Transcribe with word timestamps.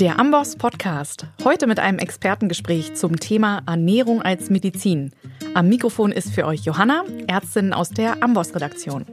Der 0.00 0.18
Amboss 0.18 0.56
Podcast. 0.56 1.26
Heute 1.44 1.66
mit 1.66 1.78
einem 1.78 1.98
Expertengespräch 1.98 2.94
zum 2.94 3.20
Thema 3.20 3.60
Ernährung 3.66 4.22
als 4.22 4.48
Medizin. 4.48 5.10
Am 5.52 5.68
Mikrofon 5.68 6.10
ist 6.10 6.32
für 6.32 6.46
euch 6.46 6.62
Johanna, 6.62 7.04
Ärztin 7.26 7.74
aus 7.74 7.90
der 7.90 8.22
Amboss 8.22 8.54
Redaktion. 8.54 9.04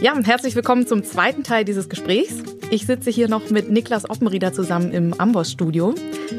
Ja, 0.00 0.14
herzlich 0.22 0.54
willkommen 0.54 0.86
zum 0.86 1.02
zweiten 1.02 1.42
Teil 1.42 1.64
dieses 1.64 1.88
Gesprächs. 1.88 2.36
Ich 2.70 2.86
sitze 2.86 3.10
hier 3.10 3.28
noch 3.28 3.50
mit 3.50 3.68
Niklas 3.68 4.08
Oppenrieder 4.08 4.52
zusammen 4.52 4.92
im 4.92 5.12
Amboss 5.14 5.50
Studio, 5.50 5.92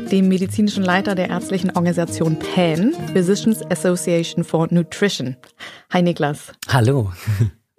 dem 0.09 0.29
medizinischen 0.29 0.85
Leiter 0.85 1.13
der 1.13 1.29
ärztlichen 1.29 1.71
Organisation 1.71 2.39
PAN, 2.39 2.93
Physicians 3.11 3.61
Association 3.69 4.45
for 4.45 4.69
Nutrition. 4.71 5.35
Hi 5.91 6.01
Niklas. 6.01 6.53
Hallo. 6.69 7.11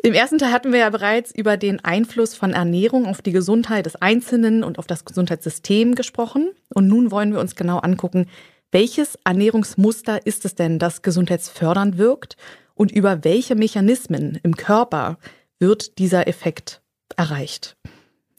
Im 0.05 0.15
ersten 0.15 0.39
Teil 0.39 0.51
hatten 0.51 0.73
wir 0.73 0.81
ja 0.81 0.91
bereits 0.91 1.31
über 1.33 1.57
den 1.57 1.85
Einfluss 1.85 2.35
von 2.35 2.53
Ernährung 2.53 3.07
auf 3.07 3.23
die 3.23 3.31
Gesundheit 3.31 3.87
des 3.87 3.95
Einzelnen 3.95 4.65
und 4.65 4.81
auf 4.81 4.89
das 4.89 5.05
Gesundheitssystem 5.05 5.95
gesprochen. 5.95 6.51
Und 6.75 6.89
nun 6.89 7.13
wollen 7.13 7.33
wir 7.33 7.39
uns 7.39 7.55
genau 7.55 7.79
angucken, 7.79 8.27
welches 8.73 9.17
Ernährungsmuster 9.25 10.27
ist 10.27 10.45
es 10.45 10.57
denn, 10.57 10.81
das 10.81 11.03
gesundheitsfördernd 11.03 11.99
wirkt 11.99 12.37
und 12.75 12.91
über 12.91 13.23
welche 13.23 13.55
Mechanismen 13.55 14.41
im 14.43 14.57
Körper 14.57 15.19
wird 15.61 15.99
dieser 15.99 16.27
Effekt 16.27 16.83
erreicht. 17.17 17.77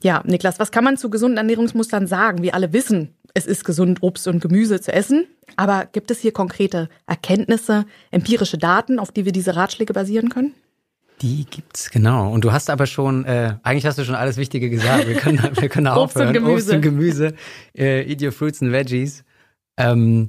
Ja, 0.01 0.21
Niklas, 0.25 0.59
was 0.59 0.71
kann 0.71 0.83
man 0.83 0.97
zu 0.97 1.09
gesunden 1.09 1.37
Ernährungsmustern 1.37 2.07
sagen? 2.07 2.43
Wir 2.43 2.55
alle 2.55 2.73
wissen, 2.73 3.15
es 3.33 3.45
ist 3.45 3.63
gesund, 3.63 3.99
Obst 4.03 4.27
und 4.27 4.41
Gemüse 4.41 4.81
zu 4.81 4.91
essen. 4.91 5.27
Aber 5.55 5.85
gibt 5.85 6.11
es 6.11 6.19
hier 6.19 6.33
konkrete 6.33 6.89
Erkenntnisse, 7.07 7.85
empirische 8.11 8.57
Daten, 8.57 8.99
auf 8.99 9.13
die 9.13 9.23
wir 9.23 9.31
diese 9.31 9.55
Ratschläge 9.55 9.93
basieren 9.93 10.27
können? 10.27 10.53
Die 11.21 11.45
gibt's, 11.49 11.89
genau. 11.91 12.31
Und 12.31 12.43
du 12.43 12.51
hast 12.51 12.69
aber 12.69 12.85
schon, 12.85 13.25
äh, 13.25 13.55
eigentlich 13.63 13.85
hast 13.85 13.97
du 13.97 14.03
schon 14.03 14.15
alles 14.15 14.37
Wichtige 14.37 14.69
gesagt. 14.69 15.07
Wir 15.07 15.15
können, 15.15 15.39
wir 15.53 15.69
können 15.69 15.87
aufhören. 15.87 16.03
Obst 16.05 16.17
und 16.17 16.33
Gemüse. 16.33 16.53
Obst 16.55 16.73
und 16.73 16.81
Gemüse. 16.81 17.33
Äh, 17.77 18.11
eat 18.11 18.21
your 18.21 18.31
fruits 18.31 18.61
and 18.61 18.71
veggies. 18.71 19.23
Ähm, 19.77 20.27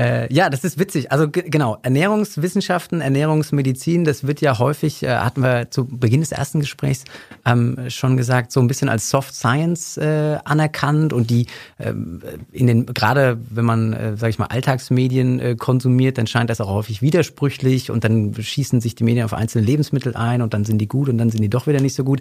äh, 0.00 0.32
ja, 0.32 0.48
das 0.48 0.64
ist 0.64 0.78
witzig. 0.78 1.12
Also 1.12 1.28
genau, 1.30 1.76
Ernährungswissenschaften, 1.82 3.02
Ernährungsmedizin, 3.02 4.04
das 4.04 4.26
wird 4.26 4.40
ja 4.40 4.58
häufig, 4.58 5.02
äh, 5.02 5.16
hatten 5.16 5.42
wir 5.42 5.70
zu 5.70 5.84
Beginn 5.84 6.20
des 6.20 6.32
ersten 6.32 6.60
Gesprächs 6.60 7.04
ähm, 7.44 7.76
schon 7.88 8.16
gesagt, 8.16 8.52
so 8.52 8.60
ein 8.60 8.68
bisschen 8.68 8.88
als 8.88 9.10
Soft 9.10 9.34
Science 9.34 9.98
äh, 9.98 10.38
anerkannt 10.44 11.12
und 11.12 11.28
die 11.28 11.46
ähm, 11.78 12.22
in 12.52 12.66
den, 12.68 12.86
gerade 12.86 13.38
wenn 13.50 13.66
man, 13.66 13.92
äh, 13.92 14.16
sag 14.16 14.30
ich 14.30 14.38
mal, 14.38 14.46
Alltagsmedien 14.46 15.40
äh, 15.40 15.56
konsumiert, 15.56 16.16
dann 16.16 16.26
scheint 16.26 16.48
das 16.48 16.62
auch 16.62 16.70
häufig 16.70 17.02
widersprüchlich 17.02 17.90
und 17.90 18.02
dann 18.02 18.34
schießen 18.34 18.80
sich 18.80 18.94
die 18.94 19.04
Medien 19.04 19.26
auf 19.26 19.34
einzelne 19.34 19.66
Lebensmittel 19.66 20.16
ein 20.16 20.40
und 20.40 20.54
dann 20.54 20.64
sind 20.64 20.78
die 20.78 20.88
gut 20.88 21.10
und 21.10 21.18
dann 21.18 21.28
sind 21.28 21.42
die 21.42 21.50
doch 21.50 21.66
wieder 21.66 21.80
nicht 21.82 21.94
so 21.94 22.02
gut. 22.02 22.20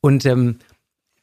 Und 0.00 0.26
ähm, 0.26 0.56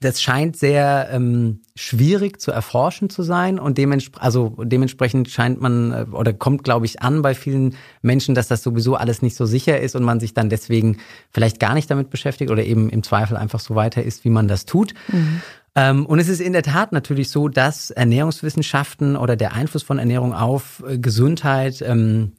das 0.02 0.22
scheint 0.22 0.56
sehr 0.56 1.10
ähm, 1.12 1.60
schwierig 1.76 2.40
zu 2.40 2.52
erforschen 2.52 3.10
zu 3.10 3.22
sein 3.22 3.60
und 3.60 3.78
dementsprechend, 3.78 4.24
also 4.24 4.56
dementsprechend 4.64 5.30
scheint 5.30 5.60
man 5.60 5.92
äh, 5.92 6.06
oder 6.12 6.32
kommt, 6.32 6.64
glaube 6.64 6.86
ich, 6.86 7.02
an 7.02 7.22
bei 7.22 7.36
vielen 7.36 7.76
Menschen, 8.02 8.34
dass 8.34 8.48
das 8.48 8.64
sowieso 8.64 8.96
alles 8.96 9.22
nicht 9.22 9.36
so 9.36 9.46
sicher 9.46 9.80
ist 9.80 9.96
und 9.98 10.04
man 10.04 10.22
sich 10.22 10.34
dann 10.34 10.50
deswegen 10.50 10.98
vielleicht 11.32 11.60
gar 11.60 11.74
nicht 11.74 11.92
damit 11.92 12.10
beschäftigt 12.10 12.50
oder 12.50 12.64
eben 12.64 12.90
im 12.90 13.04
Zweifel 13.04 13.36
einfach 13.36 13.60
so 13.60 13.76
weiter 13.76 14.02
ist, 14.02 14.24
wie 14.24 14.30
man 14.30 14.48
das 14.48 14.66
tut. 14.66 14.94
Mhm. 15.10 15.42
Ähm, 15.76 16.06
und 16.06 16.20
es 16.20 16.30
ist 16.30 16.40
in 16.40 16.54
der 16.54 16.64
Tat 16.64 16.94
natürlich 16.94 17.30
so, 17.30 17.50
dass 17.50 17.92
Ernährungswissenschaften 17.92 19.18
oder 19.18 19.36
der 19.36 19.54
Einfluss 19.54 19.84
von 19.84 20.00
Ernährung 20.00 20.34
auf 20.34 20.82
äh, 20.88 20.98
Gesundheit 20.98 21.84
ähm, 21.86 22.32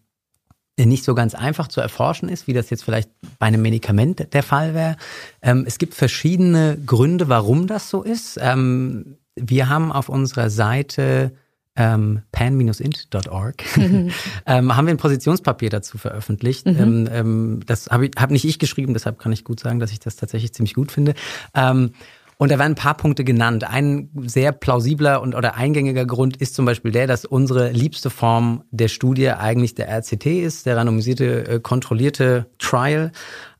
nicht 0.78 1.04
so 1.04 1.14
ganz 1.14 1.34
einfach 1.34 1.68
zu 1.68 1.80
erforschen 1.80 2.28
ist, 2.28 2.46
wie 2.46 2.52
das 2.52 2.70
jetzt 2.70 2.84
vielleicht 2.84 3.10
bei 3.38 3.46
einem 3.46 3.62
Medikament 3.62 4.32
der 4.32 4.42
Fall 4.42 4.74
wäre. 4.74 4.96
Ähm, 5.42 5.64
es 5.66 5.78
gibt 5.78 5.94
verschiedene 5.94 6.78
Gründe, 6.84 7.28
warum 7.28 7.66
das 7.66 7.90
so 7.90 8.02
ist. 8.02 8.38
Ähm, 8.40 9.16
wir 9.36 9.68
haben 9.68 9.92
auf 9.92 10.08
unserer 10.08 10.50
Seite 10.50 11.32
ähm, 11.76 12.22
pan-int.org 12.32 13.64
mhm. 13.76 14.10
ähm, 14.46 14.76
haben 14.76 14.86
wir 14.86 14.94
ein 14.94 14.98
Positionspapier 14.98 15.70
dazu 15.70 15.98
veröffentlicht. 15.98 16.66
Mhm. 16.66 16.76
Ähm, 16.78 17.08
ähm, 17.12 17.60
das 17.64 17.88
habe 17.88 18.10
hab 18.18 18.30
nicht 18.30 18.44
ich 18.44 18.58
geschrieben, 18.58 18.92
deshalb 18.92 19.18
kann 19.18 19.32
ich 19.32 19.44
gut 19.44 19.60
sagen, 19.60 19.78
dass 19.78 19.92
ich 19.92 20.00
das 20.00 20.16
tatsächlich 20.16 20.52
ziemlich 20.52 20.74
gut 20.74 20.90
finde. 20.92 21.14
Ähm, 21.54 21.92
und 22.40 22.50
da 22.50 22.58
werden 22.58 22.72
ein 22.72 22.74
paar 22.74 22.96
Punkte 22.96 23.22
genannt. 23.22 23.64
Ein 23.64 24.08
sehr 24.24 24.52
plausibler 24.52 25.20
und 25.20 25.34
oder 25.34 25.56
eingängiger 25.56 26.06
Grund 26.06 26.38
ist 26.38 26.54
zum 26.54 26.64
Beispiel 26.64 26.90
der, 26.90 27.06
dass 27.06 27.26
unsere 27.26 27.70
liebste 27.70 28.08
Form 28.08 28.64
der 28.70 28.88
Studie 28.88 29.28
eigentlich 29.28 29.74
der 29.74 29.90
RCT 29.90 30.24
ist, 30.24 30.64
der 30.64 30.78
randomisierte, 30.78 31.46
äh, 31.46 31.60
kontrollierte 31.60 32.46
Trial. 32.58 33.12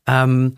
Ähm, 0.07 0.57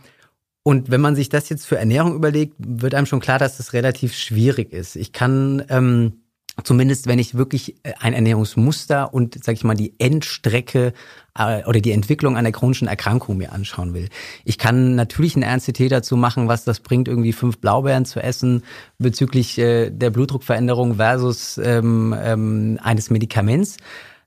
und 0.64 0.90
wenn 0.90 1.02
man 1.02 1.18
sich 1.18 1.28
das 1.28 1.50
jetzt 1.50 1.66
für 1.66 1.78
Ernährung 1.78 2.16
überlegt, 2.16 2.56
wird 2.58 2.96
einem 2.96 3.08
schon 3.08 3.20
klar, 3.20 3.40
dass 3.40 3.58
das 3.58 3.74
relativ 3.74 4.14
schwierig 4.14 4.72
ist. 4.72 4.96
Ich 4.96 5.12
kann 5.12 5.66
ähm, 5.68 6.23
zumindest 6.64 7.08
wenn 7.08 7.20
ich 7.20 7.36
wirklich 7.36 7.76
äh, 7.84 7.94
ein 8.00 8.14
Ernährungsmuster 8.14 9.14
und, 9.14 9.44
sag 9.44 9.56
ich 9.56 9.64
mal, 9.64 9.76
die 9.76 9.94
Endstrecke 10.00 10.94
äh, 11.38 11.64
oder 11.66 11.80
die 11.80 11.92
Entwicklung 11.92 12.38
einer 12.38 12.52
chronischen 12.52 12.88
Erkrankung 12.88 13.38
mir 13.38 13.52
anschauen 13.52 13.94
will. 13.94 14.10
Ich 14.46 14.58
kann 14.58 14.96
natürlich 14.96 15.36
ein 15.36 15.44
RNCT 15.44 15.92
dazu 15.92 16.16
machen, 16.16 16.48
was 16.48 16.64
das 16.64 16.80
bringt, 16.80 17.08
irgendwie 17.08 17.34
fünf 17.34 17.58
Blaubeeren 17.58 18.06
zu 18.06 18.22
essen 18.22 18.64
bezüglich 19.00 19.58
äh, 19.58 19.90
der 19.90 20.12
Blutdruckveränderung 20.12 20.96
versus 20.96 21.58
ähm, 21.58 22.16
ähm, 22.18 22.80
eines 22.84 23.10
Medikaments. 23.10 23.78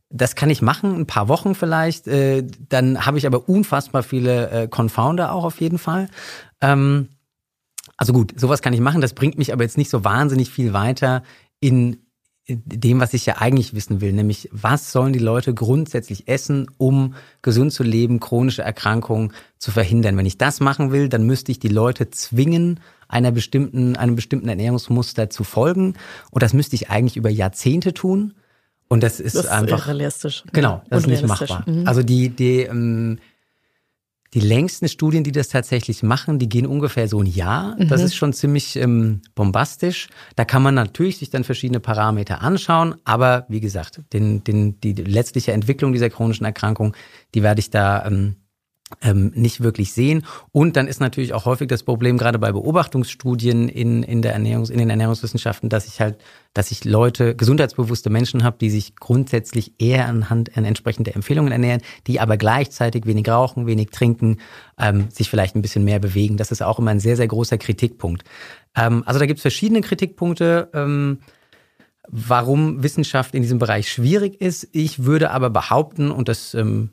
Das 0.09 0.37
kann 0.37 0.51
ich 0.51 0.63
machen, 0.63 0.95
ein 0.95 1.07
paar 1.07 1.29
Wochen 1.29 1.55
vielleicht. 1.55 2.07
Äh, 2.07 2.45
dann 2.69 3.07
habe 3.07 3.19
ich 3.19 3.27
aber 3.27 3.49
unfassbar 3.49 4.03
viele 4.03 4.51
äh, 4.51 4.69
Confounder 4.69 5.33
auch 5.33 5.45
auf 5.45 5.61
jeden 5.61 5.79
Fall. 5.79 6.09
Ähm, 6.61 7.09
also 7.97 8.13
gut, 8.13 8.39
sowas 8.39 8.63
kann 8.63 8.73
ich 8.73 8.81
machen. 8.81 9.01
Das 9.01 9.15
bringt 9.15 9.39
mich 9.39 9.53
aber 9.53 9.63
jetzt 9.63 9.79
nicht 9.79 9.91
so 9.91 10.05
wahnsinnig 10.05 10.51
viel 10.51 10.73
weiter 10.73 11.23
in 11.61 12.06
dem, 12.49 13.01
was 13.01 13.13
ich 13.13 13.27
ja 13.27 13.39
eigentlich 13.39 13.75
wissen 13.75 14.01
will, 14.01 14.13
nämlich 14.13 14.49
was 14.53 14.93
sollen 14.93 15.13
die 15.13 15.19
Leute 15.19 15.53
grundsätzlich 15.53 16.29
essen, 16.29 16.71
um 16.79 17.15
gesund 17.43 17.73
zu 17.73 17.83
leben, 17.83 18.21
chronische 18.21 18.63
Erkrankungen 18.63 19.33
zu 19.59 19.73
verhindern. 19.73 20.17
Wenn 20.17 20.27
ich 20.27 20.39
das 20.39 20.61
machen 20.61 20.93
will, 20.93 21.09
dann 21.09 21.25
müsste 21.25 21.51
ich 21.51 21.59
die 21.59 21.69
Leute 21.69 22.11
zwingen, 22.11 22.79
einer 23.09 23.33
bestimmten, 23.33 23.97
einem 23.97 24.15
bestimmten 24.15 24.49
Ernährungsmuster 24.49 25.29
zu 25.29 25.43
folgen. 25.43 25.95
Und 26.31 26.43
das 26.43 26.53
müsste 26.53 26.77
ich 26.77 26.89
eigentlich 26.89 27.17
über 27.17 27.31
Jahrzehnte 27.31 27.95
tun. 27.95 28.35
Und 28.89 29.03
das 29.03 29.19
ist, 29.19 29.35
das 29.35 29.47
ist 29.47 29.51
einfach 29.51 29.89
realistisch. 29.89 30.45
Genau, 30.53 30.83
das 30.89 31.03
ist 31.03 31.09
nicht 31.09 31.27
machbar. 31.27 31.65
Mhm. 31.67 31.89
Also 31.89 32.05
die, 32.05 32.29
die 32.29 32.61
ähm, 32.61 33.19
die 34.35 34.41
längsten 34.41 34.89
Studien, 34.89 35.25
die 35.25 35.33
das 35.33 35.49
tatsächlich 35.49 36.03
machen, 36.03 36.39
die 36.39 36.49
gehen 36.49 36.67
ungefähr 36.67 37.09
so 37.09 37.21
ein 37.21 37.27
Jahr. 37.27 37.77
Mhm. 37.79 37.89
Das 37.89 38.03
ist 38.03 38.15
schon 38.15 38.33
ziemlich 38.33 38.77
ähm, 38.77 39.23
bombastisch. 39.35 40.09
Da 40.35 40.45
kann 40.45 40.63
man 40.63 40.75
natürlich 40.75 41.19
sich 41.19 41.31
dann 41.31 41.45
verschiedene 41.45 41.81
Parameter 41.81 42.43
anschauen, 42.43 42.97
aber 43.05 43.47
wie 43.49 43.61
gesagt, 43.61 44.03
den, 44.13 44.45
den, 44.45 44.81
die 44.81 44.95
letztliche 44.95 45.53
Entwicklung 45.53 45.93
dieser 45.93 46.11
chronischen 46.11 46.47
Erkrankung, 46.47 46.95
die 47.35 47.43
werde 47.43 47.61
ich 47.61 47.71
da 47.71 48.05
ähm, 48.07 48.37
ähm, 49.03 49.33
nicht 49.35 49.63
wirklich 49.63 49.93
sehen. 49.93 50.25
Und 50.53 50.77
dann 50.77 50.87
ist 50.87 51.01
natürlich 51.01 51.35
auch 51.35 51.45
häufig 51.45 51.67
das 51.67 51.83
Problem, 51.83 52.19
gerade 52.19 52.39
bei 52.39 52.53
Beobachtungsstudien 52.53 53.69
in, 53.69 54.05
in, 54.05 54.23
der 54.23 54.39
Ernährungs-, 54.39 54.71
in 54.71 54.79
den 54.79 54.91
Ernährungswissenschaften, 54.91 55.69
dass 55.69 55.89
ich 55.89 56.01
halt, 56.01 56.19
dass 56.55 56.71
ich 56.71 56.85
Leute, 56.85 57.35
gesundheitsbewusste 57.35 58.11
Menschen 58.11 58.45
habe, 58.45 58.59
die 58.61 58.71
sich 58.71 58.95
grundsätzlich 58.95 59.73
eher 59.79 60.07
anhand 60.07 60.57
an 60.57 60.65
entsprechender 60.65 61.17
Empfehlungen 61.17 61.51
ernähren, 61.51 61.83
die 62.07 62.21
aber 62.21 62.37
gleichzeitig 62.37 63.07
wenig 63.07 63.29
rauchen, 63.29 63.67
wenig 63.67 63.91
trinken, 63.91 64.39
ähm, 64.79 65.09
sich 65.11 65.29
vielleicht 65.29 65.57
ein 65.57 65.63
bisschen 65.63 65.85
mehr 65.85 65.99
bewegen. 65.99 66.37
Das 66.37 66.53
ist 66.53 66.63
auch 66.63 66.79
immer 66.79 66.93
ein 66.93 67.01
sehr, 67.01 67.17
sehr 67.17 67.29
großer 67.29 67.59
Kritikpunkt. 67.59 68.23
Ähm, 68.77 69.03
also 69.05 69.19
da 69.19 69.27
gibt 69.27 69.39
es 69.39 69.43
verschiedene 69.43 69.81
Kritikpunkte. 69.81 70.71
Ähm, 70.73 71.19
warum 72.09 72.85
Wissenschaft 72.85 73.35
in 73.35 73.43
diesem 73.43 73.59
Bereich 73.59 73.91
schwierig 73.91 74.41
ist. 74.41 74.69
Ich 74.71 75.05
würde 75.05 75.33
aber 75.33 75.51
behaupten, 75.51 76.13
und 76.13 76.29
das 76.29 76.55
ähm, 76.55 76.91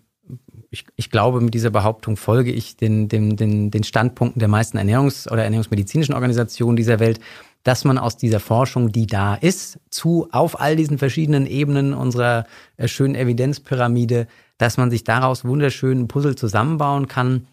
ich, 0.73 0.85
ich 0.95 1.11
glaube, 1.11 1.39
mit 1.39 1.53
dieser 1.53 1.69
Behauptung 1.69 2.17
folge 2.17 2.51
ich 2.51 2.75
den, 2.75 3.07
den, 3.07 3.37
den, 3.37 3.69
den 3.69 3.83
Standpunkten 3.83 4.39
der 4.39 4.49
meisten 4.49 4.79
Ernährungs- 4.79 5.31
oder 5.31 5.43
ernährungsmedizinischen 5.43 6.15
Organisationen 6.15 6.75
dieser 6.75 6.99
Welt, 6.99 7.19
dass 7.61 7.85
man 7.85 7.99
aus 7.99 8.17
dieser 8.17 8.39
Forschung, 8.39 8.91
die 8.91 9.05
da 9.05 9.35
ist, 9.35 9.79
zu 9.91 10.27
auf 10.31 10.59
all 10.59 10.75
diesen 10.75 10.97
verschiedenen 10.97 11.45
Ebenen 11.45 11.93
unserer 11.93 12.45
äh, 12.77 12.87
schönen 12.87 13.13
Evidenzpyramide, 13.13 14.27
dass 14.57 14.77
man 14.77 14.89
sich 14.89 15.03
daraus 15.03 15.45
wunderschönen 15.45 16.07
Puzzle 16.07 16.35
zusammenbauen 16.35 17.07
kann 17.07 17.47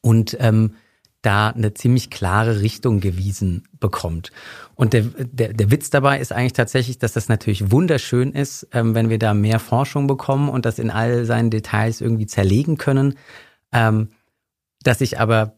und 0.00 0.36
ähm, 0.40 0.74
da 1.22 1.48
eine 1.48 1.74
ziemlich 1.74 2.10
klare 2.10 2.60
Richtung 2.60 3.00
gewiesen 3.00 3.64
bekommt. 3.80 4.30
Und 4.74 4.92
der, 4.92 5.02
der, 5.02 5.52
der 5.52 5.70
Witz 5.70 5.90
dabei 5.90 6.20
ist 6.20 6.32
eigentlich 6.32 6.52
tatsächlich, 6.52 6.98
dass 6.98 7.12
das 7.12 7.28
natürlich 7.28 7.72
wunderschön 7.72 8.32
ist, 8.32 8.68
ähm, 8.72 8.94
wenn 8.94 9.10
wir 9.10 9.18
da 9.18 9.34
mehr 9.34 9.58
Forschung 9.58 10.06
bekommen 10.06 10.48
und 10.48 10.64
das 10.64 10.78
in 10.78 10.90
all 10.90 11.24
seinen 11.24 11.50
Details 11.50 12.00
irgendwie 12.00 12.26
zerlegen 12.26 12.78
können, 12.78 13.14
ähm, 13.72 14.08
dass 14.82 15.00
sich 15.00 15.18
aber 15.18 15.56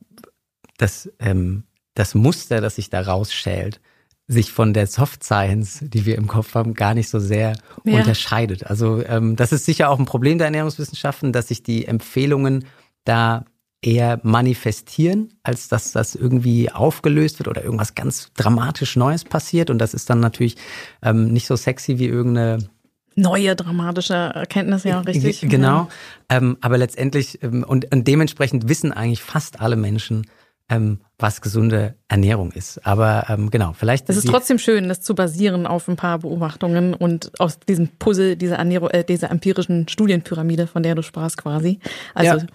das, 0.78 1.10
ähm, 1.18 1.64
das 1.94 2.14
Muster, 2.14 2.62
das 2.62 2.76
sich 2.76 2.88
da 2.88 3.02
rausschält, 3.02 3.80
sich 4.26 4.52
von 4.52 4.72
der 4.72 4.86
Soft 4.86 5.24
Science, 5.24 5.80
die 5.82 6.06
wir 6.06 6.16
im 6.16 6.28
Kopf 6.28 6.54
haben, 6.54 6.74
gar 6.74 6.94
nicht 6.94 7.10
so 7.10 7.18
sehr 7.18 7.54
ja. 7.84 7.98
unterscheidet. 7.98 8.64
Also 8.64 9.04
ähm, 9.04 9.36
das 9.36 9.52
ist 9.52 9.66
sicher 9.66 9.90
auch 9.90 9.98
ein 9.98 10.06
Problem 10.06 10.38
der 10.38 10.46
Ernährungswissenschaften, 10.46 11.32
dass 11.32 11.48
sich 11.48 11.62
die 11.62 11.84
Empfehlungen 11.84 12.64
da 13.04 13.44
eher 13.82 14.20
manifestieren, 14.22 15.32
als 15.42 15.68
dass 15.68 15.92
das 15.92 16.14
irgendwie 16.14 16.70
aufgelöst 16.70 17.38
wird 17.38 17.48
oder 17.48 17.64
irgendwas 17.64 17.94
ganz 17.94 18.30
dramatisch 18.34 18.96
Neues 18.96 19.24
passiert. 19.24 19.70
Und 19.70 19.78
das 19.78 19.94
ist 19.94 20.10
dann 20.10 20.20
natürlich 20.20 20.56
ähm, 21.02 21.32
nicht 21.32 21.46
so 21.46 21.56
sexy 21.56 21.98
wie 21.98 22.06
irgendeine 22.06 22.58
neue 23.16 23.56
dramatische 23.56 24.14
Erkenntnis, 24.14 24.84
ja, 24.84 25.00
richtig. 25.00 25.40
Genau. 25.42 25.88
Ähm, 26.28 26.56
aber 26.60 26.78
letztendlich, 26.78 27.42
ähm, 27.42 27.64
und, 27.64 27.92
und 27.92 28.06
dementsprechend 28.06 28.68
wissen 28.68 28.92
eigentlich 28.92 29.22
fast 29.22 29.60
alle 29.60 29.76
Menschen, 29.76 30.26
ähm, 30.68 31.00
was 31.18 31.40
gesunde 31.40 31.96
Ernährung 32.08 32.52
ist. 32.52 32.86
Aber 32.86 33.26
ähm, 33.28 33.50
genau, 33.50 33.72
vielleicht. 33.72 34.08
Es 34.08 34.16
ist 34.16 34.28
trotzdem 34.28 34.58
schön, 34.58 34.88
das 34.88 35.00
zu 35.00 35.14
basieren 35.14 35.66
auf 35.66 35.88
ein 35.88 35.96
paar 35.96 36.18
Beobachtungen 36.20 36.94
und 36.94 37.32
aus 37.40 37.58
diesem 37.58 37.88
Puzzle, 37.88 38.36
dieser 38.36 38.56
Ernährung, 38.56 38.90
äh, 38.90 39.04
dieser 39.04 39.30
empirischen 39.30 39.88
Studienpyramide, 39.88 40.66
von 40.66 40.82
der 40.82 40.94
du 40.94 41.02
sprachst 41.02 41.38
quasi. 41.38 41.80
Also 42.14 42.38
ja. 42.38 42.46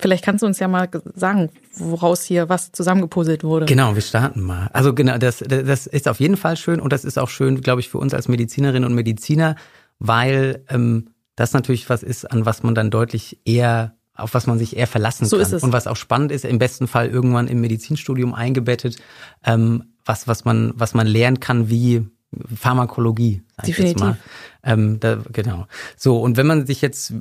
Vielleicht 0.00 0.24
kannst 0.24 0.42
du 0.42 0.46
uns 0.46 0.58
ja 0.58 0.68
mal 0.68 0.88
sagen, 1.14 1.50
woraus 1.76 2.24
hier 2.24 2.48
was 2.48 2.72
zusammengepuzzelt 2.72 3.44
wurde. 3.44 3.66
Genau, 3.66 3.94
wir 3.94 4.02
starten 4.02 4.40
mal. 4.40 4.68
Also 4.72 4.94
genau, 4.94 5.18
das, 5.18 5.38
das 5.38 5.86
ist 5.86 6.08
auf 6.08 6.20
jeden 6.20 6.36
Fall 6.36 6.56
schön 6.56 6.80
und 6.80 6.92
das 6.92 7.04
ist 7.04 7.18
auch 7.18 7.28
schön, 7.28 7.60
glaube 7.60 7.80
ich, 7.80 7.88
für 7.88 7.98
uns 7.98 8.14
als 8.14 8.28
Medizinerinnen 8.28 8.88
und 8.88 8.94
Mediziner, 8.94 9.56
weil 9.98 10.64
ähm, 10.68 11.10
das 11.36 11.52
natürlich 11.52 11.88
was 11.90 12.02
ist, 12.02 12.30
an 12.30 12.46
was 12.46 12.62
man 12.62 12.74
dann 12.74 12.90
deutlich 12.90 13.40
eher 13.44 13.94
auf 14.16 14.34
was 14.34 14.46
man 14.46 14.58
sich 14.58 14.76
eher 14.76 14.86
verlassen 14.86 15.26
so 15.26 15.36
kann. 15.36 15.42
Ist 15.42 15.52
es. 15.52 15.62
Und 15.62 15.72
was 15.72 15.86
auch 15.86 15.96
spannend 15.96 16.30
ist, 16.30 16.44
im 16.44 16.58
besten 16.58 16.86
Fall 16.86 17.08
irgendwann 17.08 17.48
im 17.48 17.60
Medizinstudium 17.60 18.32
eingebettet, 18.32 18.96
ähm, 19.44 19.94
was, 20.04 20.28
was 20.28 20.44
man, 20.44 20.72
was 20.76 20.94
man 20.94 21.06
lernen 21.06 21.40
kann, 21.40 21.68
wie 21.68 22.06
Pharmakologie, 22.54 23.42
sag 23.56 23.66
Definitiv. 23.66 23.84
ich 23.84 23.90
jetzt 23.90 24.00
mal. 24.00 24.16
Ähm, 24.62 25.00
da, 25.00 25.18
genau. 25.32 25.66
So, 25.96 26.20
und 26.20 26.36
wenn 26.36 26.46
man 26.46 26.66
sich 26.66 26.80
jetzt, 26.80 27.12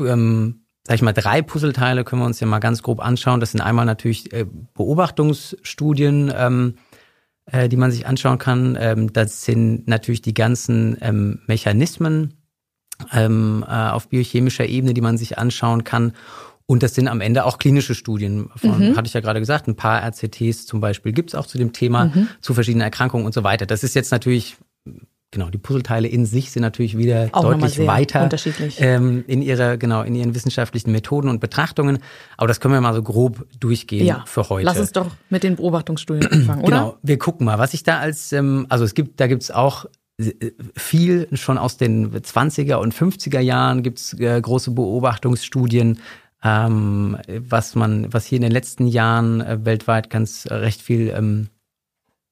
ähm, 0.00 0.59
sag 0.86 0.96
ich 0.96 1.02
mal, 1.02 1.12
drei 1.12 1.42
Puzzleteile 1.42 2.04
können 2.04 2.22
wir 2.22 2.26
uns 2.26 2.40
ja 2.40 2.46
mal 2.46 2.58
ganz 2.58 2.82
grob 2.82 3.00
anschauen. 3.00 3.40
Das 3.40 3.52
sind 3.52 3.60
einmal 3.60 3.86
natürlich 3.86 4.32
äh, 4.32 4.46
Beobachtungsstudien, 4.74 6.32
ähm, 6.34 6.74
äh, 7.46 7.68
die 7.68 7.76
man 7.76 7.90
sich 7.90 8.06
anschauen 8.06 8.38
kann. 8.38 8.76
Ähm, 8.80 9.12
das 9.12 9.44
sind 9.44 9.86
natürlich 9.88 10.22
die 10.22 10.34
ganzen 10.34 10.96
ähm, 11.00 11.40
Mechanismen, 11.46 12.34
ähm, 13.12 13.64
äh, 13.66 13.72
auf 13.72 14.08
biochemischer 14.08 14.66
Ebene, 14.66 14.94
die 14.94 15.00
man 15.00 15.18
sich 15.18 15.38
anschauen 15.38 15.84
kann. 15.84 16.12
Und 16.66 16.82
das 16.82 16.94
sind 16.94 17.08
am 17.08 17.20
Ende 17.20 17.44
auch 17.44 17.58
klinische 17.58 17.94
Studien. 17.94 18.48
Von, 18.54 18.90
mhm. 18.90 18.96
Hatte 18.96 19.08
ich 19.08 19.12
ja 19.12 19.20
gerade 19.20 19.40
gesagt, 19.40 19.66
ein 19.66 19.74
paar 19.74 20.02
RCTs 20.02 20.66
zum 20.66 20.80
Beispiel 20.80 21.12
gibt 21.12 21.30
es 21.30 21.34
auch 21.34 21.46
zu 21.46 21.58
dem 21.58 21.72
Thema, 21.72 22.06
mhm. 22.06 22.28
zu 22.40 22.54
verschiedenen 22.54 22.82
Erkrankungen 22.82 23.26
und 23.26 23.34
so 23.34 23.42
weiter. 23.42 23.66
Das 23.66 23.82
ist 23.82 23.94
jetzt 23.94 24.12
natürlich 24.12 24.56
genau, 25.30 25.50
die 25.50 25.58
Puzzleteile 25.58 26.08
in 26.08 26.26
sich 26.26 26.50
sind 26.50 26.62
natürlich 26.62 26.96
wieder 26.96 27.28
Auch 27.32 27.42
deutlich 27.42 27.86
weiter 27.86 28.28
ähm, 28.78 29.24
in 29.26 29.42
ihrer, 29.42 29.76
genau, 29.76 30.02
in 30.02 30.14
ihren 30.14 30.34
wissenschaftlichen 30.34 30.92
Methoden 30.92 31.28
und 31.28 31.40
Betrachtungen. 31.40 31.98
Aber 32.36 32.48
das 32.48 32.60
können 32.60 32.74
wir 32.74 32.80
mal 32.80 32.94
so 32.94 33.02
grob 33.02 33.46
durchgehen 33.58 34.06
ja. 34.06 34.24
für 34.26 34.48
heute. 34.48 34.66
Lass 34.66 34.78
uns 34.78 34.92
doch 34.92 35.10
mit 35.28 35.42
den 35.42 35.56
Beobachtungsstudien 35.56 36.26
anfangen, 36.32 36.62
oder? 36.62 36.70
Genau, 36.70 36.98
wir 37.02 37.18
gucken 37.18 37.44
mal, 37.46 37.58
was 37.58 37.74
ich 37.74 37.82
da 37.82 37.98
als, 37.98 38.32
ähm, 38.32 38.66
also 38.68 38.84
es 38.84 38.94
gibt, 38.94 39.20
da 39.20 39.26
gibt's 39.26 39.50
auch 39.50 39.86
viel 40.76 41.28
schon 41.36 41.58
aus 41.58 41.76
den 41.76 42.12
20er 42.12 42.76
und 42.76 42.94
50er 42.94 43.40
Jahren 43.40 43.82
gibt's 43.82 44.12
äh, 44.18 44.40
große 44.40 44.72
Beobachtungsstudien, 44.72 46.00
ähm, 46.42 47.16
was 47.28 47.74
man, 47.74 48.12
was 48.12 48.26
hier 48.26 48.36
in 48.36 48.42
den 48.42 48.52
letzten 48.52 48.86
Jahren 48.86 49.40
äh, 49.40 49.64
weltweit 49.64 50.10
ganz 50.10 50.46
äh, 50.46 50.54
recht 50.54 50.82
viel 50.82 51.12
ähm, 51.16 51.48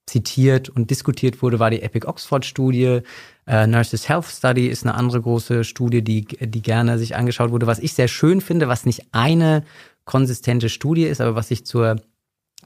zitiert 0.09 0.69
und 0.69 0.89
diskutiert 0.89 1.41
wurde, 1.41 1.59
war 1.59 1.69
die 1.69 1.81
Epic 1.81 2.07
Oxford 2.07 2.45
Studie. 2.45 3.01
Äh, 3.47 3.67
Nurses 3.67 4.09
Health 4.09 4.25
Study 4.25 4.67
ist 4.67 4.83
eine 4.83 4.95
andere 4.95 5.21
große 5.21 5.63
Studie, 5.63 6.03
die, 6.03 6.25
die 6.25 6.61
gerne 6.61 6.97
sich 6.97 7.15
angeschaut 7.15 7.51
wurde. 7.51 7.67
Was 7.67 7.79
ich 7.79 7.93
sehr 7.93 8.07
schön 8.07 8.41
finde, 8.41 8.67
was 8.67 8.85
nicht 8.85 9.07
eine 9.11 9.63
konsistente 10.05 10.69
Studie 10.69 11.05
ist, 11.05 11.21
aber 11.21 11.35
was 11.35 11.47
sich 11.47 11.65
zur 11.65 12.01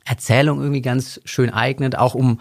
Erzählung 0.05 0.59
irgendwie 0.59 0.81
ganz 0.81 1.21
schön 1.23 1.49
eignet, 1.49 1.97
auch 1.97 2.15
um, 2.15 2.39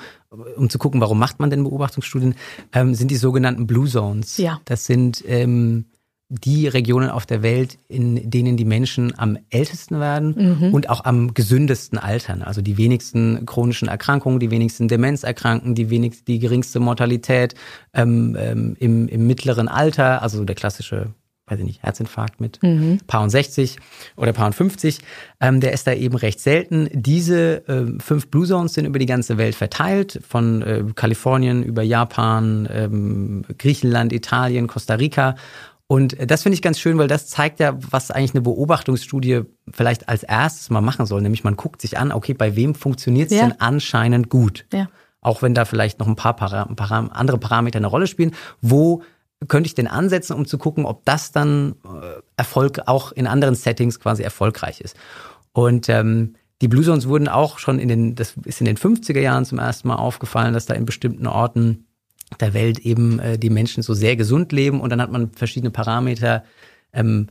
um 0.56 0.68
zu 0.68 0.78
gucken, 0.78 1.00
warum 1.00 1.18
macht 1.18 1.38
man 1.38 1.50
denn 1.50 1.62
Beobachtungsstudien, 1.62 2.34
ähm, 2.72 2.94
sind 2.94 3.10
die 3.10 3.16
sogenannten 3.16 3.66
Blue 3.66 3.88
Zones. 3.88 4.36
Ja. 4.38 4.60
Das 4.64 4.86
sind 4.86 5.22
ähm, 5.26 5.84
die 6.32 6.66
Regionen 6.66 7.10
auf 7.10 7.26
der 7.26 7.42
Welt, 7.42 7.78
in 7.88 8.30
denen 8.30 8.56
die 8.56 8.64
Menschen 8.64 9.18
am 9.18 9.38
ältesten 9.50 10.00
werden 10.00 10.58
mhm. 10.60 10.74
und 10.74 10.88
auch 10.88 11.04
am 11.04 11.34
gesündesten 11.34 11.98
altern. 11.98 12.42
Also 12.42 12.62
die 12.62 12.78
wenigsten 12.78 13.44
chronischen 13.44 13.88
Erkrankungen, 13.88 14.40
die 14.40 14.50
wenigsten 14.50 14.88
Demenzerkranken, 14.88 15.74
die 15.74 15.90
wenigst, 15.90 16.28
die 16.28 16.38
geringste 16.38 16.80
Mortalität 16.80 17.54
ähm, 17.92 18.34
ähm, 18.38 18.76
im, 18.80 19.08
im 19.08 19.26
mittleren 19.26 19.68
Alter, 19.68 20.22
also 20.22 20.44
der 20.44 20.54
klassische 20.54 21.10
weiß 21.52 21.58
ich 21.58 21.66
nicht, 21.66 21.82
Herzinfarkt 21.82 22.40
mit 22.40 22.62
mhm. 22.62 22.98
Paar 23.06 23.22
und 23.22 23.30
60 23.30 23.76
oder 24.16 24.32
Paar 24.32 24.46
und 24.46 24.54
50. 24.54 25.00
Ähm, 25.40 25.60
der 25.60 25.72
ist 25.72 25.86
da 25.86 25.92
eben 25.92 26.16
recht 26.16 26.40
selten. 26.40 26.88
Diese 26.92 27.68
äh, 27.68 28.00
fünf 28.00 28.28
Blue 28.28 28.46
Zones 28.46 28.74
sind 28.74 28.86
über 28.86 28.98
die 28.98 29.06
ganze 29.06 29.38
Welt 29.38 29.54
verteilt, 29.54 30.20
von 30.26 30.62
äh, 30.62 30.84
Kalifornien 30.94 31.62
über 31.62 31.82
Japan, 31.82 32.68
ähm, 32.72 33.44
Griechenland, 33.58 34.12
Italien, 34.12 34.66
Costa 34.66 34.94
Rica. 34.94 35.34
Und 35.92 36.16
das 36.18 36.42
finde 36.42 36.54
ich 36.54 36.62
ganz 36.62 36.78
schön, 36.78 36.96
weil 36.96 37.06
das 37.06 37.26
zeigt 37.26 37.60
ja, 37.60 37.76
was 37.90 38.10
eigentlich 38.10 38.32
eine 38.32 38.40
Beobachtungsstudie 38.40 39.42
vielleicht 39.70 40.08
als 40.08 40.22
erstes 40.22 40.70
mal 40.70 40.80
machen 40.80 41.04
soll. 41.04 41.20
Nämlich 41.20 41.44
man 41.44 41.54
guckt 41.54 41.82
sich 41.82 41.98
an, 41.98 42.12
okay, 42.12 42.32
bei 42.32 42.56
wem 42.56 42.74
funktioniert 42.74 43.30
es 43.30 43.36
ja. 43.36 43.46
denn 43.46 43.60
anscheinend 43.60 44.30
gut? 44.30 44.64
Ja. 44.72 44.88
Auch 45.20 45.42
wenn 45.42 45.52
da 45.52 45.66
vielleicht 45.66 45.98
noch 45.98 46.06
ein 46.06 46.16
paar 46.16 46.34
Para 46.34 46.64
Para 46.64 46.98
andere 47.12 47.36
Parameter 47.36 47.76
eine 47.76 47.88
Rolle 47.88 48.06
spielen. 48.06 48.34
Wo 48.62 49.02
könnte 49.48 49.66
ich 49.66 49.74
denn 49.74 49.86
ansetzen, 49.86 50.32
um 50.32 50.46
zu 50.46 50.56
gucken, 50.56 50.86
ob 50.86 51.04
das 51.04 51.30
dann 51.30 51.74
äh, 51.84 52.22
Erfolg 52.38 52.80
auch 52.86 53.12
in 53.12 53.26
anderen 53.26 53.54
Settings 53.54 54.00
quasi 54.00 54.22
erfolgreich 54.22 54.80
ist. 54.80 54.96
Und 55.52 55.90
ähm, 55.90 56.36
die 56.62 56.68
Blue 56.68 56.84
Zones 56.84 57.06
wurden 57.06 57.28
auch 57.28 57.58
schon 57.58 57.78
in 57.78 57.88
den, 57.88 58.14
das 58.14 58.32
ist 58.46 58.60
in 58.60 58.66
den 58.66 58.78
50er 58.78 59.20
Jahren 59.20 59.44
zum 59.44 59.58
ersten 59.58 59.88
Mal 59.88 59.96
aufgefallen, 59.96 60.54
dass 60.54 60.64
da 60.64 60.72
in 60.72 60.86
bestimmten 60.86 61.26
Orten 61.26 61.84
der 62.40 62.54
Welt 62.54 62.78
eben 62.80 63.18
äh, 63.18 63.38
die 63.38 63.50
Menschen 63.50 63.82
so 63.82 63.94
sehr 63.94 64.16
gesund 64.16 64.52
leben 64.52 64.80
und 64.80 64.90
dann 64.90 65.00
hat 65.00 65.10
man 65.10 65.30
verschiedene 65.32 65.70
Parameter 65.70 66.44
ähm, 66.92 67.28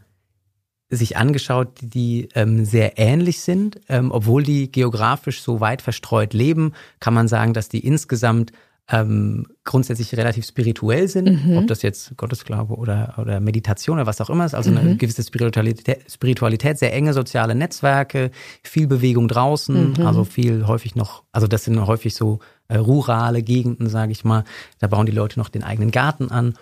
sich 0.89 1.17
angeschaut, 1.17 1.79
die 1.81 2.29
ähm, 2.35 2.65
sehr 2.65 2.99
ähnlich 2.99 3.39
sind. 3.39 3.79
Ähm, 3.87 4.11
obwohl 4.11 4.43
die 4.43 4.71
geografisch 4.71 5.41
so 5.41 5.61
weit 5.61 5.81
verstreut 5.81 6.33
leben, 6.33 6.73
kann 6.99 7.13
man 7.13 7.27
sagen, 7.27 7.53
dass 7.53 7.69
die 7.69 7.85
insgesamt 7.85 8.51
ähm, 8.91 9.47
grundsätzlich 9.63 10.15
relativ 10.17 10.45
spirituell 10.45 11.07
sind, 11.07 11.47
mhm. 11.47 11.57
ob 11.57 11.67
das 11.67 11.81
jetzt 11.81 12.17
Gottesglaube 12.17 12.75
oder, 12.75 13.15
oder 13.17 13.39
Meditation 13.39 13.97
oder 13.97 14.05
was 14.05 14.19
auch 14.19 14.29
immer 14.29 14.45
ist, 14.45 14.53
also 14.53 14.71
mhm. 14.71 14.77
eine 14.77 14.95
gewisse 14.97 15.23
Spiritualität, 15.23 16.11
Spiritualität, 16.11 16.77
sehr 16.77 16.93
enge 16.93 17.13
soziale 17.13 17.55
Netzwerke, 17.55 18.31
viel 18.63 18.87
Bewegung 18.87 19.27
draußen, 19.27 19.93
mhm. 19.93 20.05
also 20.05 20.25
viel 20.25 20.67
häufig 20.67 20.95
noch, 20.95 21.23
also 21.31 21.47
das 21.47 21.63
sind 21.63 21.85
häufig 21.85 22.15
so 22.15 22.39
äh, 22.67 22.77
rurale 22.77 23.43
Gegenden, 23.43 23.87
sage 23.87 24.11
ich 24.11 24.25
mal, 24.25 24.43
da 24.79 24.87
bauen 24.87 25.05
die 25.05 25.11
Leute 25.11 25.39
noch 25.39 25.49
den 25.49 25.63
eigenen 25.63 25.91
Garten 25.91 26.29
an 26.29 26.55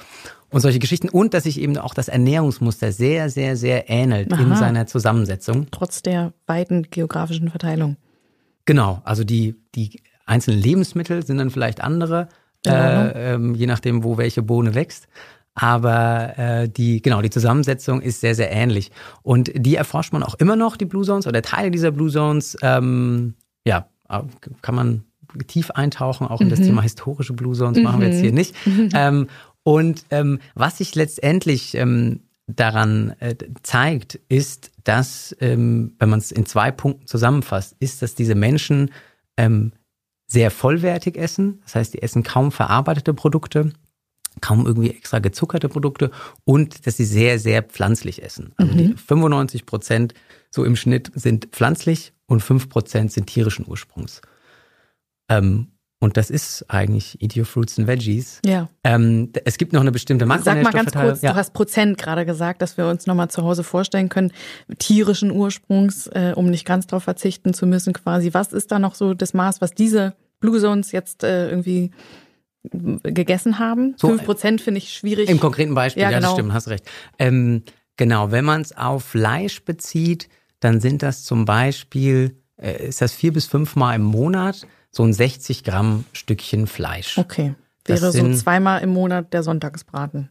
und 0.51 0.61
solche 0.61 0.79
Geschichten 0.79 1.09
und 1.09 1.33
dass 1.33 1.43
sich 1.43 1.59
eben 1.59 1.77
auch 1.77 1.93
das 1.93 2.09
Ernährungsmuster 2.09 2.91
sehr, 2.91 3.29
sehr, 3.29 3.55
sehr 3.55 3.89
ähnelt 3.89 4.33
Aha. 4.33 4.41
in 4.41 4.55
seiner 4.55 4.87
Zusammensetzung. 4.87 5.67
Trotz 5.71 6.01
der 6.01 6.33
weiten 6.45 6.87
geografischen 6.89 7.49
Verteilung. 7.49 7.97
Genau, 8.65 9.01
also 9.03 9.23
die, 9.23 9.55
die 9.73 10.01
einzelnen 10.29 10.61
Lebensmittel 10.61 11.25
sind 11.25 11.37
dann 11.37 11.49
vielleicht 11.49 11.81
andere, 11.81 12.29
äh, 12.65 13.33
ähm, 13.33 13.55
je 13.55 13.67
nachdem, 13.67 14.03
wo 14.03 14.17
welche 14.17 14.41
Bohne 14.41 14.75
wächst. 14.75 15.07
Aber 15.55 16.37
äh, 16.37 16.69
die, 16.69 17.01
genau, 17.01 17.21
die 17.21 17.29
Zusammensetzung 17.29 18.01
ist 18.01 18.21
sehr, 18.21 18.35
sehr 18.35 18.51
ähnlich. 18.51 18.91
Und 19.23 19.51
die 19.53 19.75
erforscht 19.75 20.13
man 20.13 20.23
auch 20.23 20.35
immer 20.35 20.55
noch, 20.55 20.77
die 20.77 20.85
Blue 20.85 21.03
Zones 21.03 21.27
oder 21.27 21.41
Teile 21.41 21.71
dieser 21.71 21.91
Blue 21.91 22.09
Zones. 22.09 22.57
Ähm, 22.61 23.33
ja, 23.65 23.89
kann 24.61 24.75
man 24.75 25.03
tief 25.47 25.71
eintauchen, 25.71 26.27
auch 26.27 26.41
in 26.41 26.47
mhm. 26.47 26.51
das 26.51 26.61
Thema 26.61 26.81
historische 26.81 27.33
Blue 27.33 27.55
Zones, 27.55 27.77
mhm. 27.77 27.83
machen 27.83 28.01
wir 28.01 28.09
jetzt 28.09 28.21
hier 28.21 28.31
nicht. 28.31 28.55
Mhm. 28.65 28.89
Ähm, 28.93 29.27
und 29.63 30.05
ähm, 30.09 30.39
was 30.55 30.77
sich 30.77 30.95
letztendlich 30.95 31.75
ähm, 31.75 32.21
daran 32.47 33.13
äh, 33.19 33.35
zeigt, 33.61 34.15
ist, 34.29 34.71
dass, 34.83 35.35
ähm, 35.41 35.93
wenn 35.99 36.09
man 36.09 36.19
es 36.19 36.31
in 36.31 36.45
zwei 36.45 36.71
Punkten 36.71 37.05
zusammenfasst, 37.05 37.75
ist, 37.79 38.01
dass 38.01 38.15
diese 38.15 38.35
Menschen 38.35 38.91
ähm, 39.37 39.73
sehr 40.29 40.51
vollwertig 40.51 41.17
essen. 41.17 41.59
Das 41.63 41.75
heißt, 41.75 41.93
die 41.93 42.01
essen 42.01 42.23
kaum 42.23 42.51
verarbeitete 42.51 43.13
Produkte, 43.13 43.73
kaum 44.41 44.65
irgendwie 44.65 44.91
extra 44.91 45.19
gezuckerte 45.19 45.67
Produkte 45.67 46.11
und 46.45 46.85
dass 46.87 46.97
sie 46.97 47.05
sehr, 47.05 47.39
sehr 47.39 47.63
pflanzlich 47.63 48.23
essen. 48.23 48.53
Also 48.55 48.73
mhm. 48.73 48.95
95 48.95 49.65
Prozent 49.65 50.13
so 50.51 50.63
im 50.63 50.75
Schnitt 50.75 51.11
sind 51.15 51.47
pflanzlich 51.47 52.13
und 52.27 52.41
5 52.41 52.69
Prozent 52.69 53.11
sind 53.11 53.25
tierischen 53.27 53.67
Ursprungs. 53.67 54.21
Ähm, 55.29 55.71
und 56.01 56.15
das 56.15 56.29
ist 56.29 56.65
eigentlich 56.69 57.21
Eat 57.21 57.35
Your 57.35 57.45
Fruits 57.45 57.77
and 57.77 57.87
Veggies. 57.87 58.39
Ja. 58.45 58.69
Ähm, 58.85 59.31
es 59.43 59.57
gibt 59.57 59.73
noch 59.73 59.81
eine 59.81 59.91
bestimmte 59.91 60.25
Sag 60.25 60.45
mal 60.63 60.71
ganz 60.71 60.93
kurz, 60.93 61.21
ja. 61.21 61.31
du 61.31 61.35
hast 61.35 61.53
Prozent 61.53 61.97
gerade 61.97 62.25
gesagt, 62.25 62.61
dass 62.61 62.77
wir 62.77 62.87
uns 62.87 63.05
nochmal 63.05 63.29
zu 63.29 63.43
Hause 63.43 63.65
vorstellen 63.65 64.07
können, 64.07 64.31
tierischen 64.77 65.29
Ursprungs, 65.29 66.07
äh, 66.07 66.31
um 66.35 66.49
nicht 66.49 66.65
ganz 66.65 66.87
drauf 66.87 67.03
verzichten 67.03 67.53
zu 67.53 67.67
müssen 67.67 67.91
quasi. 67.91 68.33
Was 68.33 68.53
ist 68.53 68.71
da 68.71 68.79
noch 68.79 68.95
so 68.95 69.13
das 69.13 69.33
Maß, 69.33 69.59
was 69.59 69.73
diese 69.73 70.15
Blue 70.39 70.59
Zones 70.59 70.93
jetzt 70.93 71.23
äh, 71.25 71.49
irgendwie 71.49 71.91
gegessen 72.63 73.59
haben? 73.59 73.95
Fünf 73.99 74.21
so, 74.21 74.25
Prozent 74.25 74.61
finde 74.61 74.77
ich 74.77 74.93
schwierig. 74.93 75.29
Im 75.29 75.41
konkreten 75.41 75.75
Beispiel, 75.75 76.03
ja, 76.03 76.11
ja 76.11 76.19
genau. 76.19 76.29
das 76.29 76.37
stimmt, 76.37 76.53
hast 76.53 76.69
recht. 76.69 76.89
Ähm, 77.17 77.63
genau, 77.97 78.31
wenn 78.31 78.45
man 78.45 78.61
es 78.61 78.75
auf 78.75 79.03
Fleisch 79.03 79.65
bezieht, 79.65 80.29
dann 80.61 80.79
sind 80.79 81.03
das 81.03 81.25
zum 81.25 81.43
Beispiel, 81.43 82.37
äh, 82.55 82.87
ist 82.87 83.01
das 83.01 83.11
vier 83.11 83.33
bis 83.33 83.47
fünf 83.47 83.75
Mal 83.75 83.95
im 83.95 84.03
Monat 84.03 84.65
so 84.91 85.03
ein 85.03 85.13
60 85.13 85.63
Gramm 85.63 86.05
Stückchen 86.13 86.67
Fleisch. 86.67 87.17
Okay. 87.17 87.55
Wäre 87.85 87.99
Das 87.99 88.01
so 88.01 88.11
sind- 88.11 88.37
zweimal 88.37 88.81
im 88.81 88.89
Monat 88.89 89.33
der 89.33 89.43
Sonntagsbraten. 89.43 90.29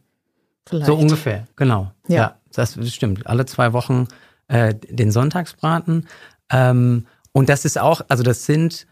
Vielleicht. 0.67 0.85
So 0.87 0.95
ungefähr, 0.95 1.47
genau. 1.55 1.91
Ja. 2.07 2.15
Ja, 2.15 2.37
das 2.53 2.77
stimmt. 2.93 3.25
Alle 3.27 3.45
zwei 3.45 3.73
Wochen 3.73 4.07
äh, 4.47 4.75
den 4.75 5.11
Sonntagsbraten. 5.11 6.07
Ähm, 6.51 7.07
und 7.31 7.49
das 7.49 7.65
ist 7.65 7.77
auch, 7.79 8.01
also 8.07 8.23
das 8.23 8.45
sind 8.45 8.85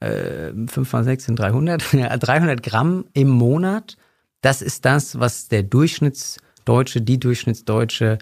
äh, 0.00 0.52
5 0.66 0.92
mal 0.92 1.04
6 1.04 1.24
sind 1.24 1.38
300, 1.38 1.92
ja, 1.94 2.16
300 2.16 2.62
Gramm 2.62 3.06
im 3.12 3.28
Monat. 3.28 3.96
Das 4.40 4.60
ist 4.60 4.84
das, 4.84 5.18
was 5.20 5.48
der 5.48 5.62
Durchschnittsdeutsche, 5.62 7.00
die 7.00 7.18
Durchschnittsdeutsche 7.20 8.18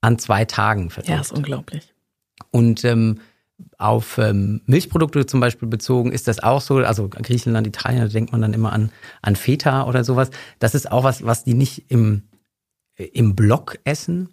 an 0.00 0.18
zwei 0.18 0.44
Tagen 0.44 0.90
verträgt. 0.90 1.14
Ja, 1.14 1.20
ist 1.20 1.32
unglaublich. 1.32 1.94
Und 2.50 2.84
ähm, 2.84 3.20
auf 3.76 4.18
ähm, 4.18 4.60
Milchprodukte 4.66 5.26
zum 5.26 5.40
Beispiel 5.40 5.68
bezogen 5.68 6.12
ist 6.12 6.28
das 6.28 6.40
auch 6.40 6.60
so. 6.60 6.76
Also 6.78 7.08
Griechenland, 7.08 7.66
Italien, 7.66 8.02
da 8.02 8.08
denkt 8.08 8.32
man 8.32 8.42
dann 8.42 8.54
immer 8.54 8.72
an, 8.72 8.90
an 9.22 9.36
Feta 9.36 9.86
oder 9.86 10.04
sowas. 10.04 10.30
Das 10.58 10.74
ist 10.74 10.90
auch 10.90 11.04
was, 11.04 11.24
was 11.24 11.44
die 11.44 11.54
nicht 11.54 11.90
im, 11.90 12.22
im 12.96 13.34
Block 13.34 13.78
essen, 13.84 14.30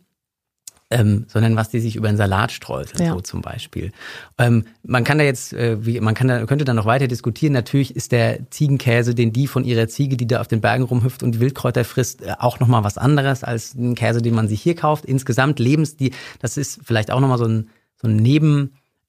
ähm, 0.92 1.26
sondern 1.28 1.56
was 1.56 1.70
die 1.70 1.80
sich 1.80 1.96
über 1.96 2.08
einen 2.08 2.18
Salat 2.18 2.52
streuseln, 2.52 3.04
Ja. 3.04 3.14
so 3.14 3.22
zum 3.22 3.42
Beispiel. 3.42 3.92
Ähm, 4.38 4.66
man 4.84 5.04
kann 5.04 5.18
da 5.18 5.24
jetzt, 5.24 5.54
äh, 5.54 5.84
wie, 5.84 6.00
man 6.00 6.14
kann 6.14 6.28
da, 6.28 6.46
könnte 6.46 6.64
da 6.66 6.76
noch 6.76 6.86
weiter 6.86 7.08
diskutieren. 7.08 7.54
Natürlich 7.54 7.96
ist 7.96 8.12
der 8.12 8.50
Ziegenkäse, 8.52 9.16
den 9.16 9.34
die 9.34 9.48
von 9.48 9.64
ihrer 9.66 9.88
Ziege, 9.88 10.16
die 10.18 10.28
da 10.28 10.42
auf 10.42 10.48
den 10.48 10.62
Bergen 10.62 10.84
rumhüpft 10.84 11.24
und 11.24 11.40
Wildkräuter 11.40 11.84
frisst, 11.86 12.22
äh, 12.22 12.36
auch 12.38 12.60
nochmal 12.60 12.84
was 12.84 13.00
anderes 13.00 13.44
als 13.44 13.74
ein 13.74 13.96
Käse, 13.96 14.22
den 14.22 14.36
man 14.36 14.48
sich 14.48 14.62
hier 14.62 14.76
kauft. 14.76 15.06
Insgesamt 15.06 15.58
Lebens, 15.60 15.98
die, 15.98 16.14
das 16.40 16.58
ist 16.58 16.80
vielleicht 16.84 17.10
auch 17.10 17.20
nochmal 17.20 17.40
so 17.40 17.46
ein, 17.46 17.70
so 17.96 18.08
ein 18.08 18.20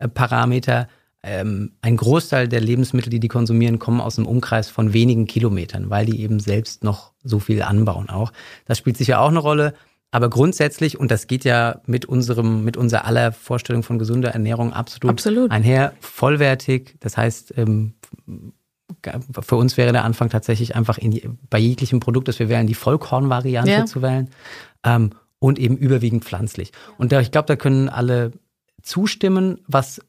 Nebenparameter. 0.00 0.88
Ähm, 1.22 1.72
ein 1.82 1.96
Großteil 1.96 2.46
der 2.46 2.60
Lebensmittel, 2.60 3.10
die 3.10 3.18
die 3.18 3.28
konsumieren, 3.28 3.78
kommen 3.80 4.00
aus 4.00 4.16
einem 4.16 4.28
Umkreis 4.28 4.68
von 4.70 4.92
wenigen 4.92 5.26
Kilometern, 5.26 5.90
weil 5.90 6.06
die 6.06 6.20
eben 6.20 6.38
selbst 6.38 6.84
noch 6.84 7.12
so 7.24 7.40
viel 7.40 7.62
anbauen 7.62 8.08
auch. 8.08 8.32
Das 8.66 8.78
spielt 8.78 8.96
sicher 8.96 9.20
auch 9.20 9.30
eine 9.30 9.40
Rolle. 9.40 9.74
Aber 10.12 10.30
grundsätzlich, 10.30 11.00
und 11.00 11.10
das 11.10 11.26
geht 11.26 11.44
ja 11.44 11.80
mit 11.86 12.04
unserem, 12.04 12.62
mit 12.62 12.76
unserer 12.76 13.06
aller 13.06 13.32
Vorstellung 13.32 13.82
von 13.82 13.98
gesunder 13.98 14.30
Ernährung 14.30 14.72
absolut, 14.72 15.10
Absolut. 15.10 15.50
einher, 15.50 15.94
vollwertig. 16.00 16.94
Das 17.00 17.16
heißt, 17.16 17.54
ähm, 17.58 17.94
für 19.40 19.56
uns 19.56 19.76
wäre 19.76 19.92
der 19.92 20.04
Anfang 20.04 20.30
tatsächlich 20.30 20.76
einfach 20.76 20.96
in 20.98 21.10
die, 21.10 21.28
bei 21.50 21.58
jeglichem 21.58 21.98
Produkt, 21.98 22.28
das 22.28 22.38
wir 22.38 22.48
wählen, 22.48 22.68
die 22.68 22.74
Vollkornvariante 22.74 23.70
Ja. 23.70 23.84
zu 23.86 24.00
wählen. 24.00 24.30
Ähm, 24.84 25.10
und 25.38 25.58
eben 25.58 25.76
überwiegend 25.76 26.24
pflanzlich. 26.24 26.72
Und 26.98 27.12
da, 27.12 27.20
ich 27.20 27.30
glaube, 27.30 27.46
da 27.46 27.56
können 27.56 27.88
alle 27.88 28.32
zustimmen. 28.86 29.60
Was 29.66 30.00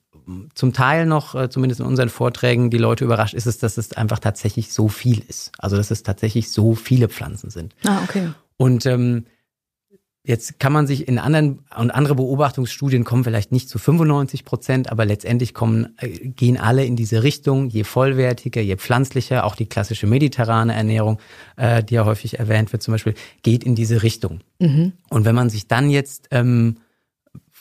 zum 0.55 0.73
Teil 0.73 1.05
noch, 1.05 1.35
äh, 1.35 1.49
zumindest 1.49 1.79
in 1.79 1.87
unseren 1.87 2.09
Vorträgen, 2.09 2.69
die 2.69 2.77
Leute 2.77 3.05
überrascht, 3.05 3.33
ist 3.33 3.45
es, 3.45 3.57
dass 3.59 3.77
es 3.77 3.93
einfach 3.93 4.19
tatsächlich 4.19 4.73
so 4.73 4.87
viel 4.87 5.23
ist. 5.27 5.51
Also, 5.57 5.77
dass 5.77 5.91
es 5.91 6.03
tatsächlich 6.03 6.51
so 6.51 6.75
viele 6.75 7.07
Pflanzen 7.07 7.49
sind. 7.49 7.75
Ah, 7.85 8.01
okay. 8.03 8.29
Und 8.57 8.85
ähm, 8.85 9.25
jetzt 10.23 10.59
kann 10.59 10.73
man 10.73 10.85
sich 10.85 11.07
in 11.07 11.19
anderen 11.19 11.59
und 11.77 11.91
andere 11.91 12.15
Beobachtungsstudien 12.15 13.05
kommen 13.05 13.23
vielleicht 13.23 13.53
nicht 13.53 13.69
zu 13.69 13.79
95 13.79 14.43
Prozent, 14.43 14.91
aber 14.91 15.05
letztendlich 15.05 15.53
kommen 15.53 15.95
äh, 15.97 16.09
gehen 16.09 16.57
alle 16.57 16.83
in 16.83 16.97
diese 16.97 17.23
Richtung. 17.23 17.69
Je 17.69 17.85
vollwertiger, 17.85 18.61
je 18.61 18.75
pflanzlicher, 18.75 19.45
auch 19.45 19.55
die 19.55 19.67
klassische 19.67 20.07
mediterrane 20.07 20.73
Ernährung, 20.73 21.19
äh, 21.55 21.83
die 21.83 21.95
ja 21.95 22.05
häufig 22.05 22.39
erwähnt 22.39 22.73
wird, 22.73 22.83
zum 22.83 22.93
Beispiel, 22.93 23.13
geht 23.43 23.63
in 23.63 23.75
diese 23.75 24.03
Richtung. 24.03 24.41
Mhm. 24.59 24.93
Und 25.09 25.23
wenn 25.23 25.35
man 25.35 25.49
sich 25.49 25.67
dann 25.67 25.89
jetzt 25.89 26.27
ähm, 26.31 26.77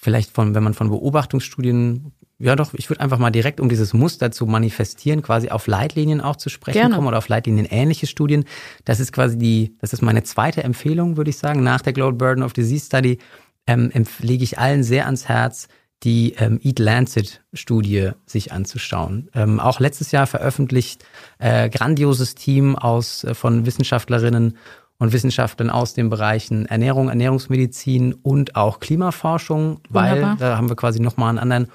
vielleicht 0.06 0.30
von, 0.30 0.54
wenn 0.54 0.62
man 0.62 0.72
von 0.72 0.88
Beobachtungsstudien, 0.88 2.12
ja 2.38 2.54
doch, 2.54 2.74
ich 2.74 2.88
würde 2.88 3.00
einfach 3.00 3.18
mal 3.18 3.32
direkt, 3.32 3.58
um 3.58 3.68
dieses 3.68 3.92
Muster 3.92 4.30
zu 4.30 4.46
manifestieren, 4.46 5.20
quasi 5.20 5.48
auf 5.48 5.66
Leitlinien 5.66 6.20
auch 6.20 6.36
zu 6.36 6.48
sprechen 6.48 6.78
Gerne. 6.78 6.94
kommen 6.94 7.08
oder 7.08 7.18
auf 7.18 7.26
Leitlinien 7.26 7.66
ähnliche 7.66 8.06
Studien. 8.06 8.44
Das 8.84 9.00
ist 9.00 9.12
quasi 9.12 9.36
die, 9.36 9.74
das 9.80 9.92
ist 9.92 10.02
meine 10.02 10.22
zweite 10.22 10.62
Empfehlung, 10.62 11.16
würde 11.16 11.30
ich 11.30 11.38
sagen, 11.38 11.64
nach 11.64 11.80
der 11.80 11.92
Global 11.92 12.12
Burden 12.12 12.44
of 12.44 12.52
Disease 12.52 12.86
Study 12.86 13.18
ähm, 13.66 13.90
lege 14.20 14.44
ich 14.44 14.60
allen 14.60 14.84
sehr 14.84 15.06
ans 15.06 15.26
Herz, 15.26 15.66
die 16.04 16.34
ähm, 16.38 16.60
Eat 16.62 16.78
Lancet 16.78 17.42
Studie 17.52 18.10
sich 18.26 18.52
anzuschauen. 18.52 19.28
Ähm, 19.34 19.58
auch 19.58 19.80
letztes 19.80 20.12
Jahr 20.12 20.28
veröffentlicht, 20.28 21.04
äh, 21.40 21.68
grandioses 21.68 22.36
Team 22.36 22.76
aus 22.76 23.24
äh, 23.24 23.34
von 23.34 23.66
Wissenschaftlerinnen 23.66 24.56
und 24.98 25.12
Wissenschaftlern 25.12 25.70
aus 25.70 25.94
den 25.94 26.08
Bereichen 26.08 26.66
Ernährung, 26.66 27.08
Ernährungsmedizin 27.08 28.14
und 28.14 28.56
auch 28.56 28.80
Klimaforschung, 28.80 29.80
weil 29.88 30.16
Wunderbar. 30.16 30.36
da 30.38 30.56
haben 30.56 30.68
wir 30.68 30.76
quasi 30.76 31.00
nochmal 31.00 31.30
einen 31.30 31.38
anderen 31.38 31.68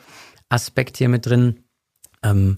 Aspekt 0.49 0.97
hier 0.97 1.09
mit 1.09 1.25
drin. 1.25 1.63
Ähm, 2.23 2.57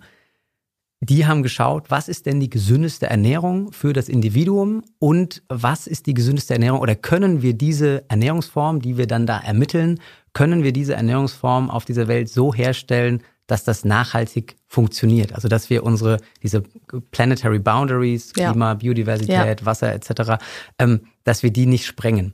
die 1.01 1.25
haben 1.27 1.43
geschaut, 1.43 1.91
was 1.91 2.07
ist 2.07 2.25
denn 2.25 2.39
die 2.39 2.49
gesündeste 2.49 3.07
Ernährung 3.07 3.73
für 3.73 3.91
das 3.91 4.07
Individuum 4.07 4.83
und 4.99 5.43
was 5.49 5.85
ist 5.85 6.05
die 6.05 6.13
gesündeste 6.13 6.53
Ernährung 6.53 6.79
oder 6.79 6.95
können 6.95 7.41
wir 7.41 7.53
diese 7.53 8.09
Ernährungsform, 8.09 8.81
die 8.81 8.97
wir 8.97 9.05
dann 9.05 9.25
da 9.25 9.37
ermitteln, 9.37 9.99
können 10.31 10.63
wir 10.63 10.71
diese 10.71 10.93
Ernährungsform 10.93 11.69
auf 11.69 11.83
dieser 11.83 12.07
Welt 12.07 12.29
so 12.29 12.53
herstellen, 12.53 13.21
dass 13.47 13.63
das 13.63 13.83
nachhaltig 13.85 14.55
funktioniert. 14.67 15.33
Also 15.33 15.47
dass 15.47 15.69
wir 15.69 15.83
unsere, 15.83 16.17
diese 16.41 16.63
planetary 17.11 17.59
boundaries, 17.59 18.33
Ja. 18.37 18.51
Klima, 18.51 18.73
Biodiversität, 18.75 19.65
Wasser 19.65 19.93
etc., 19.93 20.43
ähm, 20.79 21.01
dass 21.23 21.43
wir 21.43 21.51
die 21.51 21.65
nicht 21.65 21.85
sprengen. 21.85 22.33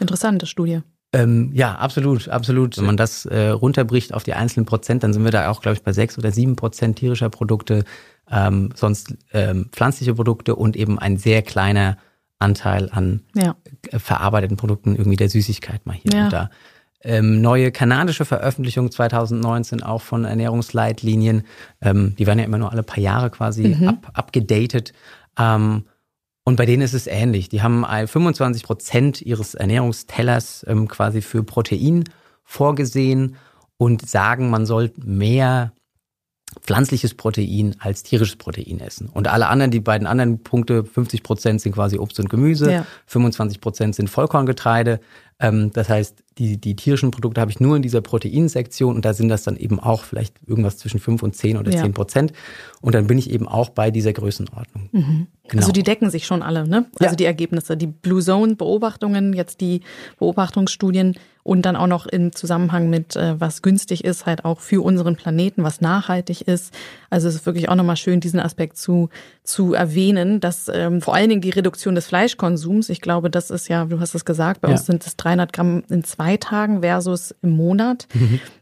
Interessante 0.00 0.46
Studie. 0.46 0.80
Ähm, 1.12 1.50
ja, 1.54 1.74
absolut, 1.76 2.28
absolut. 2.28 2.76
Wenn 2.76 2.84
man 2.84 2.96
das 2.98 3.24
äh, 3.24 3.48
runterbricht 3.48 4.12
auf 4.12 4.24
die 4.24 4.34
einzelnen 4.34 4.66
Prozent, 4.66 5.02
dann 5.02 5.12
sind 5.14 5.24
wir 5.24 5.30
da 5.30 5.48
auch, 5.50 5.62
glaube 5.62 5.76
ich, 5.76 5.82
bei 5.82 5.92
sechs 5.92 6.18
oder 6.18 6.32
sieben 6.32 6.54
Prozent 6.54 6.98
tierischer 6.98 7.30
Produkte, 7.30 7.84
ähm, 8.30 8.70
sonst 8.74 9.14
ähm, 9.32 9.70
pflanzliche 9.72 10.14
Produkte 10.14 10.54
und 10.54 10.76
eben 10.76 10.98
ein 10.98 11.16
sehr 11.16 11.40
kleiner 11.42 11.96
Anteil 12.38 12.90
an 12.92 13.22
Ja. 13.34 13.56
äh, 13.90 13.98
verarbeiteten 13.98 14.58
Produkten, 14.58 14.96
irgendwie 14.96 15.16
der 15.16 15.30
Süßigkeit 15.30 15.86
mal 15.86 15.94
hier 15.96 16.12
Ja. 16.12 16.24
und 16.24 16.32
da. 16.32 16.50
Ähm, 17.02 17.40
neue 17.40 17.70
kanadische 17.70 18.24
Veröffentlichung 18.24 18.90
2019 18.90 19.82
auch 19.84 20.02
von 20.02 20.24
Ernährungsleitlinien. 20.24 21.44
Ähm, 21.80 22.16
die 22.18 22.26
werden 22.26 22.40
ja 22.40 22.44
immer 22.44 22.58
nur 22.58 22.72
alle 22.72 22.82
paar 22.82 22.98
Jahre 22.98 23.30
quasi 23.30 23.68
Mhm. 23.68 23.88
up. 23.88 24.12
Ähm, 25.38 25.84
und 26.44 26.56
bei 26.56 26.66
denen 26.66 26.82
ist 26.82 26.94
es 26.94 27.06
ähnlich. 27.06 27.48
Die 27.50 27.62
haben 27.62 27.84
ein 27.84 28.08
25 28.08 28.62
Prozent 28.64 29.22
ihres 29.22 29.54
Ernährungstellers 29.54 30.64
ähm, 30.68 30.88
quasi 30.88 31.20
für 31.20 31.42
Protein 31.44 32.04
vorgesehen 32.42 33.36
und 33.76 34.08
sagen, 34.08 34.50
man 34.50 34.66
soll 34.66 34.90
mehr 34.96 35.72
pflanzliches 36.62 37.14
Protein 37.14 37.76
als 37.78 38.02
tierisches 38.02 38.36
Protein 38.36 38.80
essen. 38.80 39.08
Und 39.12 39.28
alle 39.28 39.48
anderen, 39.48 39.70
die 39.70 39.80
beiden 39.80 40.06
anderen 40.06 40.42
Punkte, 40.42 40.84
50 40.84 41.22
Prozent 41.22 41.60
sind 41.60 41.72
quasi 41.72 41.98
Obst 41.98 42.18
und 42.18 42.30
Gemüse, 42.30 42.72
Ja. 42.72 42.86
25 43.06 43.60
Prozent 43.60 43.94
sind 43.94 44.08
Vollkorngetreide. 44.08 45.00
Ähm, 45.40 45.70
das 45.72 45.88
heißt, 45.88 46.24
die, 46.38 46.56
die 46.60 46.74
tierischen 46.76 47.10
Produkte 47.10 47.40
habe 47.40 47.50
ich 47.50 47.58
nur 47.60 47.74
in 47.76 47.82
dieser 47.82 48.00
Proteinsektion 48.00 48.94
und 48.96 49.04
da 49.04 49.12
sind 49.14 49.28
das 49.28 49.42
dann 49.42 49.56
eben 49.56 49.78
auch 49.80 50.02
vielleicht 50.04 50.36
irgendwas 50.46 50.78
zwischen 50.78 51.00
5 51.00 51.22
und 51.22 51.34
10 51.36 51.56
oder 51.56 51.72
Ja. 51.72 51.80
10 51.82 51.92
Prozent. 51.94 52.32
Und 52.80 52.94
dann 52.94 53.06
bin 53.08 53.18
ich 53.18 53.30
eben 53.30 53.46
auch 53.48 53.70
bei 53.70 53.90
dieser 53.90 54.12
Größenordnung. 54.12 54.88
Genau. 54.92 55.60
Also 55.60 55.72
die 55.72 55.82
decken 55.82 56.10
sich 56.10 56.26
schon 56.26 56.42
alle, 56.42 56.66
ne? 56.68 56.86
Also 57.00 57.12
Ja. 57.12 57.16
die 57.16 57.24
Ergebnisse, 57.24 57.76
die 57.76 57.86
Blue 57.86 58.22
Zone 58.22 58.54
Beobachtungen, 58.56 59.32
jetzt 59.32 59.60
die 59.60 59.80
Beobachtungsstudien 60.18 61.16
und 61.42 61.62
dann 61.62 61.76
auch 61.76 61.86
noch 61.86 62.06
im 62.06 62.32
Zusammenhang 62.34 62.90
mit 62.90 63.16
äh, 63.16 63.40
was 63.40 63.62
günstig 63.62 64.04
ist, 64.04 64.26
halt 64.26 64.44
auch 64.44 64.60
für 64.60 64.84
unseren 64.84 65.16
Planeten, 65.16 65.62
was 65.64 65.80
nachhaltig 65.80 66.42
ist. 66.42 66.74
Also 67.10 67.28
es 67.28 67.36
ist 67.36 67.46
wirklich 67.46 67.68
auch 67.70 67.74
nochmal 67.74 67.96
schön, 67.96 68.20
diesen 68.20 68.38
Aspekt 68.40 68.76
zu 68.76 69.08
zu 69.42 69.72
erwähnen, 69.72 70.40
dass 70.40 70.70
ähm, 70.72 71.00
vor 71.00 71.14
allen 71.14 71.30
Dingen 71.30 71.40
die 71.40 71.48
Reduktion 71.48 71.94
des 71.94 72.06
Fleischkonsums, 72.06 72.90
ich 72.90 73.00
glaube, 73.00 73.30
das 73.30 73.50
ist 73.50 73.68
ja, 73.68 73.86
du 73.86 73.98
hast 73.98 74.14
es 74.14 74.26
gesagt, 74.26 74.60
bei 74.60 74.68
Ja. 74.68 74.74
uns 74.74 74.84
sind 74.84 75.06
es 75.06 75.16
300 75.28 75.52
Gramm 75.52 75.82
in 75.90 76.04
zwei 76.04 76.36
Tagen 76.36 76.80
versus 76.80 77.34
im 77.42 77.50
Monat. 77.50 78.08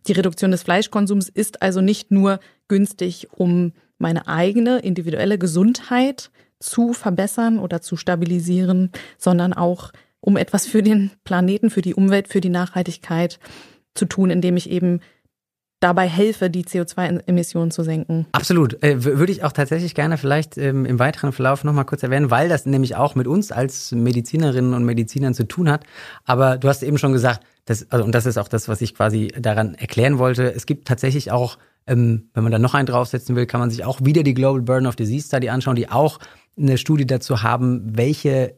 Die 0.06 0.12
Reduktion 0.12 0.50
des 0.50 0.64
Fleischkonsums 0.64 1.28
ist 1.28 1.62
also 1.62 1.80
nicht 1.80 2.10
nur 2.10 2.40
günstig, 2.68 3.28
um 3.32 3.72
meine 3.98 4.26
eigene 4.26 4.78
individuelle 4.80 5.38
Gesundheit 5.38 6.30
zu 6.58 6.92
verbessern 6.92 7.58
oder 7.58 7.80
zu 7.80 7.96
stabilisieren, 7.96 8.90
sondern 9.18 9.52
auch 9.52 9.92
um 10.20 10.36
etwas 10.36 10.66
für 10.66 10.82
den 10.82 11.12
Planeten, 11.24 11.70
für 11.70 11.82
die 11.82 11.94
Umwelt, 11.94 12.28
für 12.28 12.40
die 12.40 12.48
Nachhaltigkeit 12.48 13.38
zu 13.94 14.06
tun, 14.06 14.30
indem 14.30 14.56
ich 14.56 14.68
eben 14.68 15.00
dabei 15.80 16.08
helfe, 16.08 16.48
die 16.48 16.64
CO2-Emissionen 16.64 17.70
zu 17.70 17.82
senken. 17.82 18.26
Absolut. 18.32 18.82
Äh, 18.82 19.04
würde 19.04 19.30
ich 19.30 19.44
auch 19.44 19.52
tatsächlich 19.52 19.94
gerne 19.94 20.16
vielleicht 20.16 20.56
ähm, 20.56 20.86
im 20.86 20.98
weiteren 20.98 21.32
Verlauf 21.32 21.64
nochmal 21.64 21.84
kurz 21.84 22.02
erwähnen, 22.02 22.30
weil 22.30 22.48
das 22.48 22.66
nämlich 22.66 22.96
auch 22.96 23.14
mit 23.14 23.26
uns 23.26 23.52
als 23.52 23.92
Medizinerinnen 23.92 24.72
und 24.74 24.84
Medizinern 24.84 25.34
zu 25.34 25.46
tun 25.46 25.70
hat. 25.70 25.84
Aber 26.24 26.56
du 26.56 26.68
hast 26.68 26.82
eben 26.82 26.98
schon 26.98 27.12
gesagt, 27.12 27.44
das, 27.66 27.90
also, 27.90 28.04
und 28.04 28.14
das 28.14 28.26
ist 28.26 28.38
auch 28.38 28.48
das, 28.48 28.68
was 28.68 28.80
ich 28.80 28.94
quasi 28.94 29.28
daran 29.38 29.74
erklären 29.74 30.18
wollte. 30.18 30.52
Es 30.54 30.66
gibt 30.66 30.88
tatsächlich 30.88 31.30
auch, 31.30 31.58
ähm, 31.86 32.30
wenn 32.32 32.42
man 32.42 32.52
da 32.52 32.58
noch 32.58 32.74
einen 32.74 32.86
draufsetzen 32.86 33.36
will, 33.36 33.46
kann 33.46 33.60
man 33.60 33.70
sich 33.70 33.84
auch 33.84 34.00
wieder 34.02 34.22
die 34.22 34.34
Global 34.34 34.62
Burden 34.62 34.86
of 34.86 34.96
Disease 34.96 35.26
Study 35.26 35.50
anschauen, 35.50 35.76
die 35.76 35.90
auch 35.90 36.18
eine 36.56 36.78
Studie 36.78 37.06
dazu 37.06 37.42
haben, 37.42 37.96
welche 37.96 38.54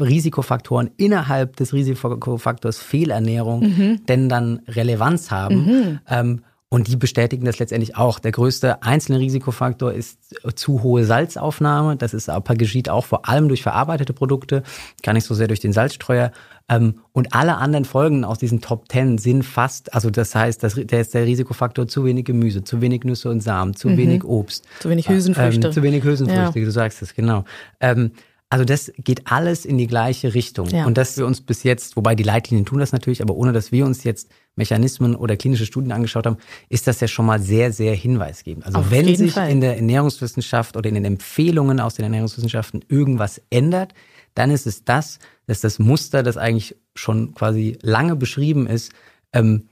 Risikofaktoren 0.00 0.90
innerhalb 0.96 1.56
des 1.56 1.72
Risikofaktors 1.72 2.78
Fehlernährung 2.78 3.60
mhm. 3.60 4.06
denn 4.06 4.28
dann 4.28 4.60
Relevanz 4.68 5.30
haben. 5.30 5.64
Mhm. 5.64 5.98
Ähm, 6.08 6.40
und 6.70 6.86
die 6.88 6.96
bestätigen 6.96 7.46
das 7.46 7.58
letztendlich 7.58 7.96
auch. 7.96 8.18
Der 8.18 8.30
größte 8.30 8.82
einzelne 8.82 9.20
Risikofaktor 9.20 9.92
ist 9.92 10.18
zu 10.54 10.82
hohe 10.82 11.04
Salzaufnahme. 11.04 11.96
Das 11.96 12.12
ist 12.12 12.28
aber 12.28 12.56
geschieht 12.56 12.90
auch 12.90 13.06
vor 13.06 13.26
allem 13.26 13.48
durch 13.48 13.62
verarbeitete 13.62 14.12
Produkte, 14.12 14.62
gar 15.02 15.14
nicht 15.14 15.24
so 15.24 15.34
sehr 15.34 15.48
durch 15.48 15.60
den 15.60 15.72
Salzstreuer. 15.72 16.30
Ähm, 16.68 17.00
und 17.12 17.32
alle 17.32 17.56
anderen 17.56 17.86
Folgen 17.86 18.22
aus 18.22 18.36
diesen 18.36 18.60
Top 18.60 18.86
Ten 18.90 19.16
sind 19.16 19.44
fast, 19.44 19.94
also 19.94 20.10
das 20.10 20.34
heißt, 20.34 20.62
das, 20.62 20.74
der 20.74 21.00
ist 21.00 21.14
der 21.14 21.24
Risikofaktor 21.24 21.88
zu 21.88 22.04
wenig 22.04 22.26
Gemüse, 22.26 22.62
zu 22.62 22.82
wenig 22.82 23.04
Nüsse 23.04 23.30
und 23.30 23.40
Samen, 23.40 23.74
zu 23.74 23.88
mhm. 23.88 23.96
wenig 23.96 24.24
Obst. 24.24 24.66
Zu 24.80 24.90
wenig 24.90 25.08
Hülsenfrüchte. 25.08 25.68
Ähm, 25.68 25.72
zu 25.72 25.82
wenig 25.82 26.04
Hülsenfrüchte, 26.04 26.58
ja. 26.58 26.64
du 26.66 26.70
sagst 26.70 27.00
es, 27.00 27.14
genau. 27.14 27.44
Ähm, 27.80 28.10
also 28.50 28.64
das 28.64 28.90
geht 28.96 29.30
alles 29.30 29.66
in 29.66 29.76
die 29.76 29.86
gleiche 29.86 30.32
Richtung. 30.34 30.68
Ja. 30.68 30.86
Und 30.86 30.96
dass 30.96 31.18
wir 31.18 31.26
uns 31.26 31.42
bis 31.42 31.64
jetzt, 31.64 31.96
wobei 31.96 32.14
die 32.14 32.22
Leitlinien 32.22 32.64
tun 32.64 32.78
das 32.78 32.92
natürlich, 32.92 33.20
aber 33.20 33.34
ohne 33.34 33.52
dass 33.52 33.72
wir 33.72 33.84
uns 33.84 34.04
jetzt 34.04 34.30
Mechanismen 34.56 35.14
oder 35.14 35.36
klinische 35.36 35.66
Studien 35.66 35.92
angeschaut 35.92 36.24
haben, 36.24 36.38
ist 36.70 36.86
das 36.86 37.00
ja 37.00 37.08
schon 37.08 37.26
mal 37.26 37.40
sehr, 37.40 37.72
sehr 37.72 37.94
hinweisgebend. 37.94 38.64
Also 38.64 38.78
Auf 38.78 38.90
wenn 38.90 39.14
sich 39.14 39.32
Fall. 39.32 39.50
in 39.50 39.60
der 39.60 39.76
Ernährungswissenschaft 39.76 40.76
oder 40.76 40.88
in 40.88 40.94
den 40.94 41.04
Empfehlungen 41.04 41.78
aus 41.78 41.94
den 41.94 42.04
Ernährungswissenschaften 42.04 42.84
irgendwas 42.88 43.42
ändert, 43.50 43.92
dann 44.34 44.50
ist 44.50 44.66
es 44.66 44.84
das, 44.84 45.18
dass 45.46 45.60
das 45.60 45.78
Muster, 45.78 46.22
das 46.22 46.38
eigentlich 46.38 46.76
schon 46.94 47.34
quasi 47.34 47.78
lange 47.82 48.16
beschrieben 48.16 48.66
ist, 48.66 48.92
ähm, 49.32 49.68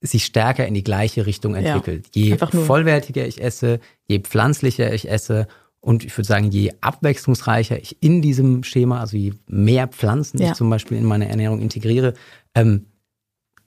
sich 0.00 0.24
stärker 0.24 0.66
in 0.66 0.74
die 0.74 0.84
gleiche 0.84 1.26
Richtung 1.26 1.54
entwickelt. 1.54 2.08
Ja, 2.14 2.24
je 2.24 2.36
vollwertiger 2.36 3.26
ich 3.26 3.42
esse, 3.42 3.80
je 4.08 4.18
pflanzlicher 4.20 4.92
ich 4.92 5.08
esse 5.10 5.46
und 5.80 6.04
ich 6.04 6.16
würde 6.16 6.26
sagen, 6.26 6.50
je 6.50 6.72
abwechslungsreicher 6.80 7.78
ich 7.80 8.02
in 8.02 8.22
diesem 8.22 8.64
Schema, 8.64 9.00
also 9.00 9.16
je 9.16 9.32
mehr 9.46 9.88
Pflanzen 9.88 10.38
ja. 10.38 10.50
ich 10.50 10.54
zum 10.54 10.68
Beispiel 10.68 10.98
in 10.98 11.04
meine 11.04 11.28
Ernährung 11.28 11.60
integriere, 11.60 12.14
ähm, 12.54 12.86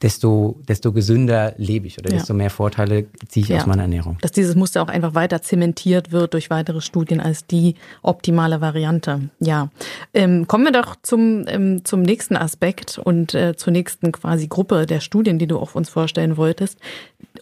desto, 0.03 0.60
desto 0.67 0.91
gesünder 0.91 1.53
lebe 1.58 1.88
ich 1.88 1.98
oder 1.98 2.12
ja. 2.12 2.17
desto 2.17 2.34
mehr 2.34 2.50
Vorteile 2.50 3.08
ziehe 3.27 3.46
ich 3.46 3.50
ja. 3.50 3.58
aus 3.58 3.65
meiner 3.65 3.84
Ernährung. 3.84 4.17
Dass 4.22 4.32
dieses 4.32 4.55
Muster 4.55 4.84
auch 4.84 4.89
einfach 4.89 5.15
weiter 5.15 5.41
zementiert 5.41 6.12
wird 6.12 6.34
durch 6.34 6.50
weitere 6.50 6.82
Studien 6.82 7.20
als 7.20 7.48
die 7.48 7.75
optimale 8.01 8.62
Variante. 8.62 9.29
Ja. 9.39 9.70
Ähm, 10.13 10.46
kommen 10.46 10.65
wir 10.65 10.72
doch 10.72 10.96
zum, 11.01 11.46
ähm, 11.48 11.86
zum 11.86 12.01
nächsten 12.01 12.36
Aspekt 12.36 13.00
und 13.00 13.34
äh, 13.34 13.55
zur 13.55 13.72
nächsten 13.72 14.12
quasi 14.12 14.48
Gruppe 14.48 14.86
der 14.86 15.00
Studien, 15.00 15.39
die 15.39 15.48
du 15.48 15.58
auf 15.58 15.75
uns 15.75 15.89
vorstellen 15.89 16.38
wolltest, 16.38 16.77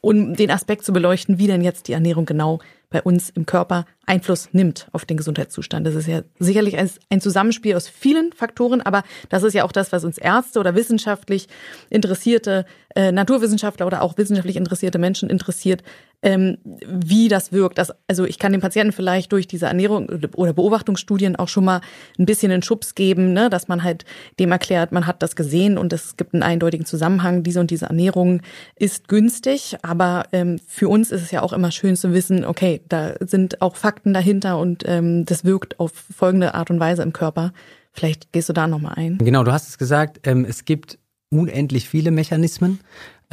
um 0.01 0.35
den 0.35 0.51
Aspekt 0.51 0.85
zu 0.85 0.93
beleuchten, 0.93 1.39
wie 1.39 1.47
denn 1.47 1.61
jetzt 1.61 1.87
die 1.87 1.93
Ernährung 1.93 2.25
genau 2.25 2.59
bei 2.91 3.01
uns 3.01 3.29
im 3.31 3.45
Körper 3.45 3.85
Einfluss 4.11 4.49
nimmt 4.51 4.87
auf 4.91 5.05
den 5.05 5.15
Gesundheitszustand. 5.15 5.87
Das 5.87 5.95
ist 5.95 6.05
ja 6.05 6.23
sicherlich 6.37 6.77
ein, 6.77 7.21
Zusammenspiel 7.21 7.75
aus 7.75 7.87
vielen 7.87 8.33
Faktoren, 8.33 8.81
aber 8.81 9.03
das 9.29 9.43
ist 9.43 9.53
ja 9.53 9.63
auch 9.63 9.71
das, 9.71 9.93
was 9.93 10.03
uns 10.03 10.17
Ärzte 10.17 10.59
oder 10.59 10.75
wissenschaftlich 10.75 11.47
interessierte 11.89 12.65
äh, 12.95 13.11
Naturwissenschaftler 13.11 13.87
oder 13.87 14.01
auch 14.01 14.17
wissenschaftlich 14.17 14.57
interessierte 14.57 14.99
Menschen 14.99 15.29
interessiert, 15.29 15.83
ähm, 16.23 16.57
wie 16.63 17.29
das 17.29 17.51
wirkt. 17.51 17.77
Das, 17.77 17.91
also 18.07 18.25
ich 18.25 18.37
kann 18.37 18.51
dem 18.51 18.61
Patienten 18.61 18.91
vielleicht 18.91 19.31
durch 19.31 19.47
diese 19.47 19.65
Ernährung 19.65 20.07
oder 20.35 20.53
Beobachtungsstudien 20.53 21.35
auch 21.35 21.47
schon 21.47 21.65
mal 21.65 21.81
ein 22.19 22.25
bisschen 22.25 22.51
einen 22.51 22.61
Schubs 22.61 22.93
geben, 22.95 23.33
ne, 23.33 23.49
dass 23.49 23.67
man 23.67 23.83
halt 23.83 24.05
dem 24.39 24.51
erklärt, 24.51 24.91
man 24.91 25.07
hat 25.07 25.23
das 25.23 25.35
gesehen 25.35 25.77
und 25.77 25.93
es 25.93 26.17
gibt 26.17 26.33
einen 26.33 26.43
eindeutigen 26.43 26.85
Zusammenhang. 26.85 27.43
Diese 27.43 27.59
und 27.59 27.71
diese 27.71 27.85
Ernährung 27.85 28.41
ist 28.75 29.07
günstig, 29.07 29.77
aber 29.81 30.25
ähm, 30.31 30.59
für 30.67 30.89
uns 30.89 31.11
ist 31.11 31.21
es 31.21 31.31
ja 31.31 31.41
auch 31.41 31.53
immer 31.53 31.71
schön 31.71 31.95
zu 31.95 32.13
wissen, 32.13 32.45
okay, 32.45 32.81
da 32.89 33.13
sind 33.21 33.61
auch 33.61 33.75
Fakten 33.75 34.00
dahinter 34.05 34.57
und 34.57 34.83
ähm, 34.87 35.25
das 35.25 35.45
wirkt 35.45 35.79
auf 35.79 35.91
folgende 35.91 36.53
Art 36.53 36.69
und 36.69 36.79
Weise 36.79 37.03
im 37.03 37.13
Körper. 37.13 37.53
Vielleicht 37.91 38.31
gehst 38.31 38.49
du 38.49 38.53
da 38.53 38.67
nochmal 38.67 38.93
ein. 38.95 39.17
Genau, 39.17 39.43
du 39.43 39.51
hast 39.51 39.69
es 39.69 39.77
gesagt, 39.77 40.21
ähm, 40.23 40.45
es 40.45 40.65
gibt 40.65 40.97
unendlich 41.29 41.87
viele 41.89 42.11
Mechanismen. 42.11 42.79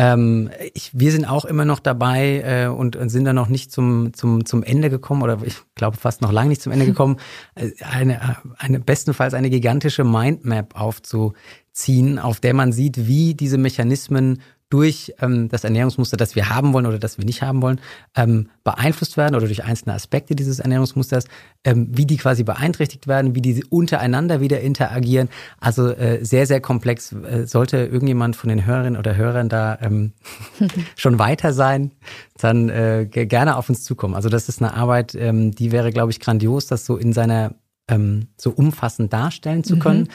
Ähm, 0.01 0.51
ich, 0.75 0.91
wir 0.95 1.11
sind 1.11 1.25
auch 1.25 1.45
immer 1.45 1.65
noch 1.65 1.81
dabei 1.81 2.43
äh, 2.45 2.67
und, 2.69 2.95
und 2.95 3.09
sind 3.09 3.25
da 3.25 3.33
noch 3.33 3.49
nicht 3.49 3.73
zum, 3.73 4.13
zum, 4.15 4.47
zum 4.47 4.63
Ende 4.63 4.91
gekommen 4.91 5.23
oder 5.23 5.41
ich 5.45 5.57
glaube 5.75 5.97
fast 5.97 6.23
noch 6.23 6.31
lange 6.31 6.51
nicht 6.51 6.63
zum 6.63 6.73
Ende 6.73 6.87
gekommen, 6.87 7.17
äh, 7.57 7.71
eine, 7.83 8.37
eine 8.59 8.79
bestenfalls 8.79 9.35
eine 9.35 9.51
gigantische 9.51 10.05
Mindmap 10.05 10.81
aufzuziehen, 10.81 12.21
auf 12.21 12.39
der 12.39 12.55
man 12.55 12.73
sieht, 12.73 13.09
wie 13.09 13.35
diese 13.35 13.59
Mechanismen 13.59 14.41
durch 14.71 15.15
ähm, 15.21 15.49
das 15.49 15.65
Ernährungsmuster, 15.65 16.17
das 16.17 16.35
wir 16.35 16.51
haben 16.51 16.73
wollen 16.73 16.87
oder 16.87 16.99
das 16.99 17.17
wir 17.17 17.25
nicht 17.25 17.43
haben 17.43 17.63
wollen, 17.63 17.81
ähm, 18.15 18.51
beeinflusst 18.65 19.17
werden 19.17 19.35
oder 19.35 19.47
durch 19.47 19.65
einzelne 19.65 19.95
Aspekte 19.95 20.37
dieses 20.37 20.59
Ernährungsmusters, 20.59 21.25
ähm, 21.65 21.89
wie 21.91 22.05
die 22.05 22.19
quasi 22.19 22.45
beeinträchtigt 22.45 23.07
werden, 23.07 23.35
wie 23.35 23.41
die 23.41 23.65
untereinander 23.65 24.41
wieder 24.41 24.61
interagieren. 24.61 25.31
Also 25.59 25.89
äh, 25.89 26.23
sehr, 26.23 26.47
sehr 26.47 26.61
komplex. 26.61 27.13
Äh, 27.13 27.47
sollte 27.47 27.79
irgendjemand 27.79 28.37
von 28.37 28.51
den 28.51 28.67
Hörerinnen 28.67 28.99
oder 28.99 29.17
Hörern 29.17 29.49
da 29.49 29.79
ähm, 29.81 30.13
schon 30.97 31.19
weiter 31.19 31.55
sein, 31.55 31.93
dann 32.37 32.69
äh, 32.69 33.07
gerne 33.09 33.57
auf 33.57 33.71
uns 33.71 33.85
zukommen. 33.85 34.15
Also 34.15 34.29
das 34.29 34.51
ist 34.51 34.61
eine 34.61 34.75
Arbeit, 34.75 35.15
ähm, 35.15 35.53
die 35.53 35.73
wäre, 35.73 35.93
glaube 35.93 36.11
ich, 36.11 36.21
grandios, 36.21 36.67
das 36.67 36.85
so 36.85 36.99
in 36.99 37.15
seiner 37.15 37.55
ähm, 37.89 38.29
so 38.37 38.51
umfassend 38.51 39.15
darstellen 39.15 39.65
zu 39.65 39.79
können. 39.79 40.01
Mhm. 40.01 40.09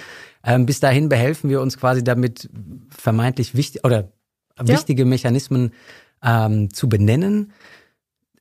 Ähm, 0.46 0.66
bis 0.68 0.80
dahin 0.80 1.10
behelfen 1.10 1.50
wir 1.50 1.62
uns 1.62 1.78
quasi 1.78 2.04
damit 2.04 2.50
vermeintlich 2.90 3.56
wichtig 3.56 3.84
oder 3.84 4.10
wichtige 4.60 5.06
Mechanismen 5.06 5.72
ähm, 6.24 6.74
zu 6.74 6.90
benennen. 6.90 7.52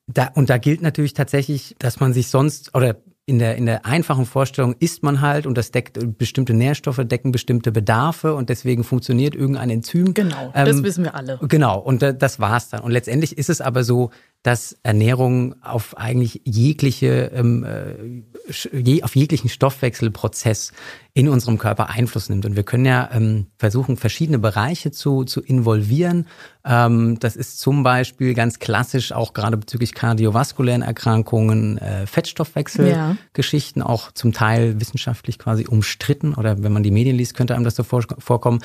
Da, 0.06 0.30
und 0.34 0.50
da 0.50 0.58
gilt 0.58 0.82
natürlich 0.82 1.14
tatsächlich, 1.14 1.76
dass 1.78 2.00
man 2.00 2.12
sich 2.12 2.28
sonst 2.28 2.74
oder 2.74 2.96
in 3.24 3.38
der, 3.38 3.56
in 3.56 3.66
der 3.66 3.86
einfachen 3.86 4.26
Vorstellung 4.26 4.74
isst 4.80 5.04
man 5.04 5.20
halt 5.20 5.46
und 5.46 5.56
das 5.56 5.70
deckt 5.70 6.18
bestimmte 6.18 6.54
Nährstoffe, 6.54 7.00
decken 7.04 7.30
bestimmte 7.30 7.70
Bedarfe 7.70 8.34
und 8.34 8.48
deswegen 8.48 8.82
funktioniert 8.82 9.36
irgendein 9.36 9.70
Enzym. 9.70 10.12
Genau, 10.12 10.50
ähm, 10.54 10.66
das 10.66 10.82
wissen 10.82 11.04
wir 11.04 11.14
alle. 11.14 11.38
Genau, 11.42 11.78
und 11.78 12.02
das 12.02 12.40
war's 12.40 12.68
dann. 12.70 12.80
Und 12.80 12.90
letztendlich 12.90 13.38
ist 13.38 13.48
es 13.48 13.60
aber 13.60 13.84
so, 13.84 14.10
dass 14.42 14.76
Ernährung 14.82 15.54
auf 15.62 15.96
eigentlich 15.96 16.40
jegliche, 16.44 17.30
ähm, 17.32 17.64
äh, 17.64 18.76
je, 18.76 19.04
auf 19.04 19.14
jeglichen 19.14 19.48
Stoffwechselprozess 19.48 20.72
in 21.14 21.28
unserem 21.28 21.58
Körper 21.58 21.90
Einfluss 21.90 22.28
nimmt. 22.28 22.44
Und 22.44 22.56
wir 22.56 22.64
können 22.64 22.84
ja 22.84 23.08
ähm, 23.12 23.46
versuchen, 23.56 23.96
verschiedene 23.96 24.40
Bereiche 24.40 24.90
zu, 24.90 25.22
zu 25.24 25.42
involvieren. 25.42 26.26
Ähm, 26.64 27.20
das 27.20 27.36
ist 27.36 27.60
zum 27.60 27.84
Beispiel 27.84 28.34
ganz 28.34 28.58
klassisch 28.58 29.12
auch 29.12 29.32
gerade 29.32 29.56
bezüglich 29.56 29.94
kardiovaskulären 29.94 30.82
Erkrankungen, 30.82 31.78
äh, 31.78 32.06
Fettstoffwechselgeschichten, 32.06 33.82
ja. 33.82 33.86
auch 33.86 34.10
zum 34.10 34.32
Teil 34.32 34.80
wissenschaftlich 34.80 35.38
quasi 35.38 35.66
umstritten 35.68 36.34
oder 36.34 36.64
wenn 36.64 36.72
man 36.72 36.82
die 36.82 36.90
Medien 36.90 37.16
liest, 37.16 37.34
könnte 37.34 37.54
einem 37.54 37.64
das 37.64 37.76
so 37.76 37.84
vorkommen. 37.84 38.60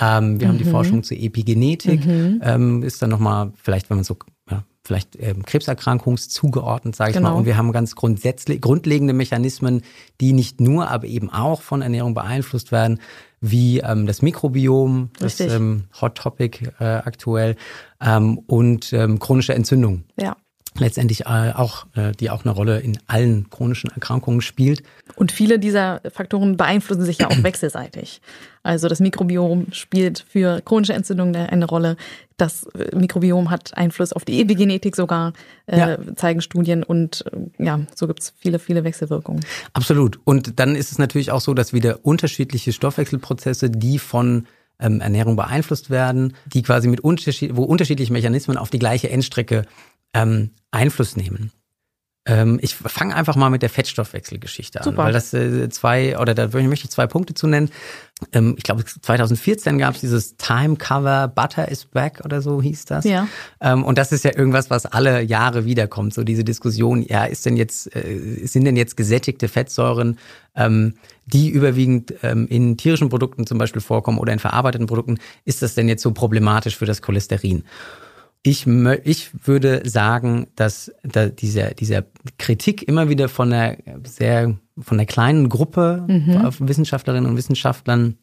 Ähm, 0.00 0.40
wir 0.40 0.46
mhm. 0.46 0.52
haben 0.52 0.58
die 0.58 0.64
mhm. 0.64 0.70
Forschung 0.70 1.02
zur 1.02 1.16
Epigenetik, 1.16 2.06
mhm. 2.06 2.40
ähm, 2.42 2.82
ist 2.82 3.02
dann 3.02 3.10
nochmal, 3.10 3.52
vielleicht 3.56 3.90
wenn 3.90 3.98
man 3.98 4.04
so 4.04 4.16
vielleicht 4.90 5.16
ähm, 5.20 5.44
Krebserkrankungszugeordnet, 5.44 6.96
sage 6.96 7.10
ich 7.10 7.16
genau. 7.16 7.30
mal. 7.30 7.36
Und 7.36 7.44
wir 7.44 7.56
haben 7.56 7.70
ganz 7.70 7.94
grundsätzlich 7.94 8.60
grundlegende 8.60 9.12
Mechanismen, 9.12 9.82
die 10.20 10.32
nicht 10.32 10.60
nur, 10.60 10.90
aber 10.90 11.06
eben 11.06 11.30
auch 11.30 11.62
von 11.62 11.82
Ernährung 11.82 12.14
beeinflusst 12.14 12.72
werden, 12.72 12.98
wie 13.40 13.78
ähm, 13.80 14.06
das 14.06 14.22
Mikrobiom, 14.22 15.10
Richtig. 15.22 15.46
das 15.46 15.56
ähm, 15.56 15.84
Hot 16.00 16.16
Topic 16.16 16.66
äh, 16.80 16.84
aktuell, 16.84 17.56
ähm, 18.00 18.38
und 18.38 18.92
ähm, 18.92 19.18
chronische 19.18 19.54
Entzündung. 19.54 20.04
Ja 20.18 20.36
letztendlich 20.78 21.22
äh, 21.22 21.52
auch, 21.54 21.86
äh, 21.94 22.12
die 22.12 22.30
auch 22.30 22.44
eine 22.44 22.54
Rolle 22.54 22.80
in 22.80 22.98
allen 23.06 23.50
chronischen 23.50 23.90
Erkrankungen 23.90 24.40
spielt. 24.40 24.82
Und 25.16 25.32
viele 25.32 25.58
dieser 25.58 26.00
Faktoren 26.12 26.56
beeinflussen 26.56 27.04
sich 27.04 27.18
ja 27.18 27.28
auch 27.28 27.36
wechselseitig. 27.42 28.20
Also 28.62 28.88
das 28.88 29.00
Mikrobiom 29.00 29.68
spielt 29.72 30.24
für 30.28 30.60
chronische 30.60 30.92
Entzündungen 30.92 31.34
eine 31.34 31.64
Rolle. 31.64 31.96
Das 32.36 32.64
äh, 32.74 32.94
Mikrobiom 32.94 33.50
hat 33.50 33.76
Einfluss 33.76 34.12
auf 34.12 34.24
die 34.24 34.40
Epigenetik 34.40 34.96
sogar, 34.96 35.32
äh, 35.66 35.78
ja. 35.78 35.98
zeigen 36.16 36.40
Studien. 36.40 36.82
Und 36.82 37.24
äh, 37.32 37.64
ja, 37.64 37.80
so 37.94 38.06
gibt 38.06 38.20
es 38.20 38.34
viele, 38.38 38.58
viele 38.58 38.84
Wechselwirkungen. 38.84 39.44
Absolut. 39.72 40.20
Und 40.24 40.60
dann 40.60 40.76
ist 40.76 40.92
es 40.92 40.98
natürlich 40.98 41.30
auch 41.30 41.40
so, 41.40 41.54
dass 41.54 41.72
wieder 41.72 42.00
unterschiedliche 42.02 42.72
Stoffwechselprozesse, 42.72 43.70
die 43.70 43.98
von 43.98 44.46
ähm, 44.80 45.00
Ernährung 45.00 45.36
beeinflusst 45.36 45.90
werden, 45.90 46.34
die 46.46 46.62
quasi 46.62 46.88
mit 46.88 47.00
unterschied 47.00 47.56
wo 47.56 47.64
unterschiedliche 47.64 48.12
Mechanismen 48.12 48.56
auf 48.56 48.70
die 48.70 48.78
gleiche 48.78 49.10
Endstrecke 49.10 49.64
ähm, 50.14 50.50
Einfluss 50.70 51.16
nehmen. 51.16 51.52
Ähm, 52.26 52.58
ich 52.60 52.74
fange 52.74 53.16
einfach 53.16 53.34
mal 53.34 53.48
mit 53.48 53.62
der 53.62 53.70
Fettstoffwechselgeschichte 53.70 54.80
an, 54.80 54.84
Super. 54.84 55.04
weil 55.04 55.12
das 55.12 55.32
äh, 55.32 55.70
zwei 55.70 56.18
oder 56.18 56.34
da 56.34 56.48
möchte 56.48 56.84
ich 56.84 56.90
zwei 56.90 57.06
Punkte 57.06 57.32
zu 57.32 57.46
nennen. 57.46 57.70
Ähm, 58.32 58.56
ich 58.58 58.62
glaube 58.62 58.84
2014 58.84 59.78
gab 59.78 59.94
es 59.94 60.02
dieses 60.02 60.36
Time 60.36 60.76
Cover 60.76 61.28
Butter 61.28 61.68
is 61.68 61.86
Back 61.86 62.20
oder 62.22 62.42
so 62.42 62.60
hieß 62.60 62.84
das. 62.84 63.06
Ja. 63.06 63.26
Ähm, 63.62 63.84
und 63.84 63.96
das 63.96 64.12
ist 64.12 64.24
ja 64.24 64.36
irgendwas, 64.36 64.68
was 64.68 64.84
alle 64.84 65.22
Jahre 65.22 65.64
wiederkommt. 65.64 66.12
So 66.12 66.22
diese 66.22 66.44
Diskussion, 66.44 67.02
ja, 67.02 67.24
ist 67.24 67.46
denn 67.46 67.56
jetzt 67.56 67.94
äh, 67.96 68.46
sind 68.46 68.64
denn 68.64 68.76
jetzt 68.76 68.98
gesättigte 68.98 69.48
Fettsäuren 69.48 70.18
ähm, 70.54 70.94
die 71.26 71.48
überwiegend 71.48 72.14
ähm, 72.22 72.46
in 72.48 72.76
tierischen 72.76 73.08
Produkten 73.08 73.46
zum 73.46 73.58
Beispiel 73.58 73.80
vorkommen 73.80 74.18
oder 74.18 74.32
in 74.32 74.38
verarbeiteten 74.38 74.86
Produkten, 74.86 75.18
ist 75.44 75.62
das 75.62 75.74
denn 75.74 75.88
jetzt 75.88 76.02
so 76.02 76.12
problematisch 76.12 76.76
für 76.76 76.86
das 76.86 77.02
Cholesterin? 77.02 77.64
Ich, 78.42 78.66
ich 78.66 79.46
würde 79.46 79.82
sagen, 79.88 80.46
dass 80.56 80.90
da 81.02 81.26
dieser, 81.26 81.74
dieser 81.74 82.04
Kritik 82.38 82.82
immer 82.88 83.08
wieder 83.08 83.28
von 83.28 83.52
einer 83.52 83.76
sehr 84.04 84.56
von 84.78 84.98
einer 84.98 85.06
kleinen 85.06 85.48
Gruppe 85.50 86.06
mhm. 86.08 86.68
Wissenschaftlerinnen 86.68 87.28
und 87.28 87.36
Wissenschaftlern 87.36 88.16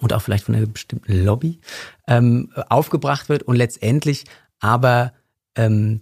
und 0.00 0.12
auch 0.12 0.22
vielleicht 0.22 0.44
von 0.44 0.54
einer 0.54 0.66
bestimmten 0.66 1.24
Lobby 1.24 1.60
ähm, 2.06 2.50
aufgebracht 2.68 3.28
wird 3.28 3.42
und 3.42 3.56
letztendlich 3.56 4.24
aber 4.58 5.12
ähm, 5.54 6.00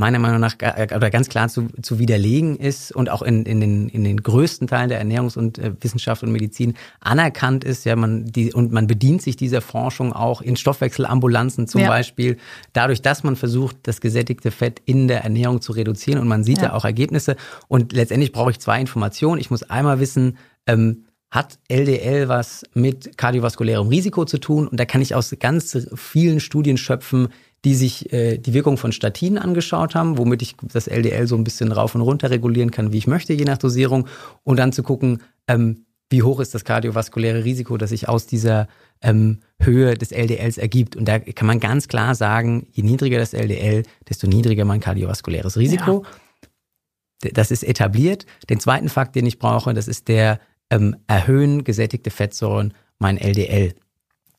meiner 0.00 0.18
Meinung 0.18 0.40
nach 0.40 0.56
oder 0.56 1.10
ganz 1.10 1.28
klar 1.28 1.48
zu, 1.50 1.68
zu 1.82 1.98
widerlegen 1.98 2.56
ist 2.56 2.90
und 2.90 3.10
auch 3.10 3.20
in, 3.20 3.44
in, 3.44 3.60
den, 3.60 3.88
in 3.90 4.02
den 4.02 4.22
größten 4.22 4.66
Teilen 4.66 4.88
der 4.88 5.04
Ernährungs- 5.04 5.36
und 5.36 5.58
äh, 5.58 5.72
Wissenschaft 5.78 6.22
und 6.22 6.32
Medizin 6.32 6.74
anerkannt 7.00 7.64
ist. 7.64 7.84
Ja, 7.84 7.96
man 7.96 8.24
die 8.24 8.52
und 8.54 8.72
man 8.72 8.86
bedient 8.86 9.20
sich 9.20 9.36
dieser 9.36 9.60
Forschung 9.60 10.14
auch 10.14 10.40
in 10.40 10.56
Stoffwechselambulanzen 10.56 11.68
zum 11.68 11.82
ja. 11.82 11.88
Beispiel, 11.88 12.38
dadurch, 12.72 13.02
dass 13.02 13.22
man 13.22 13.36
versucht, 13.36 13.76
das 13.82 14.00
gesättigte 14.00 14.50
Fett 14.50 14.80
in 14.86 15.06
der 15.06 15.22
Ernährung 15.22 15.60
zu 15.60 15.72
reduzieren 15.72 16.18
und 16.18 16.28
man 16.28 16.44
sieht 16.44 16.58
ja, 16.58 16.64
ja 16.64 16.72
auch 16.72 16.86
Ergebnisse. 16.86 17.36
Und 17.68 17.92
letztendlich 17.92 18.32
brauche 18.32 18.50
ich 18.50 18.58
zwei 18.58 18.80
Informationen. 18.80 19.38
Ich 19.38 19.50
muss 19.50 19.64
einmal 19.64 20.00
wissen, 20.00 20.38
ähm, 20.66 21.04
hat 21.30 21.58
LDL 21.68 22.28
was 22.28 22.64
mit 22.74 23.16
kardiovaskulärem 23.16 23.86
Risiko 23.86 24.24
zu 24.24 24.38
tun? 24.38 24.66
Und 24.66 24.80
da 24.80 24.84
kann 24.84 25.00
ich 25.00 25.14
aus 25.14 25.34
ganz 25.38 25.86
vielen 25.94 26.40
Studien 26.40 26.76
schöpfen, 26.76 27.28
die 27.64 27.74
sich 27.74 28.12
äh, 28.12 28.38
die 28.38 28.54
Wirkung 28.54 28.76
von 28.76 28.92
Statinen 28.92 29.38
angeschaut 29.38 29.94
haben, 29.94 30.16
womit 30.16 30.42
ich 30.42 30.56
das 30.62 30.86
LDL 30.86 31.26
so 31.26 31.36
ein 31.36 31.44
bisschen 31.44 31.72
rauf 31.72 31.94
und 31.94 32.00
runter 32.00 32.30
regulieren 32.30 32.70
kann, 32.70 32.92
wie 32.92 32.98
ich 32.98 33.06
möchte, 33.06 33.32
je 33.32 33.44
nach 33.44 33.58
Dosierung. 33.58 34.06
Und 34.44 34.58
dann 34.58 34.72
zu 34.72 34.82
gucken, 34.82 35.22
ähm, 35.46 35.84
wie 36.08 36.22
hoch 36.22 36.40
ist 36.40 36.54
das 36.54 36.64
kardiovaskuläre 36.64 37.44
Risiko, 37.44 37.76
das 37.76 37.90
sich 37.90 38.08
aus 38.08 38.26
dieser 38.26 38.66
ähm, 39.00 39.40
Höhe 39.60 39.94
des 39.94 40.10
LDLs 40.10 40.58
ergibt. 40.58 40.96
Und 40.96 41.06
da 41.06 41.18
kann 41.20 41.46
man 41.46 41.60
ganz 41.60 41.86
klar 41.86 42.14
sagen, 42.14 42.66
je 42.72 42.82
niedriger 42.82 43.18
das 43.18 43.32
LDL, 43.32 43.84
desto 44.08 44.26
niedriger 44.26 44.64
mein 44.64 44.80
kardiovaskuläres 44.80 45.56
Risiko. 45.56 46.04
Ja. 47.22 47.30
Das 47.34 47.50
ist 47.50 47.62
etabliert. 47.62 48.26
Den 48.48 48.60
zweiten 48.60 48.88
Fakt, 48.88 49.14
den 49.14 49.26
ich 49.26 49.38
brauche, 49.38 49.72
das 49.74 49.86
ist 49.86 50.08
der 50.08 50.40
ähm, 50.70 50.96
erhöhen 51.06 51.64
gesättigte 51.64 52.10
Fettsäuren 52.10 52.74
mein 52.98 53.18
LDL. 53.18 53.74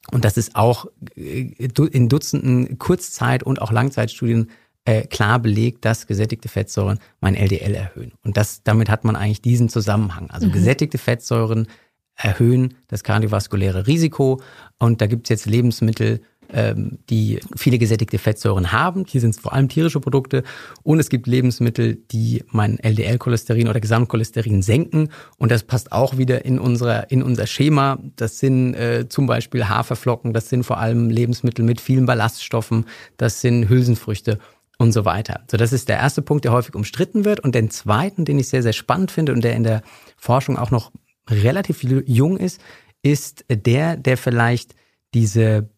Und 0.10 0.26
das 0.26 0.38
ist 0.38 0.56
auch 0.56 0.88
äh, 1.16 1.54
in 1.92 2.10
Dutzenden 2.10 2.80
Kurzzeit- 2.80 3.44
und 3.44 3.62
auch 3.62 3.72
Langzeitstudien 3.72 4.50
äh, 4.86 5.04
klar 5.04 5.40
belegt, 5.40 5.86
dass 5.86 6.08
gesättigte 6.08 6.50
Fettsäuren 6.50 7.00
mein 7.20 7.36
LDL 7.36 7.76
erhöhen. 7.76 8.14
Und 8.24 8.38
das, 8.38 8.64
damit 8.64 8.90
hat 8.90 9.04
man 9.04 9.16
eigentlich 9.16 9.42
diesen 9.42 9.70
Zusammenhang. 9.70 10.32
Also 10.32 10.48
mhm. 10.48 10.54
gesättigte 10.54 10.98
Fettsäuren 10.98 11.68
erhöhen 12.16 12.76
das 12.88 13.04
kardiovaskuläre 13.04 13.88
Risiko. 13.88 14.42
Und 14.80 15.02
da 15.02 15.08
gibt 15.08 15.28
es 15.28 15.30
jetzt 15.30 15.46
Lebensmittel, 15.46 16.22
ähm, 16.54 17.00
die 17.10 17.40
viele 17.56 17.78
gesättigte 17.78 18.18
Fettsäuren 18.18 18.72
haben. 18.72 19.06
Hier 19.08 19.22
sind 19.22 19.32
es 19.32 19.40
vor 19.40 19.54
allem 19.54 19.70
tierische 19.70 20.00
Produkte. 20.00 20.44
Und 20.84 21.00
es 21.00 21.10
gibt 21.10 21.28
Lebensmittel, 21.28 21.96
die 22.12 22.44
mein 22.52 22.78
LDL-Cholesterin 22.80 23.68
oder 23.68 23.80
Gesamtcholesterin 23.80 24.62
senken. 24.62 25.10
Und 25.38 25.52
das 25.52 25.64
passt 25.64 25.92
auch 25.92 26.18
wieder 26.18 26.46
in, 26.46 26.60
unserer, 26.60 27.10
in 27.12 27.24
unser 27.24 27.48
Schema. 27.48 28.00
Das 28.16 28.40
sind 28.40 28.74
äh, 28.74 29.08
zum 29.10 29.28
Beispiel 29.28 29.68
Haferflocken, 29.68 30.34
das 30.34 30.50
sind 30.50 30.64
vor 30.64 30.78
allem 30.78 31.10
Lebensmittel 31.10 31.64
mit 31.64 31.82
vielen 31.82 32.06
Ballaststoffen, 32.06 32.86
das 33.18 33.42
sind 33.42 33.70
Hülsenfrüchte 33.70 34.40
und 34.78 34.92
so 34.92 35.06
weiter. 35.06 35.42
So, 35.50 35.58
das 35.58 35.74
ist 35.74 35.90
der 35.90 35.98
erste 35.98 36.22
Punkt, 36.22 36.44
der 36.44 36.52
häufig 36.52 36.76
umstritten 36.76 37.24
wird. 37.24 37.40
Und 37.40 37.56
den 37.56 37.70
zweiten, 37.70 38.26
den 38.26 38.40
ich 38.40 38.50
sehr, 38.50 38.64
sehr 38.64 38.74
spannend 38.74 39.12
finde 39.12 39.32
und 39.34 39.44
der 39.44 39.56
in 39.56 39.64
der 39.64 39.84
Forschung 40.18 40.58
auch 40.58 40.72
noch 40.72 40.92
relativ 41.30 41.84
jung 41.84 42.38
ist, 42.38 42.60
ist 43.04 43.46
der, 43.50 43.96
der 43.96 44.18
vielleicht 44.18 44.76
diese 45.14 45.70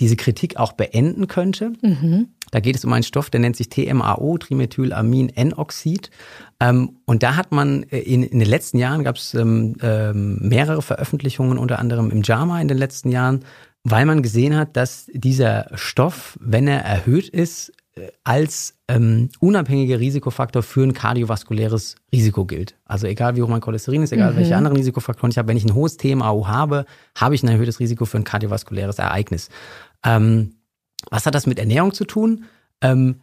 diese 0.00 0.16
Kritik 0.16 0.56
auch 0.56 0.72
beenden 0.72 1.26
könnte. 1.26 1.72
Mhm. 1.82 2.28
Da 2.50 2.60
geht 2.60 2.76
es 2.76 2.84
um 2.84 2.92
einen 2.92 3.02
Stoff, 3.02 3.30
der 3.30 3.40
nennt 3.40 3.56
sich 3.56 3.68
TMAO, 3.68 4.38
Trimethylamin-N-Oxid. 4.38 6.10
Ähm, 6.60 6.98
und 7.04 7.22
da 7.22 7.36
hat 7.36 7.52
man 7.52 7.82
äh, 7.84 7.98
in, 7.98 8.22
in 8.22 8.38
den 8.38 8.48
letzten 8.48 8.78
Jahren 8.78 9.04
gab 9.04 9.16
es 9.16 9.34
ähm, 9.34 9.76
ähm, 9.82 10.38
mehrere 10.40 10.82
Veröffentlichungen, 10.82 11.58
unter 11.58 11.78
anderem 11.78 12.10
im 12.10 12.22
JAMA 12.22 12.60
in 12.60 12.68
den 12.68 12.78
letzten 12.78 13.10
Jahren, 13.10 13.40
weil 13.84 14.06
man 14.06 14.22
gesehen 14.22 14.56
hat, 14.56 14.76
dass 14.76 15.10
dieser 15.12 15.66
Stoff, 15.74 16.38
wenn 16.40 16.68
er 16.68 16.80
erhöht 16.80 17.28
ist, 17.28 17.72
äh, 17.94 18.08
als 18.24 18.74
ähm, 18.88 19.30
unabhängiger 19.40 19.98
Risikofaktor 19.98 20.62
für 20.62 20.84
ein 20.84 20.92
kardiovaskuläres 20.92 21.96
Risiko 22.12 22.44
gilt. 22.44 22.76
Also 22.84 23.06
egal 23.06 23.36
wie 23.36 23.42
hoch 23.42 23.48
mein 23.48 23.60
Cholesterin 23.60 24.02
ist, 24.02 24.12
egal 24.12 24.32
mhm. 24.32 24.36
welche 24.36 24.56
anderen 24.56 24.76
Risikofaktoren 24.76 25.30
ich 25.30 25.38
habe, 25.38 25.48
wenn 25.48 25.56
ich 25.56 25.64
ein 25.64 25.74
hohes 25.74 25.96
TMAO 25.96 26.46
habe, 26.46 26.84
habe 27.16 27.34
ich 27.34 27.42
ein 27.42 27.48
erhöhtes 27.48 27.80
Risiko 27.80 28.04
für 28.04 28.18
ein 28.18 28.24
kardiovaskuläres 28.24 28.98
Ereignis. 28.98 29.48
Ähm, 30.06 30.54
was 31.10 31.26
hat 31.26 31.34
das 31.34 31.46
mit 31.46 31.58
Ernährung 31.58 31.92
zu 31.92 32.04
tun? 32.04 32.44
Ähm, 32.80 33.16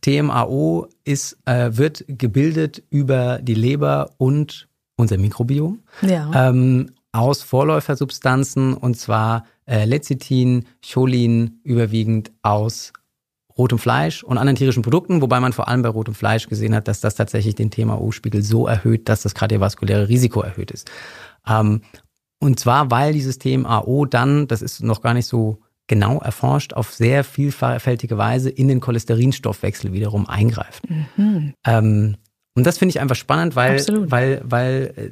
TMAO 0.00 0.88
ist, 1.04 1.38
äh, 1.44 1.76
wird 1.76 2.04
gebildet 2.08 2.82
über 2.90 3.38
die 3.40 3.54
Leber 3.54 4.10
und 4.18 4.68
unser 4.96 5.18
Mikrobiom 5.18 5.80
ja. 6.02 6.48
ähm, 6.48 6.92
aus 7.12 7.42
Vorläufersubstanzen 7.42 8.74
und 8.74 8.96
zwar 8.96 9.44
äh, 9.66 9.84
Lecithin, 9.84 10.66
Cholin 10.84 11.60
überwiegend 11.62 12.32
aus 12.42 12.92
rotem 13.56 13.78
Fleisch 13.78 14.22
und 14.22 14.38
anderen 14.38 14.56
tierischen 14.56 14.82
Produkten, 14.82 15.22
wobei 15.22 15.40
man 15.40 15.52
vor 15.52 15.68
allem 15.68 15.82
bei 15.82 15.88
rotem 15.88 16.14
Fleisch 16.14 16.48
gesehen 16.48 16.74
hat, 16.74 16.88
dass 16.88 17.00
das 17.00 17.14
tatsächlich 17.14 17.54
den 17.54 17.70
TMAO-Spiegel 17.70 18.42
so 18.42 18.66
erhöht, 18.66 19.08
dass 19.08 19.22
das 19.22 19.34
kardiovaskuläre 19.34 20.08
Risiko 20.08 20.42
erhöht 20.42 20.70
ist. 20.70 20.90
Ähm, 21.48 21.80
und 22.38 22.60
zwar, 22.60 22.90
weil 22.90 23.14
dieses 23.14 23.38
TMAO 23.38 24.04
dann, 24.04 24.46
das 24.46 24.60
ist 24.60 24.82
noch 24.82 25.00
gar 25.00 25.14
nicht 25.14 25.26
so 25.26 25.60
genau 25.86 26.18
erforscht, 26.18 26.72
auf 26.72 26.92
sehr 26.92 27.24
vielfältige 27.24 28.18
Weise 28.18 28.50
in 28.50 28.68
den 28.68 28.80
Cholesterinstoffwechsel 28.80 29.92
wiederum 29.92 30.28
eingreift. 30.28 30.82
Mhm. 31.16 31.54
Ähm, 31.64 32.16
und 32.54 32.66
das 32.66 32.78
finde 32.78 32.90
ich 32.90 33.00
einfach 33.00 33.16
spannend, 33.16 33.54
weil, 33.54 33.84
weil, 34.10 34.40
weil 34.44 34.92
äh, 34.96 35.10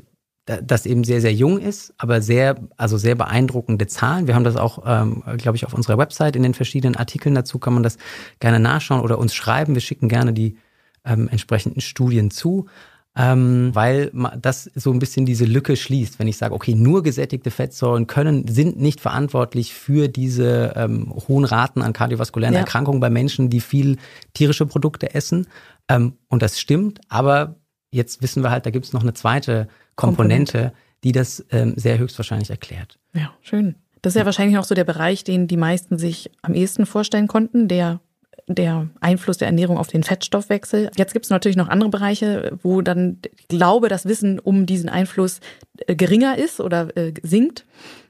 das 0.63 0.85
eben 0.85 1.05
sehr, 1.05 1.21
sehr 1.21 1.33
jung 1.33 1.59
ist, 1.59 1.95
aber 1.97 2.21
sehr, 2.21 2.57
also 2.77 2.99
sehr 2.99 3.15
beeindruckende 3.15 3.87
Zahlen. 3.87 4.27
Wir 4.27 4.35
haben 4.35 4.45
das 4.45 4.57
auch, 4.57 4.83
ähm, 4.87 5.23
glaube 5.39 5.57
ich, 5.57 5.65
auf 5.65 5.73
unserer 5.73 5.97
Website 5.97 6.37
in 6.37 6.43
den 6.43 6.55
verschiedenen 6.55 6.97
Artikeln 6.97 7.35
dazu 7.35 7.59
kann 7.59 7.75
man 7.75 7.83
das 7.83 7.97
gerne 8.41 8.61
nachschauen 8.61 9.01
oder 9.01 9.19
uns 9.19 9.35
schreiben. 9.35 9.75
Wir 9.75 9.81
schicken 9.81 10.09
gerne 10.09 10.33
die 10.33 10.59
ähm, 11.05 11.29
entsprechenden 11.29 11.81
Studien 11.81 12.31
zu 12.31 12.67
ähm, 13.17 13.71
weil 13.75 14.11
das 14.41 14.65
so 14.75 14.93
ein 14.93 14.99
bisschen 14.99 15.25
diese 15.25 15.45
Lücke 15.45 15.77
schließt, 15.77 16.19
wenn 16.19 16.27
ich 16.27 16.37
sage, 16.37 16.55
okay, 16.55 16.75
nur 16.75 17.03
gesättigte 17.03 17.51
Fettsäuren 17.51 18.07
können, 18.07 18.49
sind 18.49 18.81
nicht 18.81 19.01
verantwortlich 19.01 19.73
für 19.73 20.09
diese 20.09 20.73
ähm, 20.75 21.15
hohen 21.29 21.45
Raten 21.45 21.81
an 21.83 21.93
kardiovaskulären 21.93 22.55
ja. 22.55 22.61
Erkrankungen 22.61 23.01
bei 23.01 23.11
Menschen, 23.11 23.51
die 23.51 23.61
viel 23.61 23.99
tierische 24.33 24.67
Produkte 24.67 25.15
essen. 25.15 25.47
Ähm, 25.89 26.15
und 26.29 26.43
das 26.43 26.59
stimmt, 26.59 27.01
aber 27.09 27.57
jetzt 27.93 28.21
wissen 28.21 28.43
wir 28.43 28.51
halt, 28.51 28.67
da 28.67 28.71
gibt 28.71 28.87
es 28.87 28.93
noch 28.93 29.03
eine 29.03 29.15
zweite 29.15 29.69
Komponente, 29.95 30.53
Komponente. 30.53 30.77
die 31.05 31.13
das 31.13 31.45
ähm, 31.51 31.75
sehr 31.77 31.99
höchstwahrscheinlich 31.99 32.51
erklärt. 32.51 32.99
Ja, 33.15 33.33
schön. 33.43 33.77
Das 34.03 34.15
ist 34.15 34.19
ja 34.19 34.27
wahrscheinlich 34.27 34.57
noch 34.57 34.65
so 34.65 34.75
der 34.75 34.85
Bereich, 34.85 35.23
den 35.23 35.47
die 35.47 35.57
meisten 35.57 35.99
sich 35.99 36.31
am 36.43 36.53
ehesten 36.53 36.85
vorstellen 36.85 37.29
konnten, 37.29 37.69
der 37.69 38.01
der 38.47 38.89
Einfluss 39.01 39.39
der 39.39 39.49
Ernährung 39.49 39.79
auf 39.79 39.89
den 39.89 40.03
Fettstoffwechsel. 40.03 40.91
Jetzt 40.97 41.13
gibt 41.13 41.25
es 41.25 41.31
natürlich 41.31 41.57
noch 41.57 41.69
andere 41.69 41.91
Bereiche, 41.91 42.59
wo 42.63 42.83
dann 42.83 43.19
ich 43.37 43.49
glaube, 43.49 43.89
das 43.89 44.05
Wissen 44.05 44.39
um 44.39 44.67
diesen 44.67 44.89
Einfluss 44.89 45.41
äh, 45.87 45.95
geringer 45.95 46.37
ist 46.37 46.61
oder 46.61 46.97
äh, 46.97 47.15
sinkt. 47.23 47.65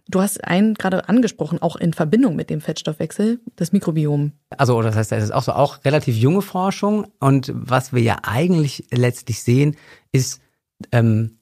Du 0.09 0.21
hast 0.21 0.45
einen 0.45 0.75
gerade 0.75 1.09
angesprochen, 1.09 1.63
auch 1.63 1.77
in 1.77 1.95
Verbindung 1.95 2.37
mit 2.37 2.51
dem 2.51 2.61
Fettstoffwechsel, 2.61 3.41
das 3.57 3.73
Mikrobiom. 3.73 4.33
Also 4.51 4.83
das 4.83 4.97
heißt, 4.97 5.13
es 5.13 5.25
ist 5.25 5.31
auch 5.31 5.43
so 5.43 5.53
auch 5.53 5.83
relativ 5.85 6.17
junge 6.17 6.43
Forschung 6.43 7.07
und 7.21 7.51
was 7.55 7.93
wir 7.95 8.03
ja 8.03 8.19
eigentlich 8.23 8.85
letztlich 8.91 9.43
sehen, 9.43 9.77
ist, 10.13 10.43
ähm, 10.93 11.39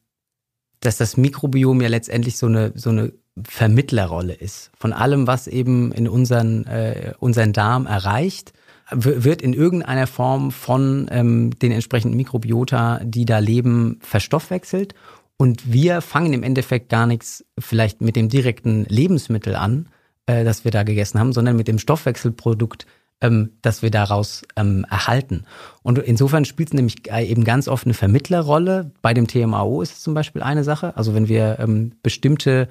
dass 0.80 0.96
das 0.96 1.16
Mikrobiom 1.16 1.80
ja 1.80 1.88
letztendlich 1.88 2.36
so 2.36 2.46
eine 2.46 2.72
so 2.76 2.90
eine 2.90 3.12
Vermittlerrolle 3.42 4.34
ist 4.34 4.70
von 4.76 4.92
allem, 4.92 5.26
was 5.26 5.46
eben 5.46 5.90
in 5.92 6.06
unseren 6.06 6.66
äh, 6.66 7.14
unseren 7.18 7.52
Darm 7.52 7.86
erreicht 7.86 8.52
wird 8.94 9.42
in 9.42 9.52
irgendeiner 9.52 10.06
Form 10.06 10.50
von 10.50 11.08
ähm, 11.10 11.50
den 11.58 11.72
entsprechenden 11.72 12.16
Mikrobiota, 12.16 13.00
die 13.04 13.24
da 13.24 13.38
leben, 13.38 13.98
verstoffwechselt. 14.00 14.94
Und 15.36 15.72
wir 15.72 16.00
fangen 16.02 16.32
im 16.32 16.42
Endeffekt 16.42 16.88
gar 16.88 17.06
nichts 17.06 17.44
vielleicht 17.58 18.00
mit 18.00 18.16
dem 18.16 18.28
direkten 18.28 18.84
Lebensmittel 18.84 19.56
an, 19.56 19.88
äh, 20.26 20.44
das 20.44 20.64
wir 20.64 20.70
da 20.70 20.82
gegessen 20.82 21.18
haben, 21.18 21.32
sondern 21.32 21.56
mit 21.56 21.68
dem 21.68 21.78
Stoffwechselprodukt, 21.78 22.86
ähm, 23.20 23.50
das 23.62 23.82
wir 23.82 23.90
daraus 23.90 24.42
ähm, 24.56 24.86
erhalten. 24.88 25.44
Und 25.82 25.98
insofern 25.98 26.44
spielt 26.44 26.68
es 26.68 26.74
nämlich 26.74 27.10
äh, 27.10 27.26
eben 27.26 27.44
ganz 27.44 27.68
oft 27.68 27.86
eine 27.86 27.94
Vermittlerrolle. 27.94 28.92
Bei 29.02 29.14
dem 29.14 29.26
TMAO 29.26 29.82
ist 29.82 29.92
es 29.92 30.00
zum 30.02 30.14
Beispiel 30.14 30.42
eine 30.42 30.64
Sache. 30.64 30.96
Also 30.96 31.14
wenn 31.14 31.28
wir 31.28 31.58
ähm, 31.58 31.92
bestimmte 32.02 32.68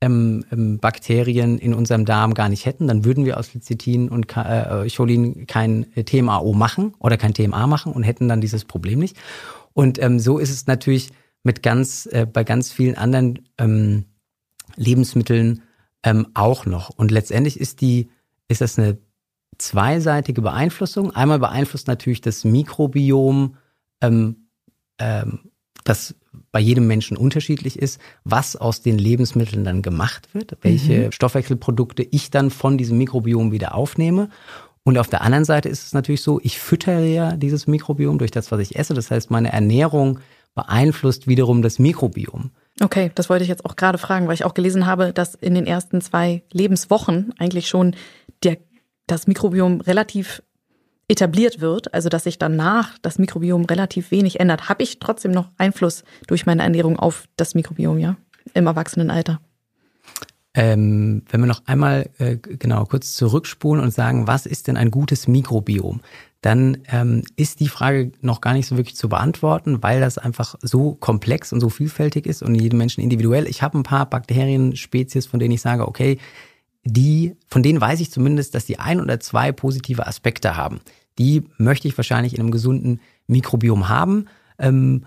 ähm, 0.00 0.44
ähm, 0.50 0.78
Bakterien 0.78 1.58
in 1.58 1.74
unserem 1.74 2.04
Darm 2.04 2.34
gar 2.34 2.48
nicht 2.48 2.66
hätten, 2.66 2.88
dann 2.88 3.04
würden 3.04 3.24
wir 3.24 3.38
aus 3.38 3.54
Lecithin 3.54 4.08
und 4.08 4.26
äh, 4.36 4.88
Cholin 4.88 5.46
kein 5.46 5.86
TMAO 5.94 6.52
machen 6.52 6.94
oder 6.98 7.16
kein 7.16 7.34
TMA 7.34 7.66
machen 7.66 7.92
und 7.92 8.02
hätten 8.02 8.28
dann 8.28 8.40
dieses 8.40 8.64
Problem 8.64 8.98
nicht. 8.98 9.16
Und 9.72 10.00
ähm, 10.02 10.20
so 10.20 10.38
ist 10.38 10.50
es 10.50 10.66
natürlich 10.66 11.10
mit 11.42 11.62
ganz, 11.62 12.06
äh, 12.06 12.26
bei 12.30 12.44
ganz 12.44 12.72
vielen 12.72 12.96
anderen 12.96 13.40
ähm, 13.58 14.06
Lebensmitteln 14.76 15.62
ähm, 16.02 16.28
auch 16.34 16.66
noch. 16.66 16.90
Und 16.90 17.10
letztendlich 17.10 17.60
ist 17.60 17.80
die, 17.80 18.10
ist 18.48 18.60
das 18.60 18.78
eine 18.78 18.98
zweiseitige 19.58 20.42
Beeinflussung. 20.42 21.14
Einmal 21.14 21.38
beeinflusst 21.38 21.86
natürlich 21.86 22.20
das 22.20 22.44
Mikrobiom 22.44 23.56
ähm, 24.00 24.48
ähm, 24.98 25.50
das 25.84 26.14
bei 26.50 26.60
jedem 26.60 26.86
Menschen 26.86 27.16
unterschiedlich 27.16 27.78
ist, 27.78 28.00
was 28.24 28.56
aus 28.56 28.80
den 28.80 28.98
Lebensmitteln 28.98 29.64
dann 29.64 29.82
gemacht 29.82 30.34
wird, 30.34 30.56
welche 30.62 31.06
mhm. 31.06 31.12
Stoffwechselprodukte 31.12 32.02
ich 32.02 32.30
dann 32.30 32.50
von 32.50 32.78
diesem 32.78 32.98
Mikrobiom 32.98 33.52
wieder 33.52 33.74
aufnehme. 33.74 34.30
Und 34.82 34.98
auf 34.98 35.08
der 35.08 35.22
anderen 35.22 35.44
Seite 35.44 35.68
ist 35.68 35.84
es 35.84 35.92
natürlich 35.92 36.22
so, 36.22 36.40
ich 36.42 36.58
füttere 36.58 37.06
ja 37.06 37.36
dieses 37.36 37.66
Mikrobiom 37.66 38.18
durch 38.18 38.30
das, 38.30 38.50
was 38.50 38.60
ich 38.60 38.76
esse. 38.76 38.94
Das 38.94 39.10
heißt, 39.10 39.30
meine 39.30 39.52
Ernährung 39.52 40.20
beeinflusst 40.54 41.26
wiederum 41.26 41.62
das 41.62 41.78
Mikrobiom. 41.78 42.50
Okay, 42.80 43.10
das 43.14 43.30
wollte 43.30 43.44
ich 43.44 43.48
jetzt 43.48 43.64
auch 43.64 43.76
gerade 43.76 43.98
fragen, 43.98 44.26
weil 44.26 44.34
ich 44.34 44.44
auch 44.44 44.54
gelesen 44.54 44.86
habe, 44.86 45.12
dass 45.12 45.34
in 45.34 45.54
den 45.54 45.66
ersten 45.66 46.00
zwei 46.00 46.42
Lebenswochen 46.52 47.32
eigentlich 47.38 47.68
schon 47.68 47.94
der, 48.42 48.58
das 49.06 49.26
Mikrobiom 49.26 49.80
relativ 49.80 50.42
etabliert 51.08 51.60
wird, 51.60 51.92
also 51.92 52.08
dass 52.08 52.24
sich 52.24 52.38
danach 52.38 52.98
das 53.02 53.18
Mikrobiom 53.18 53.64
relativ 53.64 54.10
wenig 54.10 54.40
ändert, 54.40 54.68
habe 54.68 54.82
ich 54.82 54.98
trotzdem 55.00 55.32
noch 55.32 55.50
Einfluss 55.58 56.04
durch 56.26 56.46
meine 56.46 56.62
Ernährung 56.62 56.98
auf 56.98 57.28
das 57.36 57.54
Mikrobiom, 57.54 57.98
ja, 57.98 58.16
im 58.54 58.66
Erwachsenenalter. 58.66 59.40
Ähm, 60.56 61.22
wenn 61.28 61.40
wir 61.40 61.48
noch 61.48 61.62
einmal 61.66 62.10
äh, 62.18 62.36
genau 62.36 62.84
kurz 62.84 63.14
zurückspulen 63.14 63.82
und 63.82 63.92
sagen, 63.92 64.28
was 64.28 64.46
ist 64.46 64.68
denn 64.68 64.76
ein 64.76 64.92
gutes 64.92 65.26
Mikrobiom? 65.26 66.00
Dann 66.42 66.78
ähm, 66.92 67.22
ist 67.36 67.60
die 67.60 67.68
Frage 67.68 68.12
noch 68.20 68.40
gar 68.40 68.52
nicht 68.52 68.66
so 68.66 68.76
wirklich 68.76 68.96
zu 68.96 69.08
beantworten, 69.08 69.82
weil 69.82 70.00
das 70.00 70.16
einfach 70.16 70.54
so 70.62 70.94
komplex 70.94 71.52
und 71.52 71.60
so 71.60 71.70
vielfältig 71.70 72.26
ist 72.26 72.42
und 72.42 72.54
jedem 72.54 72.78
Menschen 72.78 73.02
individuell. 73.02 73.48
Ich 73.48 73.62
habe 73.62 73.78
ein 73.78 73.82
paar 73.82 74.08
Bakterienspezies, 74.08 75.26
von 75.26 75.40
denen 75.40 75.54
ich 75.54 75.60
sage, 75.60 75.88
okay, 75.88 76.18
die, 76.84 77.36
von 77.46 77.62
denen 77.62 77.80
weiß 77.80 78.00
ich 78.00 78.10
zumindest, 78.10 78.54
dass 78.54 78.66
die 78.66 78.78
ein 78.78 79.00
oder 79.00 79.20
zwei 79.20 79.52
positive 79.52 80.06
Aspekte 80.06 80.56
haben. 80.56 80.80
Die 81.18 81.44
möchte 81.58 81.88
ich 81.88 81.96
wahrscheinlich 81.96 82.34
in 82.34 82.40
einem 82.40 82.50
gesunden 82.50 83.00
Mikrobiom 83.26 83.88
haben. 83.88 84.26
Ähm, 84.58 85.06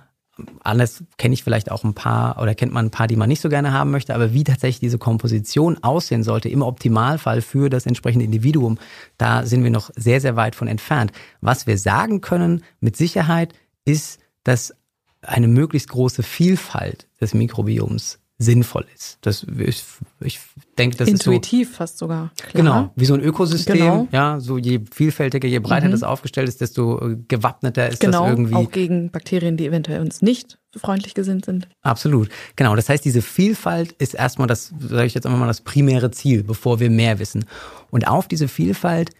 anders 0.63 1.03
kenne 1.17 1.33
ich 1.33 1.43
vielleicht 1.43 1.71
auch 1.71 1.83
ein 1.83 1.93
paar 1.93 2.41
oder 2.41 2.55
kennt 2.55 2.73
man 2.73 2.87
ein 2.87 2.91
paar, 2.91 3.07
die 3.07 3.15
man 3.15 3.29
nicht 3.29 3.41
so 3.41 3.49
gerne 3.49 3.73
haben 3.73 3.91
möchte, 3.91 4.13
aber 4.13 4.33
wie 4.33 4.43
tatsächlich 4.43 4.79
diese 4.79 4.97
Komposition 4.97 5.83
aussehen 5.83 6.23
sollte 6.23 6.49
im 6.49 6.61
Optimalfall 6.61 7.41
für 7.41 7.69
das 7.69 7.85
entsprechende 7.85 8.25
Individuum, 8.25 8.77
da 9.17 9.45
sind 9.45 9.63
wir 9.63 9.71
noch 9.71 9.89
sehr, 9.95 10.21
sehr 10.21 10.35
weit 10.35 10.55
von 10.55 10.67
entfernt. 10.67 11.11
Was 11.41 11.67
wir 11.67 11.77
sagen 11.77 12.21
können 12.21 12.63
mit 12.79 12.95
Sicherheit 12.95 13.53
ist, 13.85 14.19
dass 14.43 14.73
eine 15.21 15.47
möglichst 15.47 15.89
große 15.89 16.23
Vielfalt 16.23 17.07
des 17.19 17.33
Mikrobioms 17.33 18.19
sinnvoll 18.39 18.85
ist. 18.93 19.17
Das 19.21 19.45
ich, 19.57 19.83
ich 20.19 20.39
denke, 20.77 20.95
das 20.97 21.09
intuitiv 21.09 21.69
ist 21.69 21.73
so, 21.73 21.77
fast 21.77 21.97
sogar. 21.97 22.31
Klar. 22.37 22.51
Genau, 22.53 22.91
wie 22.95 23.05
so 23.05 23.15
ein 23.15 23.21
Ökosystem. 23.21 23.77
Genau. 23.77 24.07
Ja, 24.11 24.39
so 24.39 24.59
je 24.59 24.81
vielfältiger, 24.91 25.47
je 25.47 25.57
breiter 25.59 25.87
mhm. 25.87 25.91
das 25.91 26.03
aufgestellt 26.03 26.47
ist, 26.47 26.61
desto 26.61 27.03
äh, 27.03 27.17
gewappneter 27.27 27.89
ist 27.89 27.99
genau, 27.99 28.23
das 28.23 28.29
irgendwie. 28.29 28.55
Auch 28.55 28.71
gegen 28.71 29.09
Bakterien, 29.09 29.57
die 29.57 29.65
eventuell 29.65 30.01
uns 30.01 30.21
nicht 30.21 30.59
freundlich 30.75 31.15
gesinnt 31.15 31.45
sind. 31.45 31.67
Absolut. 31.81 32.29
Genau. 32.55 32.75
Das 32.75 32.89
heißt, 32.89 33.03
diese 33.03 33.23
Vielfalt 33.23 33.93
ist 33.93 34.13
erstmal 34.13 34.47
das, 34.47 34.71
sage 34.79 35.05
ich 35.05 35.15
jetzt 35.15 35.25
einmal 35.25 35.39
mal, 35.39 35.47
das 35.47 35.61
primäre 35.61 36.11
Ziel, 36.11 36.43
bevor 36.43 36.79
wir 36.79 36.91
mehr 36.91 37.17
wissen. 37.17 37.45
Und 37.89 38.07
auf 38.07 38.27
diese 38.27 38.47
Vielfalt 38.47 39.11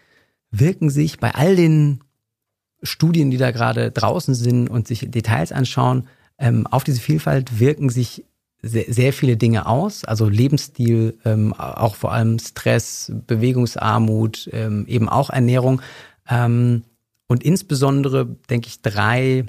wirken 0.51 0.91
sich 0.91 1.19
bei 1.19 1.33
all 1.33 1.55
den 1.55 2.01
Studien, 2.83 3.31
die 3.31 3.37
da 3.37 3.49
gerade 3.49 3.89
draußen 3.89 4.35
sind 4.35 4.69
und 4.69 4.87
sich 4.87 5.09
Details 5.09 5.51
anschauen, 5.51 6.07
ähm, 6.37 6.67
auf 6.67 6.83
diese 6.83 7.01
Vielfalt 7.01 7.59
wirken 7.59 7.89
sich 7.89 8.23
sehr, 8.61 8.85
sehr 8.87 9.13
viele 9.13 9.37
Dinge 9.37 9.67
aus, 9.67 10.03
also 10.03 10.27
Lebensstil, 10.27 11.17
ähm, 11.25 11.53
auch 11.53 11.95
vor 11.95 12.11
allem 12.11 12.39
Stress, 12.39 13.11
Bewegungsarmut, 13.27 14.49
ähm, 14.51 14.85
eben 14.87 15.09
auch 15.09 15.29
Ernährung 15.29 15.81
ähm, 16.29 16.83
und 17.27 17.43
insbesondere, 17.43 18.25
denke 18.49 18.67
ich, 18.67 18.81
drei 18.81 19.45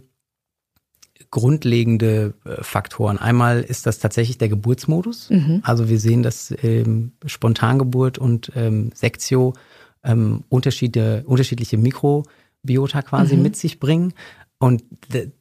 grundlegende 1.30 2.34
äh, 2.44 2.62
Faktoren. 2.62 3.18
Einmal 3.18 3.60
ist 3.60 3.86
das 3.86 3.98
tatsächlich 3.98 4.38
der 4.38 4.48
Geburtsmodus. 4.48 5.30
Mhm. 5.30 5.60
Also 5.62 5.88
wir 5.88 5.98
sehen, 5.98 6.22
dass 6.22 6.54
ähm, 6.62 7.12
Spontangeburt 7.24 8.18
und 8.18 8.52
ähm, 8.54 8.90
Sektio 8.94 9.54
ähm, 10.04 10.44
Unterschiede, 10.48 11.24
unterschiedliche 11.26 11.76
Mikrobiota 11.76 13.02
quasi 13.02 13.36
mhm. 13.36 13.42
mit 13.42 13.56
sich 13.56 13.78
bringen. 13.78 14.14
Und, 14.58 14.82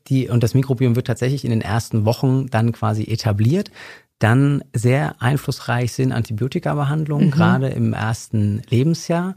die, 0.10 0.30
und 0.30 0.44
das 0.44 0.54
Mikrobiom 0.54 0.96
wird 0.96 1.08
tatsächlich 1.08 1.44
in 1.44 1.50
den 1.50 1.62
ersten 1.62 2.06
Wochen 2.06 2.48
dann 2.48 2.72
quasi 2.72 3.04
etabliert. 3.04 3.72
Dann 4.20 4.64
sehr 4.74 5.22
einflussreich 5.22 5.94
sind 5.94 6.12
Antibiotikabehandlungen, 6.12 7.28
mhm. 7.28 7.32
gerade 7.32 7.68
im 7.70 7.94
ersten 7.94 8.62
Lebensjahr. 8.70 9.36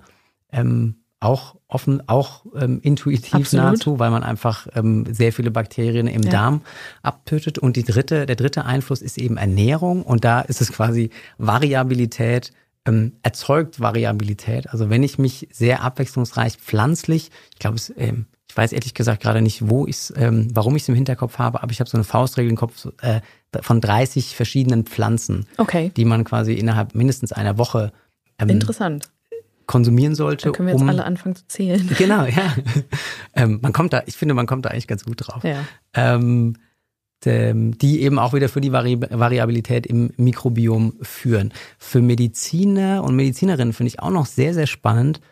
Ähm, 0.53 0.97
auch 1.21 1.57
offen, 1.69 2.09
auch 2.09 2.47
ähm, 2.57 2.81
intuitiv 2.83 3.35
Absolut. 3.35 3.64
nahezu, 3.64 3.99
weil 3.99 4.11
man 4.11 4.23
einfach 4.23 4.66
ähm, 4.75 5.05
sehr 5.12 5.33
viele 5.35 5.51
Bakterien 5.51 6.07
im 6.07 6.23
ja. 6.23 6.31
Darm 6.31 6.62
abtötet. 7.03 7.59
Und 7.59 7.77
die 7.77 7.85
dritte, 7.85 8.25
der 8.25 8.37
dritte 8.37 8.64
Einfluss 8.64 9.03
ist 9.03 9.19
eben 9.19 9.37
Ernährung. 9.37 10.03
Und 10.03 10.25
da 10.25 10.40
ist 10.40 10.62
es 10.62 10.73
quasi 10.73 11.11
Variabilität, 11.37 12.53
ähm, 12.87 13.12
erzeugt 13.23 13.81
Variabilität. 13.81 14.71
Also 14.71 14.88
wenn 14.88 15.03
ich 15.03 15.19
mich 15.19 15.49
sehr 15.53 15.83
abwechslungsreich 15.83 16.57
pflanzlich, 16.57 17.31
ich 17.53 17.59
glaube, 17.59 17.77
es 17.77 17.93
ähm, 17.99 18.25
ich 18.51 18.57
weiß 18.57 18.73
ehrlich 18.73 18.95
gesagt 18.95 19.23
gerade 19.23 19.43
nicht, 19.43 19.71
wo 19.71 19.87
ich 19.87 20.13
ähm, 20.17 20.49
warum 20.53 20.75
ich 20.75 20.83
es 20.83 20.89
im 20.89 20.97
Hinterkopf 20.97 21.39
habe, 21.39 21.63
aber 21.63 21.71
ich 21.71 21.79
habe 21.79 21.89
so 21.89 21.97
eine 21.97 22.03
Faustregel 22.03 22.51
im 22.51 22.57
Kopf 22.57 22.89
äh, 23.01 23.21
von 23.61 23.81
30 23.81 24.35
verschiedenen 24.35 24.87
Pflanzen, 24.87 25.47
okay. 25.57 25.93
die 25.97 26.05
man 26.05 26.25
quasi 26.25 26.55
innerhalb 26.55 26.97
mindestens 26.97 27.31
einer 27.31 27.59
Woche 27.59 27.93
ähm, 28.41 28.49
Interessant. 28.49 29.11
konsumieren 29.67 30.17
sollte. 30.17 30.47
Dann 30.47 30.53
können 30.53 30.67
wir 30.67 30.73
jetzt 30.73 30.83
um, 30.83 30.89
alle 30.89 31.05
anfangen 31.05 31.37
zu 31.37 31.47
zählen. 31.47 31.89
Genau, 31.97 32.25
ja. 32.25 32.57
ähm, 33.37 33.61
man 33.63 33.73
kommt 33.73 33.93
da, 33.93 34.03
ich 34.07 34.17
finde, 34.17 34.35
man 34.35 34.47
kommt 34.47 34.65
da 34.65 34.71
eigentlich 34.71 34.89
ganz 34.89 35.05
gut 35.05 35.29
drauf. 35.29 35.45
Ja. 35.45 35.65
Ähm, 35.95 36.57
die 37.23 38.01
eben 38.01 38.19
auch 38.19 38.33
wieder 38.33 38.49
für 38.49 38.63
die 38.63 38.73
Vari 38.73 38.99
Variabilität 38.99 39.87
im 39.87 40.11
Mikrobiom 40.17 40.95
führen. 41.03 41.53
Für 41.79 42.01
Mediziner 42.01 43.05
und 43.05 43.15
Medizinerinnen 43.15 43.75
finde 43.75 43.89
ich 43.89 44.01
auch 44.01 44.11
noch 44.11 44.25
sehr, 44.25 44.55
sehr 44.55 44.67
spannend, 44.67 45.21
ähm, 45.21 45.29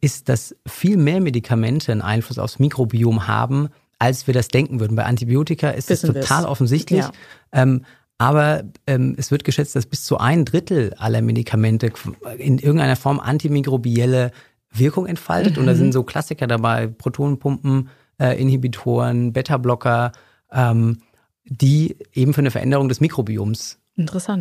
ist, 0.00 0.28
dass 0.28 0.54
viel 0.66 0.96
mehr 0.96 1.20
Medikamente 1.20 1.92
einen 1.92 2.02
Einfluss 2.02 2.38
aufs 2.38 2.58
Mikrobiom 2.58 3.26
haben, 3.26 3.68
als 3.98 4.26
wir 4.26 4.34
das 4.34 4.48
denken 4.48 4.80
würden. 4.80 4.96
Bei 4.96 5.04
Antibiotika 5.04 5.70
ist 5.70 5.90
es 5.90 6.00
total 6.02 6.44
offensichtlich. 6.44 7.00
Ja. 7.00 7.12
Ähm, 7.52 7.84
aber 8.18 8.64
ähm, 8.86 9.14
es 9.16 9.30
wird 9.30 9.44
geschätzt, 9.44 9.74
dass 9.74 9.86
bis 9.86 10.04
zu 10.04 10.18
ein 10.18 10.44
Drittel 10.44 10.94
aller 10.94 11.22
Medikamente 11.22 11.92
in 12.38 12.58
irgendeiner 12.58 12.96
Form 12.96 13.18
antimikrobielle 13.18 14.30
Wirkung 14.70 15.06
entfaltet. 15.06 15.54
Mhm. 15.54 15.60
Und 15.60 15.66
da 15.66 15.72
mhm. 15.72 15.78
sind 15.78 15.92
so 15.92 16.02
Klassiker 16.02 16.46
dabei, 16.46 16.86
Protonenpumpen, 16.86 17.88
äh, 18.18 18.40
Inhibitoren, 18.40 19.32
Beta-Blocker, 19.32 20.12
ähm, 20.52 20.98
die 21.44 21.96
eben 22.12 22.32
für 22.32 22.40
eine 22.40 22.50
Veränderung 22.50 22.88
des 22.88 23.00
Mikrobioms 23.00 23.78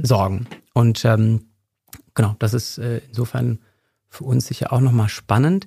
sorgen. 0.03 0.47
Und 0.73 1.03
ähm, 1.05 1.45
genau, 2.13 2.35
das 2.39 2.53
ist 2.53 2.77
äh, 2.77 3.01
insofern 3.09 3.59
für 4.11 4.25
uns 4.25 4.45
sicher 4.45 4.71
auch 4.71 4.81
nochmal 4.81 5.09
spannend. 5.09 5.65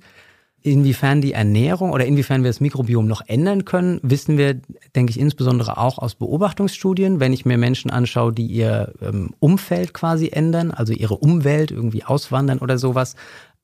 Inwiefern 0.61 1.21
die 1.21 1.33
Ernährung 1.33 1.91
oder 1.91 2.07
inwiefern 2.07 2.43
wir 2.43 2.49
das 2.49 2.61
Mikrobiom 2.61 3.07
noch 3.07 3.23
ändern 3.27 3.65
können, 3.65 4.01
wissen 4.03 4.39
wir, 4.39 4.61
denke 4.95 5.11
ich, 5.11 5.19
insbesondere 5.19 5.77
auch 5.77 5.99
aus 5.99 6.15
Beobachtungsstudien. 6.15 7.21
Wenn 7.21 7.33
ich 7.33 7.45
mir 7.45 7.59
Menschen 7.59 7.91
anschaue, 7.91 8.33
die 8.33 8.47
ihr 8.47 8.95
ähm, 9.03 9.35
Umfeld 9.41 9.93
quasi 9.93 10.29
ändern, 10.29 10.71
also 10.71 10.93
ihre 10.93 11.17
Umwelt 11.17 11.71
irgendwie 11.71 12.05
auswandern 12.05 12.61
oder 12.61 12.79
sowas, 12.79 13.15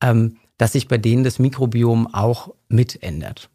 ähm, 0.02 0.36
dass 0.58 0.72
sich 0.72 0.88
bei 0.88 0.98
denen 0.98 1.24
das 1.24 1.38
Mikrobiom 1.38 2.12
auch 2.12 2.52
mit 2.68 3.02
ändert. 3.02 3.48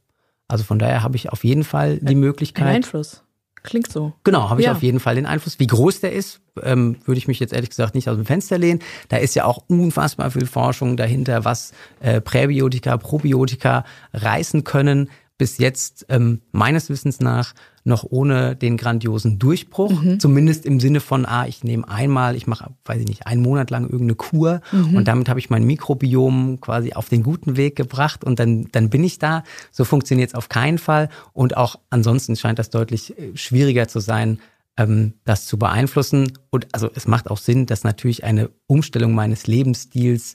Also 0.48 0.64
von 0.64 0.80
daher 0.80 1.04
habe 1.04 1.16
ich 1.16 1.32
auf 1.32 1.44
jeden 1.44 1.64
Fall 1.64 2.00
die 2.00 2.16
Möglichkeit. 2.16 2.68
Ein 2.68 2.76
Einfluss. 2.78 3.25
Klingt 3.66 3.92
so. 3.92 4.14
Genau, 4.24 4.50
habe 4.50 4.62
ich 4.62 4.68
ja. 4.68 4.74
auf 4.74 4.84
jeden 4.84 5.00
Fall 5.00 5.16
den 5.16 5.26
Einfluss. 5.26 5.60
Wie 5.60 5.68
groß 5.68 6.02
der 6.02 6.14
ist, 6.14 6.42
ähm, 6.62 6.98
würde 7.06 7.18
ich 7.18 7.28
mich 7.28 7.40
jetzt 7.40 7.54
ehrlich 7.54 7.70
gesagt 7.70 7.96
nicht 7.96 8.10
aus 8.10 8.16
dem 8.16 8.26
Fenster 8.26 8.58
lehnen. 8.58 8.80
Da 9.10 9.18
ist 9.18 9.36
ja 9.36 9.46
auch 9.46 9.64
unfassbar 9.68 10.32
viel 10.32 10.46
Forschung 10.46 10.98
dahinter, 10.98 11.46
was 11.46 11.74
äh, 12.00 12.22
Präbiotika, 12.22 12.98
Probiotika 12.98 13.84
reißen 14.14 14.64
können. 14.64 15.10
Bis 15.38 15.58
jetzt 15.58 16.06
ähm, 16.10 16.42
meines 16.52 16.90
Wissens 16.90 17.20
nach 17.20 17.54
noch 17.86 18.04
ohne 18.10 18.56
den 18.56 18.78
grandiosen 18.78 19.38
Durchbruch. 19.40 20.02
Mhm. 20.02 20.20
Zumindest 20.20 20.66
im 20.66 20.80
Sinne 20.80 21.00
von, 21.00 21.26
ah, 21.26 21.46
ich 21.48 21.64
nehme 21.64 21.88
einmal, 21.88 22.36
ich 22.36 22.48
mache, 22.48 22.72
weiß 22.84 23.00
ich 23.00 23.08
nicht, 23.08 23.28
einen 23.28 23.42
Monat 23.42 23.70
lang 23.70 23.84
irgendeine 23.84 24.16
Kur 24.16 24.62
mhm. 24.72 24.96
und 24.96 25.08
damit 25.08 25.30
habe 25.30 25.40
ich 25.40 25.50
mein 25.52 25.64
Mikrobiom 25.64 26.60
quasi 26.60 26.94
auf 26.94 27.10
den 27.10 27.24
guten 27.24 27.58
Weg 27.58 27.76
gebracht 27.76 28.24
und 28.24 28.40
dann, 28.40 28.68
dann 28.72 28.90
bin 28.90 29.04
ich 29.04 29.20
da. 29.20 29.44
So 29.72 29.86
funktioniert 29.86 30.30
es 30.30 30.36
auf 30.36 30.50
keinen 30.50 30.80
Fall. 30.80 31.10
Und 31.32 31.58
auch 31.58 31.80
ansonsten 31.92 32.36
scheint 32.36 32.58
das 32.58 32.72
deutlich 32.72 33.18
äh, 33.18 33.38
schwieriger 33.38 33.88
zu 33.88 34.00
sein, 34.00 34.40
ähm, 34.78 35.14
das 35.24 35.46
zu 35.46 35.60
beeinflussen. 35.60 36.34
Und 36.50 36.68
also 36.74 36.90
es 36.96 37.08
macht 37.08 37.30
auch 37.30 37.38
Sinn, 37.38 37.68
dass 37.68 37.84
natürlich 37.84 38.24
eine 38.24 38.50
Umstellung 38.66 39.14
meines 39.14 39.46
Lebensstils, 39.46 40.34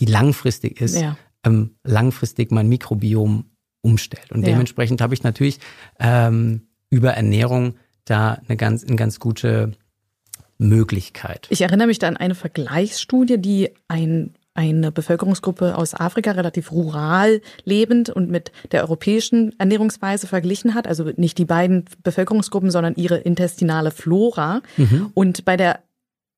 die 0.00 0.06
langfristig 0.06 0.80
ist, 0.80 0.96
ja. 0.96 1.16
ähm, 1.44 1.76
langfristig 1.84 2.50
mein 2.50 2.68
Mikrobiom 2.68 3.44
umstellt. 3.86 4.32
Und 4.32 4.42
ja. 4.42 4.48
dementsprechend 4.52 5.00
habe 5.00 5.14
ich 5.14 5.22
natürlich 5.22 5.58
ähm, 6.00 6.66
über 6.90 7.12
Ernährung 7.12 7.76
da 8.04 8.40
eine 8.46 8.56
ganz, 8.56 8.84
eine 8.84 8.96
ganz 8.96 9.20
gute 9.20 9.72
Möglichkeit. 10.58 11.46
Ich 11.50 11.60
erinnere 11.62 11.86
mich 11.86 11.98
da 11.98 12.08
an 12.08 12.16
eine 12.16 12.34
Vergleichsstudie, 12.34 13.38
die 13.38 13.70
ein 13.88 14.34
eine 14.54 14.90
Bevölkerungsgruppe 14.90 15.76
aus 15.76 15.92
Afrika, 15.92 16.30
relativ 16.30 16.72
rural 16.72 17.42
lebend 17.64 18.08
und 18.08 18.30
mit 18.30 18.52
der 18.72 18.80
europäischen 18.82 19.54
Ernährungsweise 19.58 20.26
verglichen 20.26 20.72
hat. 20.72 20.88
Also 20.88 21.04
nicht 21.16 21.36
die 21.36 21.44
beiden 21.44 21.84
Bevölkerungsgruppen, 22.02 22.70
sondern 22.70 22.94
ihre 22.94 23.18
intestinale 23.18 23.90
Flora. 23.90 24.62
Mhm. 24.78 25.10
Und 25.12 25.44
bei 25.44 25.58
der 25.58 25.80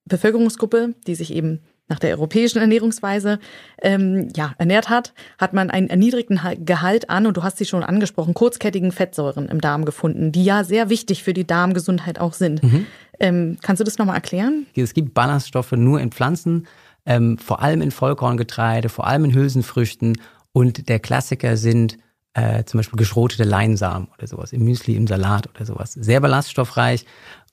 Bevölkerungsgruppe, 0.05 0.95
die 1.07 1.15
sich 1.15 1.33
eben 1.33 1.61
nach 1.88 1.98
der 1.98 2.11
europäischen 2.11 2.59
Ernährungsweise 2.59 3.38
ähm, 3.83 4.29
ja, 4.37 4.55
ernährt 4.59 4.88
hat, 4.88 5.14
hat 5.38 5.55
man 5.55 5.70
einen 5.70 5.88
erniedrigten 5.88 6.40
Gehalt 6.64 7.11
an, 7.11 7.27
und 7.27 7.37
du 7.37 7.42
hast 7.42 7.59
sie 7.59 7.64
schon 7.64 7.83
angesprochen, 7.83 8.35
kurzkettigen 8.35 8.92
Fettsäuren 8.92 9.48
im 9.48 9.61
Darm 9.61 9.85
gefunden, 9.85 10.31
die 10.31 10.44
ja 10.44 10.64
sehr 10.64 10.90
wichtig 10.90 11.22
für 11.22 11.33
die 11.33 11.46
Darmgesundheit 11.46 12.18
auch 12.18 12.35
sind. 12.35 12.62
Mhm. 12.62 12.87
Ähm, 13.20 13.59
kannst 13.62 13.81
du 13.81 13.85
das 13.85 13.98
nochmal 13.98 14.16
erklären? 14.16 14.66
Es 14.77 14.94
gibt 14.94 15.14
Ballaststoffe 15.14 15.72
nur 15.72 16.01
in 16.01 16.12
Pflanzen, 16.12 16.66
ähm, 17.07 17.38
vor 17.38 17.62
allem 17.62 17.81
in 17.81 17.90
Vollkorngetreide, 17.90 18.88
vor 18.88 19.07
allem 19.07 19.24
in 19.24 19.35
Hülsenfrüchten 19.35 20.20
und 20.53 20.88
der 20.88 20.98
Klassiker 20.98 21.57
sind 21.57 21.98
äh, 22.35 22.64
zum 22.64 22.79
Beispiel 22.79 22.98
geschrotete 22.98 23.44
Leinsamen 23.44 24.09
oder 24.16 24.27
sowas, 24.27 24.53
im 24.53 24.64
Müsli, 24.64 24.94
im 24.94 25.07
Salat 25.07 25.48
oder 25.48 25.64
sowas. 25.64 25.94
Sehr 25.94 26.20
ballaststoffreich. 26.20 27.07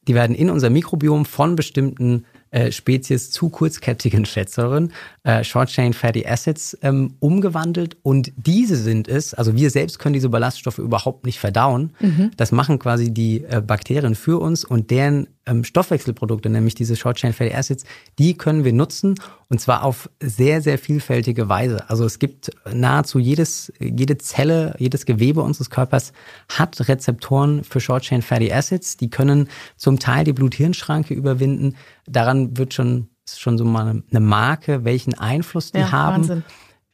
Die 0.07 0.13
werden 0.13 0.35
in 0.35 0.49
unser 0.49 0.69
Mikrobiom 0.69 1.25
von 1.25 1.55
bestimmten 1.55 2.25
äh, 2.55 2.71
Spezies 2.71 3.31
zu 3.31 3.49
kurzkettigen 3.49 4.25
Fettsäuren, 4.25 4.93
äh, 5.23 5.43
Short 5.43 5.67
Chain 5.67 5.91
Fatty 5.91 6.25
Acids, 6.25 6.77
ähm, 6.81 7.15
umgewandelt. 7.19 7.97
Und 8.01 8.31
diese 8.37 8.77
sind 8.77 9.09
es, 9.09 9.33
also 9.33 9.57
wir 9.57 9.69
selbst 9.69 9.99
können 9.99 10.13
diese 10.13 10.29
Ballaststoffe 10.29 10.77
überhaupt 10.77 11.25
nicht 11.25 11.37
verdauen. 11.37 11.91
Mhm. 11.99 12.31
Das 12.37 12.53
machen 12.53 12.79
quasi 12.79 13.13
die 13.13 13.43
äh, 13.43 13.61
Bakterien 13.61 14.15
für 14.15 14.39
uns 14.39 14.63
und 14.63 14.89
deren 14.89 15.27
ähm, 15.45 15.63
Stoffwechselprodukte, 15.63 16.49
nämlich 16.49 16.75
diese 16.75 16.95
Short 16.95 17.17
Chain 17.17 17.33
Fatty 17.33 17.53
Acids, 17.53 17.85
die 18.17 18.35
können 18.35 18.63
wir 18.63 18.73
nutzen 18.73 19.15
und 19.47 19.61
zwar 19.61 19.83
auf 19.83 20.09
sehr, 20.19 20.61
sehr 20.61 20.77
vielfältige 20.77 21.49
Weise. 21.49 21.89
Also 21.89 22.05
es 22.05 22.19
gibt 22.19 22.51
nahezu 22.71 23.19
jedes, 23.19 23.71
jede 23.79 24.17
Zelle, 24.17 24.75
jedes 24.79 25.05
Gewebe 25.05 25.41
unseres 25.41 25.69
Körpers 25.69 26.13
hat 26.49 26.87
Rezeptoren 26.87 27.63
für 27.63 27.79
Short 27.79 28.03
Chain 28.03 28.21
Fatty 28.21 28.51
Acids. 28.51 28.97
Die 28.97 29.09
können 29.09 29.49
zum 29.75 29.99
Teil 29.99 30.23
die 30.23 30.33
Blut-Hirn-Schranke 30.33 31.13
überwinden. 31.13 31.75
Daran 32.07 32.57
wird 32.57 32.73
schon, 32.73 33.09
ist 33.25 33.39
schon 33.39 33.57
so 33.57 33.65
mal 33.65 34.03
eine 34.09 34.19
Marke, 34.19 34.83
welchen 34.83 35.13
Einfluss 35.13 35.71
die 35.71 35.79
ja, 35.79 35.91
haben. 35.91 36.27
Wahnsinn. 36.29 36.43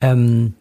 Ähm, 0.01 0.53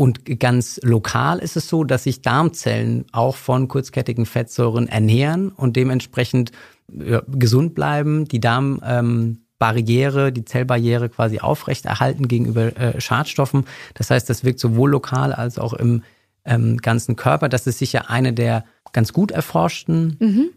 und 0.00 0.38
ganz 0.38 0.78
lokal 0.84 1.40
ist 1.40 1.56
es 1.56 1.68
so, 1.68 1.82
dass 1.82 2.04
sich 2.04 2.22
Darmzellen 2.22 3.06
auch 3.10 3.34
von 3.34 3.66
kurzkettigen 3.66 4.26
Fettsäuren 4.26 4.86
ernähren 4.86 5.48
und 5.48 5.74
dementsprechend 5.74 6.52
ja, 6.88 7.20
gesund 7.26 7.74
bleiben, 7.74 8.24
die 8.28 8.38
Darmbarriere, 8.38 10.28
ähm, 10.28 10.34
die 10.34 10.44
Zellbarriere 10.44 11.08
quasi 11.08 11.40
aufrechterhalten 11.40 12.28
gegenüber 12.28 12.76
äh, 12.76 13.00
Schadstoffen. 13.00 13.64
Das 13.94 14.10
heißt, 14.10 14.30
das 14.30 14.44
wirkt 14.44 14.60
sowohl 14.60 14.90
lokal 14.90 15.32
als 15.32 15.58
auch 15.58 15.72
im 15.72 16.04
ähm, 16.44 16.76
ganzen 16.76 17.16
Körper. 17.16 17.48
Das 17.48 17.66
ist 17.66 17.80
sicher 17.80 18.08
eine 18.08 18.32
der 18.32 18.64
ganz 18.92 19.12
gut 19.12 19.32
erforschten 19.32 20.16
mhm. 20.20 20.50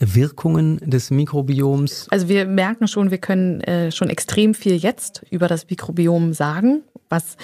Wirkungen 0.00 0.78
des 0.78 1.12
Mikrobioms. 1.12 2.08
Also 2.10 2.28
wir 2.28 2.46
merken 2.46 2.88
schon, 2.88 3.12
wir 3.12 3.18
können 3.18 3.60
äh, 3.60 3.92
schon 3.92 4.10
extrem 4.10 4.54
viel 4.54 4.74
jetzt 4.74 5.24
über 5.30 5.46
das 5.46 5.70
Mikrobiom 5.70 6.32
sagen, 6.32 6.82
was 7.08 7.36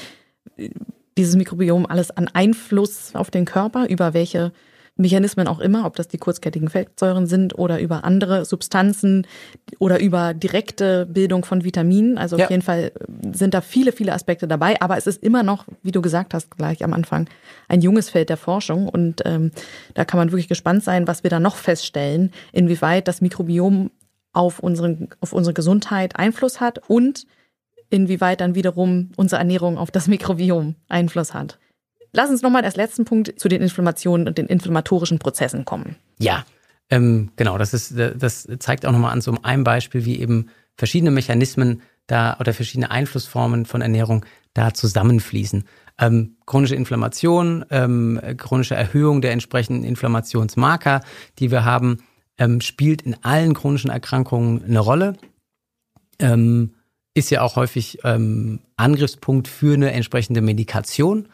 dieses 1.16 1.37
Mikrobiom 1.37 1.87
alles 1.87 2.11
an 2.11 2.29
Einfluss 2.33 3.14
auf 3.14 3.31
den 3.31 3.44
Körper, 3.44 3.88
über 3.88 4.14
welche 4.14 4.53
Mechanismen 4.96 5.48
auch 5.48 5.59
immer, 5.59 5.87
ob 5.87 5.96
das 5.96 6.07
die 6.07 6.18
kurzkettigen 6.18 6.68
Fettsäuren 6.68 7.27
sind 7.27 7.59
oder 7.59 7.81
über 7.81 8.05
andere 8.05 8.44
Substanzen 8.44 9.27
oder 9.81 9.98
über 9.98 10.35
direkte 10.35 11.07
Bildung 11.07 11.44
von 11.44 11.64
Vitaminen. 11.64 12.16
Also 12.16 12.37
ja. 12.37 12.44
auf 12.44 12.50
jeden 12.50 12.62
Fall 12.62 12.92
sind 13.33 13.55
da 13.55 13.61
viele, 13.61 13.90
viele 13.90 14.12
Aspekte 14.12 14.46
dabei. 14.46 14.81
Aber 14.81 14.96
es 14.96 15.09
ist 15.09 15.20
immer 15.22 15.42
noch, 15.42 15.64
wie 15.83 15.90
du 15.90 16.00
gesagt 16.00 16.33
hast, 16.33 16.57
gleich 16.57 16.85
am 16.85 16.92
Anfang, 16.92 17.29
ein 17.66 17.81
junges 17.81 18.09
Feld 18.09 18.29
der 18.29 18.37
Forschung. 18.37 18.88
Und 18.88 19.22
ähm, 19.24 19.50
da 19.94 20.05
kann 20.05 20.18
man 20.18 20.31
wirklich 20.31 20.48
gespannt 20.48 20.85
sein, 20.85 21.09
was 21.09 21.24
wir 21.24 21.31
da 21.31 21.40
noch 21.40 21.57
feststellen, 21.57 22.31
inwieweit 22.53 23.09
das 23.09 23.20
Mikrobiom 23.20 23.90
auf, 24.33 24.61
unseren, 24.61 25.09
auf 25.20 25.33
unsere 25.33 25.55
Gesundheit 25.55 26.16
Einfluss 26.16 26.61
hat 26.61 26.81
und 26.88 27.27
inwieweit 27.94 28.40
dann 28.40 28.54
wiederum 28.54 29.12
unsere 29.16 29.38
Ernährung 29.38 29.78
auf 29.78 29.90
das 29.90 30.09
Mikrobiom 30.09 30.74
Einfluss 30.88 31.33
hat. 31.33 31.59
Lass 32.12 32.30
uns 32.30 32.42
nochmal 32.42 32.64
als 32.64 32.76
letzten 32.76 33.04
Punkt 33.04 33.38
zu 33.38 33.48
den 33.48 33.62
Inflammationen 33.62 34.28
und 34.28 34.38
den 34.38 34.46
inflammatorischen 34.46 35.18
Prozessen 35.18 35.64
kommen. 35.64 35.96
Ja, 36.18 36.44
ähm, 36.90 37.30
genau, 37.37 37.59
das, 37.59 37.74
ist, 37.74 37.94
das 37.96 38.46
zeigt 38.59 38.85
auch 38.85 38.92
nochmal 38.92 39.12
an 39.12 39.20
so 39.20 39.35
einem 39.42 39.64
Beispiel, 39.64 40.04
wie 40.04 40.20
eben 40.20 40.50
verschiedene 40.76 41.11
Mechanismen 41.11 41.83
da 42.07 42.37
oder 42.38 42.52
verschiedene 42.52 42.90
Einflussformen 42.90 43.64
von 43.64 43.80
Ernährung 43.80 44.26
da 44.52 44.74
zusammenfließen. 44.74 45.64
Ähm, 45.98 46.37
chronische 46.46 46.74
Inflammation, 46.74 47.64
ähm, 47.70 48.20
chronische 48.37 48.74
Erhöhung 48.74 49.20
der 49.20 49.33
entsprechenden 49.33 49.85
Inflammationsmarker, 49.85 51.00
die 51.38 51.50
wir 51.50 51.64
haben, 51.64 52.02
ähm, 52.38 52.61
spielt 52.61 53.02
in 53.02 53.16
allen 53.22 53.54
chronischen 53.54 53.90
Erkrankungen 53.90 54.64
eine 54.64 54.80
Rolle. 54.80 55.16
Ähm, 56.18 56.74
ist 57.14 57.31
ja 57.31 57.42
auch 57.42 57.57
häufig 57.57 58.00
ähm, 58.05 58.61
Angriffspunkt 58.77 59.48
für 59.48 59.74
eine 59.74 59.92
entsprechende 59.92 60.40
Medikation. 60.40 61.29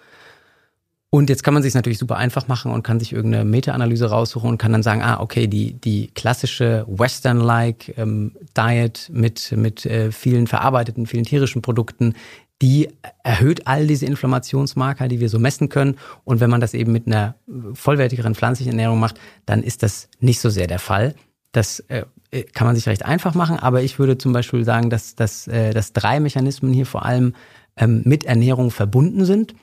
Und 1.12 1.28
jetzt 1.28 1.42
kann 1.42 1.54
man 1.54 1.62
sich 1.64 1.74
natürlich 1.74 1.98
super 1.98 2.16
einfach 2.18 2.46
machen 2.46 2.70
und 2.70 2.84
kann 2.84 3.00
sich 3.00 3.12
irgendeine 3.12 3.44
Meta-Analyse 3.44 4.10
raussuchen 4.10 4.48
und 4.48 4.58
kann 4.58 4.70
dann 4.70 4.84
sagen, 4.84 5.02
ah, 5.02 5.18
okay, 5.18 5.48
die, 5.48 5.72
die 5.72 6.08
klassische 6.14 6.86
Western-like 6.88 7.98
ähm, 7.98 8.36
Diet 8.56 9.10
mit, 9.12 9.50
mit 9.56 9.84
äh, 9.86 10.12
vielen 10.12 10.46
verarbeiteten, 10.46 11.06
vielen 11.06 11.24
tierischen 11.24 11.62
Produkten, 11.62 12.14
die 12.62 12.90
erhöht 13.24 13.66
all 13.66 13.88
diese 13.88 14.06
Inflammationsmarker, 14.06 15.08
die 15.08 15.18
wir 15.18 15.28
so 15.28 15.40
messen 15.40 15.68
können. 15.68 15.96
Und 16.24 16.38
wenn 16.40 16.50
man 16.50 16.60
das 16.60 16.74
eben 16.74 16.92
mit 16.92 17.06
einer 17.08 17.34
vollwertigeren 17.72 18.36
pflanzlichen 18.36 18.72
Ernährung 18.72 19.00
macht, 19.00 19.18
dann 19.46 19.64
ist 19.64 19.82
das 19.82 20.08
nicht 20.20 20.40
so 20.40 20.48
sehr 20.48 20.68
der 20.68 20.78
Fall. 20.78 21.16
Das 21.50 21.80
äh, 21.88 22.04
kann 22.52 22.66
man 22.66 22.76
sich 22.76 22.86
recht 22.86 23.04
einfach 23.04 23.34
machen, 23.34 23.58
aber 23.58 23.82
ich 23.82 23.98
würde 23.98 24.18
zum 24.18 24.32
Beispiel 24.32 24.64
sagen, 24.64 24.90
dass, 24.90 25.16
dass, 25.16 25.48
äh, 25.48 25.72
dass 25.72 25.92
drei 25.92 26.20
Mechanismen 26.20 26.72
hier 26.72 26.86
vor 26.86 27.04
allem 27.04 27.34
ähm, 27.76 28.02
mit 28.04 28.24
Ernährung 28.24 28.70
verbunden 28.70 29.24
sind. 29.24 29.54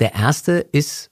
Der 0.00 0.14
erste 0.14 0.52
ist 0.72 1.10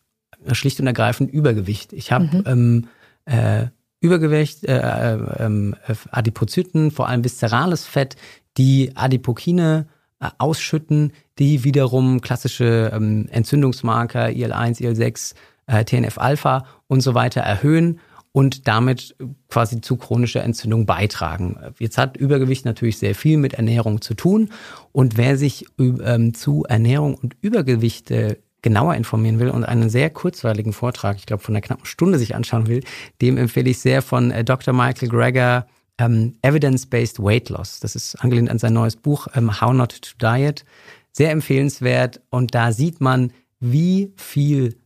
schlicht 0.53 0.81
und 0.81 0.87
ergreifend 0.87 1.31
Übergewicht. 1.31 1.93
Ich 1.93 2.13
habe 2.13 2.25
mhm. 2.25 2.45
ähm, 2.47 2.89
äh, 3.27 3.67
Übergewicht, 4.01 4.65
äh, 4.65 4.79
äh, 4.79 5.19
äh, 5.47 5.95
Adipozyten, 6.11 6.91
vor 6.91 7.09
allem 7.09 7.25
viszerales 7.25 7.85
Fett, 7.85 8.17
die 8.57 8.93
Adipokine 8.95 9.87
äh, 10.21 10.29
ausschütten, 10.39 11.13
die 11.39 11.65
wiederum 11.65 12.21
klassische 12.21 12.91
ähm, 12.95 13.29
Entzündungsmarker 13.31 14.31
IL-1, 14.31 14.83
IL-6, 14.83 15.35
äh, 15.67 15.85
TNF-Alpha 15.85 16.67
und 16.87 17.01
so 17.01 17.15
weiter 17.15 17.41
erhöhen 17.41 18.01
und 18.35 18.67
damit 18.67 19.15
quasi 19.49 19.81
zu 19.81 19.97
chronischer 19.97 20.43
Entzündung 20.43 20.87
beitragen. 20.87 21.57
Jetzt 21.79 21.99
hat 21.99 22.17
Übergewicht 22.17 22.65
natürlich 22.65 22.99
sehr 22.99 23.15
viel 23.15 23.39
mit 23.39 23.55
Ernährung 23.55 24.01
zu 24.01 24.15
tun 24.15 24.51
und 24.91 25.17
wer 25.17 25.39
sich 25.39 25.67
ähm, 25.79 26.35
zu 26.35 26.65
Ernährung 26.65 27.15
und 27.15 27.37
Übergewicht 27.43 28.11
äh, 28.11 28.37
genauer 28.61 28.97
informieren 28.97 29.39
will 29.39 29.51
und 29.51 29.63
einen 29.63 29.89
sehr 29.89 30.11
kurzweiligen 30.11 30.73
Vortrag, 30.73 31.17
ich 31.17 31.27
glaube 31.27 31.45
von 31.45 31.55
einer 31.55 31.63
knappen 31.63 31.87
Stunde 31.87 32.19
sich 32.19 32.35
anschauen 32.35 32.67
will, 32.67 32.83
dem 33.23 33.37
empfehle 33.37 33.71
ich 33.71 33.79
sehr 33.79 34.03
von 34.03 34.33
äh, 34.33 34.43
Dr. 34.43 34.75
Michael 34.75 35.11
Greger 35.11 35.69
ähm, 35.99 36.35
Evidence-Based 36.43 37.23
Weight 37.23 37.51
Loss. 37.51 37.79
Das 37.79 37.95
ist 37.95 38.17
angelehnt 38.17 38.51
an 38.51 38.59
sein 38.59 38.73
neues 38.73 38.97
Buch 38.97 39.29
ähm, 39.37 39.61
How 39.61 39.73
Not 39.73 40.03
to 40.03 40.11
Diet. 40.21 40.65
Sehr 41.13 41.31
empfehlenswert 41.31 42.21
und 42.31 42.57
da 42.57 42.73
sieht 42.73 43.01
man, 43.01 43.33
wie 43.61 44.13
viel 44.17 44.77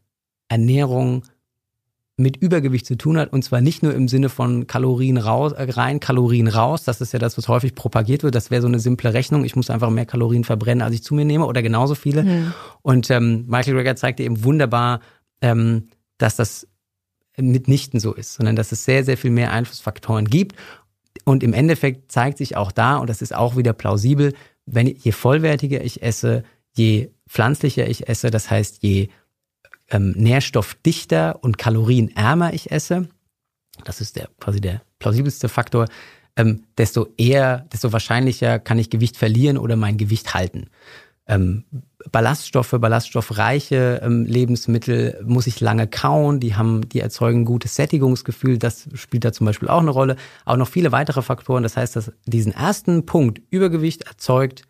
Ernährung 0.51 1.23
mit 2.19 2.37
Übergewicht 2.37 2.85
zu 2.85 2.97
tun 2.97 3.17
hat 3.17 3.33
und 3.33 3.45
zwar 3.45 3.61
nicht 3.61 3.85
nur 3.85 3.95
im 3.95 4.09
Sinne 4.09 4.29
von 4.29 4.67
Kalorien 4.67 5.19
raus, 5.19 5.53
äh, 5.53 5.71
rein, 5.71 6.01
Kalorien 6.01 6.49
raus. 6.49 6.83
Das 6.83 7.01
ist 7.01 7.13
ja 7.13 7.21
das, 7.21 7.39
was 7.39 7.47
häufig 7.47 7.77
propagiert 7.77 8.25
wird. 8.25 8.35
Das 8.35 8.51
wäre 8.51 8.61
so 8.61 8.67
eine 8.67 8.81
simple 8.81 9.15
Rechnung. 9.15 9.45
Ich 9.45 9.55
muss 9.55 9.71
einfach 9.71 9.89
mehr 9.91 10.05
Kalorien 10.05 10.43
verbrennen, 10.43 10.83
als 10.83 10.95
ich 10.97 11.05
zu 11.05 11.15
mir 11.15 11.25
nehme 11.25 11.47
oder 11.47 11.63
genauso 11.63 11.95
viele. 11.95 12.25
Mhm. 12.25 12.53
Und 12.83 13.09
ähm, 13.11 13.45
Michael 13.47 13.75
Greger 13.75 13.95
zeigte 13.95 14.25
eben 14.25 14.43
wunderbar, 14.43 15.01
ähm, 15.41 15.89
dass 16.19 16.35
das 16.35 16.67
mitnichten 17.37 18.01
so 18.01 18.13
ist, 18.15 18.35
sondern 18.35 18.57
dass 18.57 18.73
es 18.73 18.85
sehr, 18.85 19.05
sehr 19.05 19.17
viel 19.17 19.31
mehr 19.31 19.53
Einflussfaktoren 19.53 20.27
gibt. 20.27 20.57
Und 21.25 21.45
im 21.45 21.53
Endeffekt 21.53 22.11
zeigt 22.11 22.39
sich 22.39 22.57
auch 22.57 22.73
da, 22.73 22.97
und 22.97 23.09
das 23.09 23.23
ist 23.23 23.35
auch 23.35 23.57
wieder 23.57 23.73
plausibel, 23.73 24.35
wenn 24.67 24.89
je 24.89 25.13
vollwertiger 25.13 25.85
ich 25.85 26.03
esse, 26.03 26.43
je 26.75 27.11
pflanzlicher 27.29 27.89
ich 27.89 28.09
esse, 28.09 28.31
das 28.31 28.51
heißt, 28.51 28.83
je 28.83 29.09
ähm, 29.91 30.13
nährstoffdichter 30.17 31.43
und 31.43 31.59
kalorienärmer 31.59 32.53
ich 32.55 32.71
esse, 32.71 33.09
das 33.85 34.01
ist 34.01 34.17
der 34.17 34.29
quasi 34.41 34.61
der 34.61 34.83
plausibelste 34.99 35.49
Faktor, 35.49 35.87
ähm, 36.37 36.65
desto 36.77 37.09
eher, 37.17 37.67
desto 37.73 37.93
wahrscheinlicher 37.93 38.59
kann 38.59 38.79
ich 38.79 38.91
Gewicht 38.91 39.17
verlieren 39.17 39.59
oder 39.59 39.77
mein 39.77 39.97
Gewicht 39.97 40.35
halten. 40.35 40.69
Ähm, 41.27 41.65
Ballaststoffe, 42.11 42.71
ballaststoffreiche 42.71 44.01
ähm, 44.03 44.25
Lebensmittel 44.25 45.21
muss 45.27 45.47
ich 45.47 45.61
lange 45.61 45.87
kauen, 45.87 46.41
die 46.41 46.55
haben, 46.55 46.89
die 46.89 47.01
erzeugen 47.01 47.45
gutes 47.45 47.75
Sättigungsgefühl, 47.75 48.57
das 48.57 48.89
spielt 48.95 49.25
da 49.25 49.33
zum 49.33 49.45
Beispiel 49.45 49.69
auch 49.69 49.81
eine 49.81 49.91
Rolle. 49.91 50.17
Auch 50.47 50.57
noch 50.57 50.69
viele 50.69 50.91
weitere 50.91 51.21
Faktoren. 51.21 51.65
Das 51.65 51.77
heißt, 51.77 51.97
dass 51.97 52.13
diesen 52.25 52.53
ersten 52.53 53.05
Punkt 53.05 53.43
Übergewicht 53.51 54.03
erzeugt 54.03 54.63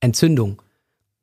Entzündung, 0.00 0.60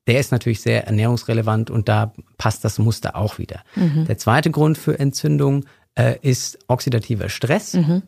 der 0.07 0.19
ist 0.19 0.31
natürlich 0.31 0.61
sehr 0.61 0.87
ernährungsrelevant 0.87 1.69
und 1.69 1.89
da 1.89 2.13
passt 2.37 2.63
das 2.63 2.79
Muster 2.79 3.15
auch 3.15 3.37
wieder. 3.37 3.61
Mhm. 3.75 4.05
Der 4.05 4.17
zweite 4.17 4.49
Grund 4.51 4.77
für 4.77 4.97
Entzündung 4.99 5.65
äh, 5.95 6.15
ist 6.21 6.59
oxidativer 6.67 7.29
Stress. 7.29 7.73
Mhm. 7.73 8.03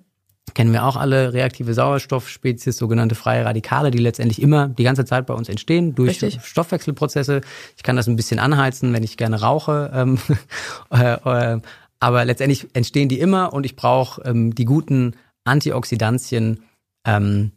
Kennen 0.54 0.74
wir 0.74 0.86
auch 0.86 0.96
alle 0.96 1.34
reaktive 1.34 1.74
Sauerstoffspezies, 1.74 2.78
sogenannte 2.78 3.16
freie 3.16 3.46
Radikale, 3.46 3.92
die 3.92 4.00
letztendlich 4.00 4.42
immer 4.42 4.68
die 4.68 4.84
ganze 4.84 5.06
Zeit 5.06 5.26
bei 5.28 5.34
uns 5.34 5.50
entstehen 5.50 5.94
durch 5.94 6.24
Richtig. 6.24 6.42
Stoffwechselprozesse. 6.44 7.42
Ich 7.78 7.84
kann 7.84 7.96
das 7.96 8.08
ein 8.08 8.16
bisschen 8.16 8.40
anheizen, 8.40 8.94
wenn 8.94 9.04
ich 9.04 9.18
gerne 9.18 9.42
rauche. 9.42 9.92
Ähm, 9.94 10.18
äh, 10.92 11.14
äh, 11.14 11.62
aber 12.00 12.26
letztendlich 12.26 12.68
entstehen 12.74 13.10
die 13.10 13.20
immer 13.20 13.54
und 13.54 13.66
ich 13.66 13.76
brauche 13.76 14.22
ähm, 14.24 14.56
die 14.56 14.66
guten 14.66 15.16
Antioxidantien, 15.44 16.64
ähm, 17.06 17.52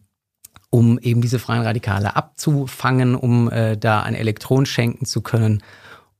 um 0.74 0.98
eben 0.98 1.20
diese 1.20 1.38
freien 1.38 1.62
Radikale 1.62 2.16
abzufangen, 2.16 3.14
um 3.14 3.50
äh, 3.50 3.76
da 3.76 4.02
ein 4.02 4.14
Elektron 4.14 4.64
schenken 4.64 5.04
zu 5.04 5.20
können. 5.20 5.62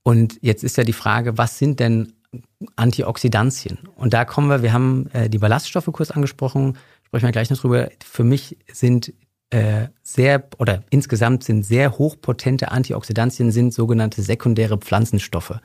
Und 0.03 0.37
jetzt 0.41 0.63
ist 0.63 0.77
ja 0.77 0.83
die 0.83 0.93
Frage, 0.93 1.39
was 1.39 1.57
sind 1.57 1.79
denn 1.79 2.13
Antioxidantien? 2.75 3.79
Und 3.95 4.13
da 4.13 4.25
kommen 4.25 4.49
wir, 4.49 4.61
wir 4.61 4.71
haben 4.71 5.09
äh, 5.13 5.27
die 5.27 5.39
Ballaststoffe 5.39 5.89
kurz 5.91 6.11
angesprochen, 6.11 6.77
sprechen 7.03 7.25
wir 7.25 7.31
gleich 7.31 7.49
noch 7.49 7.57
drüber. 7.57 7.89
Für 8.05 8.23
mich 8.23 8.55
sind 8.71 9.11
äh, 9.49 9.87
sehr 10.03 10.47
oder 10.59 10.83
insgesamt 10.91 11.43
sind 11.43 11.63
sehr 11.63 11.97
hochpotente 11.97 12.71
Antioxidantien 12.71 13.51
sind 13.51 13.73
sogenannte 13.73 14.21
sekundäre 14.21 14.77
Pflanzenstoffe. 14.77 15.59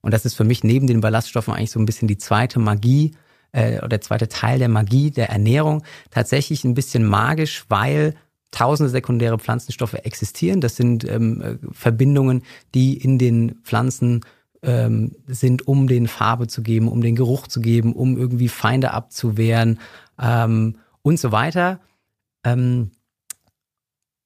Und 0.00 0.14
das 0.14 0.24
ist 0.24 0.34
für 0.34 0.44
mich 0.44 0.62
neben 0.62 0.86
den 0.86 1.00
Ballaststoffen 1.00 1.54
eigentlich 1.54 1.72
so 1.72 1.80
ein 1.80 1.86
bisschen 1.86 2.06
die 2.06 2.18
zweite 2.18 2.60
Magie 2.60 3.16
äh, 3.50 3.78
oder 3.78 3.88
der 3.88 4.00
zweite 4.00 4.28
Teil 4.28 4.60
der 4.60 4.68
Magie 4.68 5.10
der 5.10 5.28
Ernährung. 5.30 5.82
Tatsächlich 6.12 6.62
ein 6.62 6.74
bisschen 6.74 7.04
magisch, 7.04 7.64
weil 7.68 8.14
tausende 8.50 8.90
sekundäre 8.90 9.38
Pflanzenstoffe 9.38 9.94
existieren. 9.94 10.60
Das 10.60 10.76
sind 10.76 11.04
ähm, 11.04 11.58
Verbindungen, 11.72 12.42
die 12.74 12.96
in 12.96 13.18
den 13.18 13.56
Pflanzen 13.62 14.22
ähm, 14.62 15.12
sind, 15.26 15.68
um 15.68 15.86
den 15.86 16.08
Farbe 16.08 16.46
zu 16.46 16.62
geben, 16.62 16.88
um 16.88 17.00
den 17.00 17.14
Geruch 17.14 17.46
zu 17.46 17.60
geben, 17.60 17.92
um 17.92 18.16
irgendwie 18.16 18.48
Feinde 18.48 18.92
abzuwehren 18.92 19.78
ähm, 20.20 20.76
und 21.02 21.20
so 21.20 21.32
weiter. 21.32 21.80
Ähm, 22.44 22.90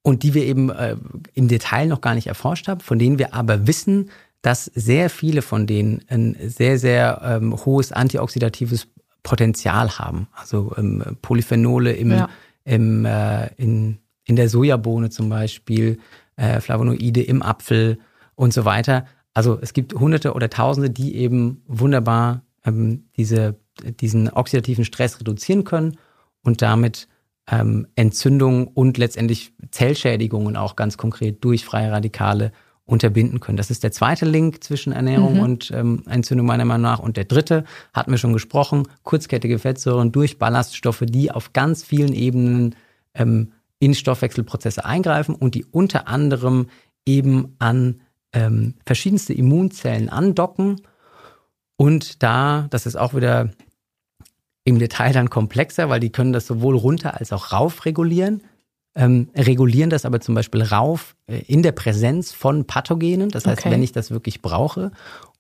und 0.03 0.23
die 0.25 0.35
wir 0.35 0.45
eben 0.45 0.70
äh, 0.70 0.97
im 1.35 1.49
Detail 1.49 1.87
noch 1.87 2.01
gar 2.01 2.14
nicht 2.14 2.27
erforscht 2.27 2.68
haben, 2.68 2.81
von 2.81 2.99
denen 2.99 3.18
wir 3.18 3.35
aber 3.35 3.66
wissen, 3.66 4.11
dass 4.43 4.64
sehr 4.64 5.09
viele 5.09 5.43
von 5.43 5.66
denen 5.66 6.03
ein 6.09 6.37
sehr, 6.45 6.79
sehr 6.79 7.20
ähm, 7.25 7.55
hohes 7.64 7.93
antioxidatives 7.93 8.89
Potenzial 9.23 9.99
haben. 9.99 10.27
Also 10.35 10.75
ähm, 10.77 11.16
Polyphenole 11.23 11.93
im, 11.93 12.11
ja. 12.11 12.29
im, 12.64 13.05
äh, 13.05 13.47
in, 13.55 13.99
in 14.25 14.37
der 14.37 14.49
Sojabohne 14.49 15.11
zum 15.11 15.29
Beispiel, 15.29 15.99
äh, 16.37 16.61
Flavonoide 16.61 17.23
im 17.23 17.43
Apfel 17.43 17.99
und 18.35 18.53
so 18.53 18.64
weiter. 18.64 19.07
Also 19.35 19.59
es 19.61 19.73
gibt 19.73 19.95
Hunderte 19.95 20.35
oder 20.35 20.51
Tausende, 20.51 20.91
die 20.91 21.16
eben 21.16 21.62
wunderbar 21.66 22.43
ähm, 22.64 23.05
diese, 23.16 23.57
diesen 24.01 24.29
oxidativen 24.29 24.85
Stress 24.85 25.18
reduzieren 25.20 25.64
können 25.64 25.99
und 26.43 26.62
damit 26.62 27.09
ähm, 27.51 27.87
Entzündungen 27.97 28.66
und 28.66 28.99
letztendlich 28.99 29.53
Zellschädigungen 29.70 30.57
auch 30.57 30.77
ganz 30.77 30.97
konkret 30.97 31.43
durch 31.45 31.64
freie 31.64 31.91
Radikale 31.91 32.53
unterbinden 32.85 33.41
können. 33.41 33.57
Das 33.57 33.70
ist 33.70 33.85
der 33.85 33.93
zweite 33.93 34.27
Link 34.27 34.62
zwischen 34.62 34.93
Ernährung 34.93 35.35
mhm. 35.35 35.41
und 35.41 35.70
ähm, 35.70 36.03
Entzündung 36.09 36.47
meiner 36.47 36.64
Meinung 36.64 36.83
nach. 36.83 36.99
Und 36.99 37.16
der 37.16 37.25
dritte, 37.25 37.64
hatten 37.93 38.11
wir 38.11 38.18
schon 38.18 38.33
gesprochen, 38.33 38.89
kurzkettige 39.03 39.59
Fettsäuren 39.59 40.12
durch 40.12 40.39
Ballaststoffe, 40.39 41.05
die 41.07 41.31
auf 41.31 41.53
ganz 41.53 41.85
vielen 41.85 42.12
Ebenen 42.12 42.75
ähm, 43.14 43.53
in 43.83 43.95
Stoffwechselprozesse 43.95 44.85
eingreifen 44.85 45.35
und 45.35 45.57
die 45.57 45.64
unter 45.64 46.07
anderem 46.07 46.68
eben 47.05 47.57
an 47.59 48.01
ähm, 48.33 48.74
verschiedenste 48.87 49.33
Immunzellen 49.33 50.09
andocken. 50.09 50.83
Und 51.76 52.22
da, 52.22 52.68
das 52.70 52.87
ist 52.87 52.95
auch 52.95 53.12
wieder 53.12 53.51
im 54.62 54.78
Detail 54.78 55.12
dann 55.12 55.30
komplexer, 55.30 55.89
weil 55.89 55.99
die 55.99 56.12
können 56.12 56.33
das 56.33 56.47
sowohl 56.47 56.76
runter 56.76 57.18
als 57.18 57.33
auch 57.33 57.51
rauf 57.51 57.85
regulieren 57.85 58.43
ähm, 58.95 59.28
regulieren 59.35 59.91
das 59.91 60.05
aber 60.05 60.20
zum 60.20 60.35
Beispiel 60.35 60.62
rauf 60.62 61.16
äh, 61.26 61.39
in 61.47 61.62
der 61.62 61.72
Präsenz 61.72 62.33
von 62.33 62.66
Pathogenen, 62.66 63.30
das 63.30 63.47
heißt, 63.47 63.61
okay. 63.61 63.70
wenn 63.70 63.83
ich 63.83 63.93
das 63.93 64.11
wirklich 64.11 64.43
brauche, 64.43 64.93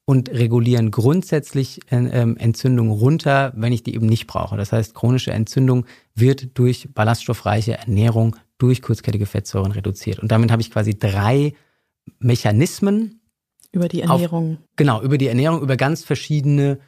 und 0.04 0.30
regulieren 0.30 0.90
grundsätzlich 0.90 1.80
äh, 1.90 1.96
ähm, 1.96 2.36
Entzündung 2.36 2.90
runter, 2.90 3.52
wenn 3.56 3.72
ich 3.72 3.82
die 3.82 3.94
eben 3.94 4.06
nicht 4.06 4.26
brauche. 4.26 4.56
Das 4.56 4.72
heißt, 4.72 4.94
chronische 4.94 5.30
Entzündung 5.30 5.86
wird 6.14 6.58
durch 6.58 6.88
ballaststoffreiche 6.92 7.78
Ernährung 7.78 8.36
durch 8.58 8.82
kurzkettige 8.82 9.26
Fettsäuren 9.26 9.72
reduziert. 9.72 10.18
Und 10.18 10.30
damit 10.30 10.50
habe 10.50 10.62
ich 10.62 10.70
quasi 10.70 10.98
drei 10.98 11.54
Mechanismen. 12.18 13.20
Über 13.72 13.88
die 13.88 14.02
Ernährung. 14.02 14.54
Auf, 14.54 14.76
genau, 14.76 15.02
über 15.02 15.18
die 15.18 15.28
Ernährung, 15.28 15.62
über 15.62 15.76
ganz 15.76 16.04
verschiedene 16.04 16.78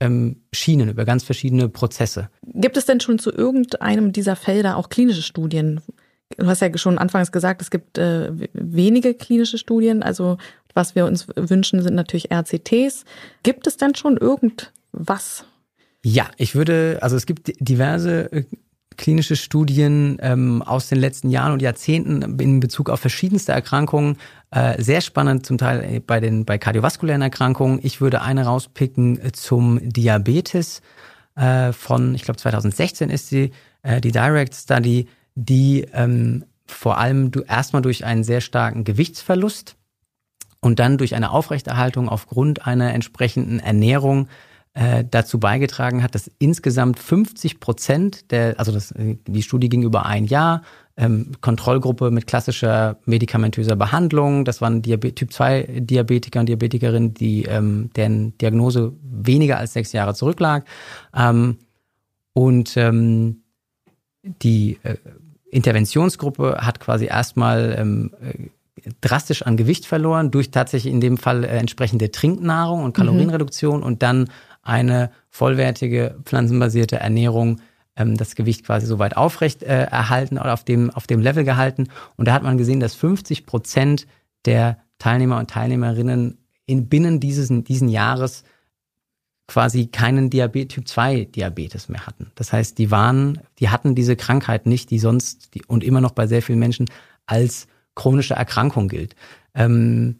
ähm, 0.00 0.42
Schienen, 0.52 0.88
über 0.88 1.04
ganz 1.04 1.24
verschiedene 1.24 1.68
Prozesse. 1.68 2.30
Gibt 2.54 2.76
es 2.76 2.86
denn 2.86 3.00
schon 3.00 3.18
zu 3.18 3.30
irgendeinem 3.30 4.12
dieser 4.12 4.34
Felder 4.34 4.76
auch 4.76 4.88
klinische 4.88 5.22
Studien, 5.22 5.80
Du 6.36 6.46
hast 6.46 6.60
ja 6.60 6.76
schon 6.78 6.98
anfangs 6.98 7.32
gesagt, 7.32 7.62
es 7.62 7.70
gibt 7.70 7.98
äh, 7.98 8.30
wenige 8.52 9.14
klinische 9.14 9.58
Studien. 9.58 10.02
Also 10.02 10.38
was 10.74 10.94
wir 10.94 11.06
uns 11.06 11.26
wünschen, 11.36 11.82
sind 11.82 11.94
natürlich 11.94 12.30
RCTs. 12.32 13.04
Gibt 13.42 13.66
es 13.66 13.76
denn 13.76 13.94
schon 13.94 14.16
irgendwas? 14.16 15.44
Ja, 16.04 16.30
ich 16.36 16.54
würde, 16.54 16.98
also 17.00 17.16
es 17.16 17.26
gibt 17.26 17.52
diverse 17.60 18.32
äh, 18.32 18.44
klinische 18.96 19.36
Studien 19.36 20.18
ähm, 20.20 20.62
aus 20.62 20.88
den 20.88 20.98
letzten 20.98 21.30
Jahren 21.30 21.52
und 21.52 21.62
Jahrzehnten 21.62 22.38
in 22.38 22.60
Bezug 22.60 22.90
auf 22.90 23.00
verschiedenste 23.00 23.52
Erkrankungen. 23.52 24.16
Äh, 24.50 24.82
sehr 24.82 25.00
spannend 25.00 25.46
zum 25.46 25.58
Teil 25.58 26.00
bei 26.06 26.20
den 26.20 26.44
bei 26.44 26.58
kardiovaskulären 26.58 27.22
Erkrankungen. 27.22 27.80
Ich 27.82 28.00
würde 28.00 28.22
eine 28.22 28.44
rauspicken 28.44 29.20
äh, 29.20 29.32
zum 29.32 29.80
Diabetes 29.82 30.82
äh, 31.36 31.72
von, 31.72 32.14
ich 32.14 32.22
glaube 32.22 32.38
2016 32.38 33.10
ist 33.10 33.28
sie, 33.28 33.52
äh, 33.82 34.00
die 34.00 34.12
Direct 34.12 34.54
Study 34.54 35.08
die 35.34 35.86
ähm, 35.92 36.44
vor 36.66 36.98
allem 36.98 37.30
du 37.30 37.40
erstmal 37.40 37.82
durch 37.82 38.04
einen 38.04 38.24
sehr 38.24 38.40
starken 38.40 38.84
Gewichtsverlust 38.84 39.76
und 40.60 40.78
dann 40.78 40.98
durch 40.98 41.14
eine 41.14 41.30
Aufrechterhaltung 41.30 42.08
aufgrund 42.08 42.66
einer 42.66 42.94
entsprechenden 42.94 43.58
Ernährung 43.58 44.28
äh, 44.74 45.04
dazu 45.08 45.38
beigetragen 45.38 46.02
hat, 46.02 46.14
dass 46.14 46.30
insgesamt 46.38 46.98
50 46.98 47.60
Prozent 47.60 48.30
der, 48.30 48.58
also 48.58 48.72
das, 48.72 48.94
die 48.96 49.42
Studie 49.42 49.68
ging 49.68 49.82
über 49.82 50.06
ein 50.06 50.24
Jahr, 50.24 50.62
ähm, 50.96 51.32
Kontrollgruppe 51.40 52.10
mit 52.10 52.26
klassischer 52.26 52.98
medikamentöser 53.04 53.76
Behandlung, 53.76 54.44
das 54.44 54.60
waren 54.60 54.82
Diabet 54.82 55.16
Typ 55.16 55.32
2 55.32 55.80
Diabetiker 55.80 56.40
und 56.40 56.48
Diabetikerinnen, 56.48 57.14
die 57.14 57.44
ähm, 57.44 57.90
deren 57.96 58.36
Diagnose 58.38 58.92
weniger 59.02 59.58
als 59.58 59.72
sechs 59.72 59.92
Jahre 59.92 60.14
zurücklag. 60.14 60.64
Ähm, 61.14 61.58
und 62.34 62.76
ähm, 62.76 63.42
die 64.22 64.78
äh, 64.84 64.96
Interventionsgruppe 65.52 66.58
hat 66.60 66.80
quasi 66.80 67.04
erstmal 67.06 67.76
ähm, 67.78 68.10
äh, 68.20 68.90
drastisch 69.00 69.42
an 69.42 69.56
Gewicht 69.56 69.86
verloren 69.86 70.30
durch 70.30 70.50
tatsächlich 70.50 70.92
in 70.92 71.00
dem 71.00 71.18
Fall 71.18 71.44
äh, 71.44 71.58
entsprechende 71.58 72.10
Trinknahrung 72.10 72.82
und 72.82 72.94
Kalorienreduktion 72.94 73.80
mhm. 73.80 73.86
und 73.86 74.02
dann 74.02 74.30
eine 74.62 75.10
vollwertige 75.28 76.16
pflanzenbasierte 76.24 76.96
Ernährung 76.96 77.60
ähm, 77.96 78.16
das 78.16 78.34
Gewicht 78.34 78.64
quasi 78.64 78.86
so 78.86 78.98
weit 78.98 79.16
aufrecht 79.16 79.62
äh, 79.62 79.84
erhalten 79.84 80.38
oder 80.38 80.54
auf 80.54 80.64
dem, 80.64 80.90
auf 80.90 81.06
dem 81.06 81.20
Level 81.20 81.44
gehalten. 81.44 81.88
Und 82.16 82.28
da 82.28 82.32
hat 82.32 82.42
man 82.42 82.56
gesehen, 82.56 82.80
dass 82.80 82.94
50 82.94 83.44
Prozent 83.44 84.06
der 84.46 84.78
Teilnehmer 84.98 85.38
und 85.38 85.50
Teilnehmerinnen 85.50 86.38
in 86.64 86.88
binnen 86.88 87.20
dieses 87.20 87.48
diesen 87.64 87.88
Jahres 87.88 88.44
quasi 89.52 89.86
keinen 89.86 90.30
Diabetes, 90.30 90.74
Typ 90.74 90.88
2 90.88 91.26
Diabetes 91.26 91.90
mehr 91.90 92.06
hatten. 92.06 92.32
Das 92.36 92.54
heißt, 92.54 92.78
die 92.78 92.90
waren, 92.90 93.38
die 93.58 93.68
hatten 93.68 93.94
diese 93.94 94.16
Krankheit 94.16 94.64
nicht, 94.64 94.90
die 94.90 94.98
sonst 94.98 95.54
die, 95.54 95.62
und 95.66 95.84
immer 95.84 96.00
noch 96.00 96.12
bei 96.12 96.26
sehr 96.26 96.40
vielen 96.40 96.58
Menschen 96.58 96.86
als 97.26 97.66
chronische 97.94 98.32
Erkrankung 98.32 98.88
gilt. 98.88 99.14
Ähm, 99.54 100.16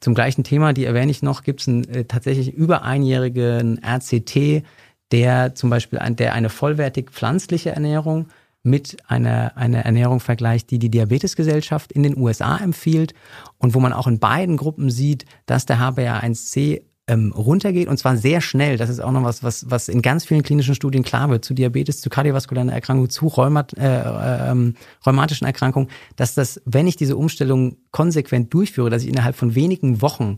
zum 0.00 0.14
gleichen 0.14 0.42
Thema, 0.42 0.72
die 0.72 0.84
erwähne 0.84 1.12
ich 1.12 1.22
noch, 1.22 1.44
gibt 1.44 1.60
es 1.60 1.68
einen 1.68 1.84
äh, 1.84 2.04
tatsächlich 2.06 2.52
über 2.52 2.82
einjährigen 2.82 3.80
RCT, 3.84 4.64
der 5.12 5.54
zum 5.54 5.70
Beispiel 5.70 6.00
ein, 6.00 6.16
der 6.16 6.32
eine 6.32 6.48
vollwertig 6.48 7.10
pflanzliche 7.12 7.70
Ernährung 7.70 8.26
mit 8.64 8.96
einer, 9.06 9.56
einer 9.56 9.84
Ernährung 9.84 10.18
vergleicht, 10.18 10.72
die 10.72 10.80
die 10.80 10.90
Diabetesgesellschaft 10.90 11.92
in 11.92 12.02
den 12.02 12.18
USA 12.18 12.56
empfiehlt 12.56 13.14
und 13.58 13.74
wo 13.74 13.80
man 13.80 13.92
auch 13.92 14.08
in 14.08 14.18
beiden 14.18 14.56
Gruppen 14.56 14.90
sieht, 14.90 15.24
dass 15.46 15.66
der 15.66 15.78
HbA1c 15.78 16.82
ähm, 17.10 17.32
runtergeht 17.32 17.88
und 17.88 17.96
zwar 17.96 18.16
sehr 18.16 18.40
schnell. 18.40 18.76
Das 18.76 18.88
ist 18.88 19.00
auch 19.00 19.10
noch 19.10 19.24
was, 19.24 19.42
was, 19.42 19.68
was 19.68 19.88
in 19.88 20.00
ganz 20.00 20.24
vielen 20.24 20.44
klinischen 20.44 20.76
Studien 20.76 21.02
klar 21.02 21.28
wird, 21.28 21.44
zu 21.44 21.54
Diabetes, 21.54 22.00
zu 22.00 22.08
kardiovaskulären 22.08 22.68
Erkrankungen, 22.68 23.10
zu 23.10 23.26
Rheumat, 23.26 23.76
äh, 23.76 24.02
ähm, 24.50 24.74
rheumatischen 25.04 25.46
Erkrankungen, 25.46 25.88
dass 26.14 26.34
das, 26.34 26.62
wenn 26.64 26.86
ich 26.86 26.96
diese 26.96 27.16
Umstellung 27.16 27.76
konsequent 27.90 28.54
durchführe, 28.54 28.90
dass 28.90 29.02
ich 29.02 29.08
innerhalb 29.08 29.34
von 29.34 29.56
wenigen 29.56 30.02
Wochen 30.02 30.36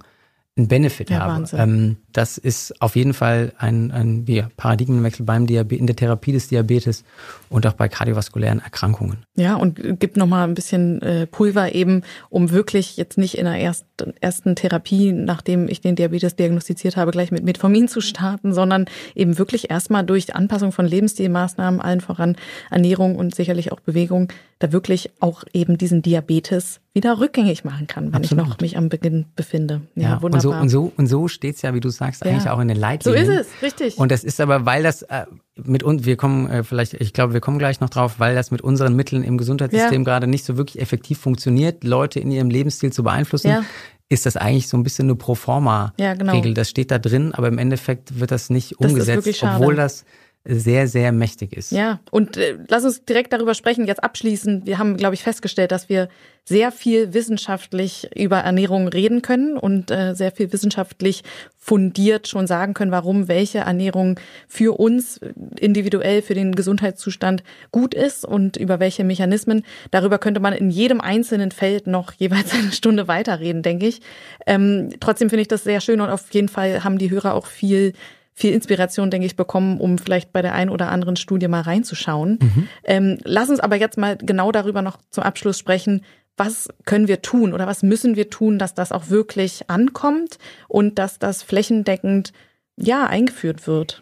einen 0.55 0.69
Benefit 0.69 1.09
Ja, 1.09 1.21
habe. 1.21 1.49
Ähm, 1.55 1.97
das 2.13 2.37
ist 2.37 2.83
auf 2.83 2.95
jeden 2.95 3.15
Fall 3.15 3.55
ein, 3.57 3.91
ein 3.91 4.27
ja, 4.29 4.51
Paradigmenwechsel 4.59 5.25
beim 5.25 5.47
Diabetes, 5.47 5.81
in 5.81 5.87
der 5.87 5.97
Therapie 5.97 6.33
des 6.33 6.49
Diabetes 6.49 7.05
und 7.49 7.67
auch 7.67 7.73
bei 7.73 7.89
kardiovaskulären 7.89 8.61
Erkrankungen. 8.61 9.25
Ja, 9.35 9.55
und 9.57 9.99
gibt 9.99 10.19
nochmal 10.19 10.47
ein 10.47 10.53
bisschen 10.53 11.01
äh, 11.01 11.27
Pulver 11.27 11.75
eben, 11.75 12.03
um 12.29 12.51
wirklich 12.51 12.99
jetzt 12.99 13.17
nicht 13.17 13.39
in 13.39 13.47
der 13.47 13.59
ersten, 13.59 14.13
ersten 14.21 14.55
Therapie, 14.55 15.13
nachdem 15.13 15.69
ich 15.69 15.81
den 15.81 15.97
Diabetes 15.97 16.37
diagnostiziert 16.37 16.99
habe, 16.99 17.13
gleich 17.13 17.31
mit 17.31 17.45
Metformin 17.45 17.89
zu 17.89 18.03
starten, 18.03 18.53
sondern 18.53 18.85
eben 19.15 19.39
wirklich 19.39 19.71
erstmal 19.71 20.05
durch 20.05 20.37
Anpassung 20.37 20.71
von 20.71 20.87
Lebensstilmaßnahmen, 20.87 21.81
allen 21.81 22.03
voran 22.03 22.37
Ernährung 22.71 23.17
und 23.17 23.35
sicherlich 23.35 23.73
auch 23.73 23.81
Bewegung, 23.81 24.29
da 24.59 24.71
wirklich 24.71 25.13
auch 25.19 25.45
eben 25.55 25.79
diesen 25.79 26.03
Diabetes 26.03 26.82
wieder 26.95 27.19
rückgängig 27.19 27.65
machen 27.65 27.87
kann, 27.87 28.07
wenn 28.13 28.17
Absolut. 28.17 28.45
ich 28.45 28.51
noch 28.51 28.61
mich 28.61 28.77
am 28.77 28.89
Beginn 28.91 29.27
befinde. 29.35 29.81
Ja, 29.95 30.15
und 30.15 30.19
so, 30.19 30.23
wunderbar. 30.51 30.61
und 30.63 30.69
so, 30.69 30.93
und 30.97 31.07
so 31.07 31.27
steht's 31.29 31.63
ja, 31.63 31.73
wie 31.75 31.81
du 31.81 31.89
sagst, 31.89 32.25
eigentlich 32.25 32.45
Ja. 32.45 32.53
auch 32.53 32.61
in 32.61 32.69
den 32.69 32.77
so 32.77 32.81
Leitlinien. 32.83 33.31
ist 33.31 33.47
es, 33.57 33.63
richtig. 33.63 33.99
Und 33.99 34.13
das 34.13 34.25
ist 34.25 34.41
aber, 34.41 34.67
weil 34.67 34.83
das 34.83 35.03
äh, 35.03 35.25
mit 35.65 35.83
uns, 35.83 36.05
wir 36.05 36.17
kommen 36.17 36.51
äh, 36.51 36.65
vielleicht, 36.65 36.95
ich 36.95 37.13
glaube, 37.15 37.33
wir 37.33 37.41
kommen 37.41 37.59
gleich 37.59 37.81
noch 37.81 37.89
drauf, 37.91 38.17
weil 38.19 38.35
das 38.35 38.51
mit 38.51 38.61
unseren 38.61 38.95
Mitteln 38.95 39.25
im 39.25 39.39
Gesundheitssystem 39.39 40.03
Ja. 40.03 40.05
gerade 40.05 40.27
nicht 40.27 40.45
so 40.45 40.57
wirklich 40.59 40.83
effektiv 40.83 41.19
funktioniert, 41.19 41.83
Leute 41.83 42.21
in 42.21 42.31
ihrem 42.31 42.51
Lebensstil 42.51 42.93
zu 42.93 43.03
beeinflussen, 43.03 43.49
Ja. 43.49 43.65
ist 44.11 44.27
das 44.27 44.37
eigentlich 44.37 44.69
so 44.69 44.77
ein 44.77 44.83
bisschen 44.83 45.07
eine 45.07 45.15
Proforma-Regel. 45.15 46.05
Ja, 46.05 46.15
genau. 46.15 46.41
Das 46.55 46.69
steht 46.69 46.91
da 46.91 46.99
drin, 46.99 47.33
aber 47.33 47.49
im 47.49 47.57
Endeffekt 47.57 48.21
wird 48.21 48.31
das 48.31 48.51
nicht 48.51 48.75
Das 48.79 48.91
umgesetzt, 48.91 49.43
obwohl 49.43 49.77
das 49.77 50.05
sehr, 50.45 50.89
sehr 50.89 51.13
mächtig 51.13 51.57
ist. 51.57 51.71
Ja, 51.71 52.01
und 52.11 52.37
äh, 52.37 52.59
lass 52.69 52.85
uns 52.85 53.05
direkt 53.05 53.33
darüber 53.33 53.55
sprechen, 53.55 53.87
jetzt 53.87 54.03
abschließend. 54.03 54.67
Wir 54.67 54.79
haben, 54.79 54.97
glaube 54.97 55.15
ich, 55.15 55.23
festgestellt, 55.23 55.71
dass 55.71 55.89
wir 55.89 56.09
sehr 56.45 56.73
viel 56.73 57.15
wissenschaftlich 57.15 58.11
über 58.17 58.39
Ernährung 58.39 58.89
reden 58.89 59.23
können 59.23 59.57
und 59.57 59.93
äh, 59.93 60.15
sehr 60.15 60.33
viel 60.33 60.53
wissenschaftlich 60.53 61.23
fundiert 61.57 62.27
schon 62.27 62.49
sagen 62.49 62.75
können, 62.75 62.91
warum 62.91 63.29
welche 63.29 63.59
Ernährung 63.59 64.19
für 64.49 64.77
uns 64.81 65.21
individuell, 65.61 66.21
für 66.23 66.35
den 66.35 66.57
Gesundheitszustand 66.57 67.45
gut 67.71 67.95
ist 67.95 68.25
und 68.25 68.57
über 68.57 68.81
welche 68.81 69.05
Mechanismen. 69.05 69.63
Darüber 69.93 70.19
könnte 70.19 70.41
man 70.41 70.55
in 70.55 70.71
jedem 70.71 71.01
einzelnen 71.01 71.53
Feld 71.53 71.87
noch 71.87 72.13
jeweils 72.15 72.53
eine 72.55 72.73
Stunde 72.73 73.07
weiterreden, 73.07 73.63
denke 73.63 73.87
ich. 73.87 74.01
Ähm, 74.45 74.89
trotzdem 74.99 75.31
finde 75.31 75.43
ich 75.43 75.49
das 75.49 75.63
sehr 75.63 75.81
schön 75.81 76.01
und 76.01 76.11
auf 76.11 76.35
jeden 76.35 76.49
Fall 76.49 76.83
haben 76.83 76.99
die 76.99 77.11
Hörer 77.11 77.35
auch 77.35 77.47
viel 77.47 77.93
viel 78.35 78.53
Inspiration, 78.53 79.11
denke 79.11 79.27
ich, 79.27 79.37
bekommen, 79.37 79.79
um 79.79 79.99
vielleicht 79.99 80.33
bei 80.33 80.43
der 80.43 80.55
einen 80.55 80.71
oder 80.71 80.91
anderen 80.91 81.17
Studie 81.17 81.49
mal 81.49 81.61
reinzuschauen. 81.63 82.39
Ähm, 82.85 83.19
lass 83.25 83.51
uns 83.51 83.61
aber 83.61 83.77
jetzt 83.77 83.99
mal 83.99 84.17
genau 84.17 84.53
darüber 84.53 84.83
noch 84.83 84.99
zum 85.11 85.25
Abschluss 85.25 85.59
sprechen. 85.59 86.05
Was 86.37 86.69
können 86.87 87.09
wir 87.09 87.21
tun 87.21 87.53
oder 87.53 87.67
was 87.67 87.83
müssen 87.83 88.17
wir 88.17 88.31
tun, 88.31 88.59
dass 88.59 88.75
das 88.75 88.91
auch 88.91 89.11
wirklich 89.11 89.69
ankommt 89.69 90.39
und 90.67 90.99
dass 90.99 91.19
das 91.19 91.43
flächendeckend 91.43 92.33
ja 92.77 93.07
eingeführt 93.07 93.67
wird? 93.67 94.02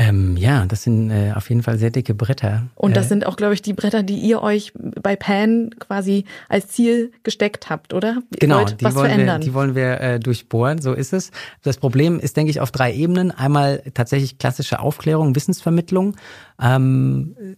Ähm, 0.00 0.36
ja, 0.36 0.64
das 0.66 0.84
sind 0.84 1.10
äh, 1.10 1.32
auf 1.34 1.48
jeden 1.48 1.64
Fall 1.64 1.76
sehr 1.76 1.90
dicke 1.90 2.14
Bretter. 2.14 2.68
Und 2.76 2.96
das 2.96 3.06
äh, 3.06 3.08
sind 3.08 3.26
auch, 3.26 3.36
glaube 3.36 3.54
ich, 3.54 3.62
die 3.62 3.72
Bretter, 3.72 4.04
die 4.04 4.16
ihr 4.16 4.40
euch 4.40 4.72
bei 4.74 5.16
Pan 5.16 5.70
quasi 5.80 6.24
als 6.48 6.68
Ziel 6.68 7.10
gesteckt 7.24 7.68
habt, 7.68 7.92
oder? 7.92 8.22
Ihr 8.30 8.38
Genau, 8.38 8.64
die 8.64 8.84
was 8.84 8.94
wollen, 8.94 9.26
wir, 9.26 9.38
die 9.40 9.54
wollen 9.54 9.74
wir 9.74 10.00
äh, 10.00 10.20
durchbohren, 10.20 10.80
so 10.80 10.92
ist 10.92 11.12
es. 11.12 11.32
Das 11.62 11.78
Problem 11.78 12.20
ist, 12.20 12.36
denke 12.36 12.50
ich, 12.50 12.60
auf 12.60 12.70
drei 12.70 12.94
Ebenen. 12.94 13.32
Einmal 13.32 13.82
tatsächlich 13.92 14.38
klassische 14.38 14.78
Aufklärung, 14.78 15.34
Wissensvermittlung. 15.34 16.14
Ähm, 16.62 17.56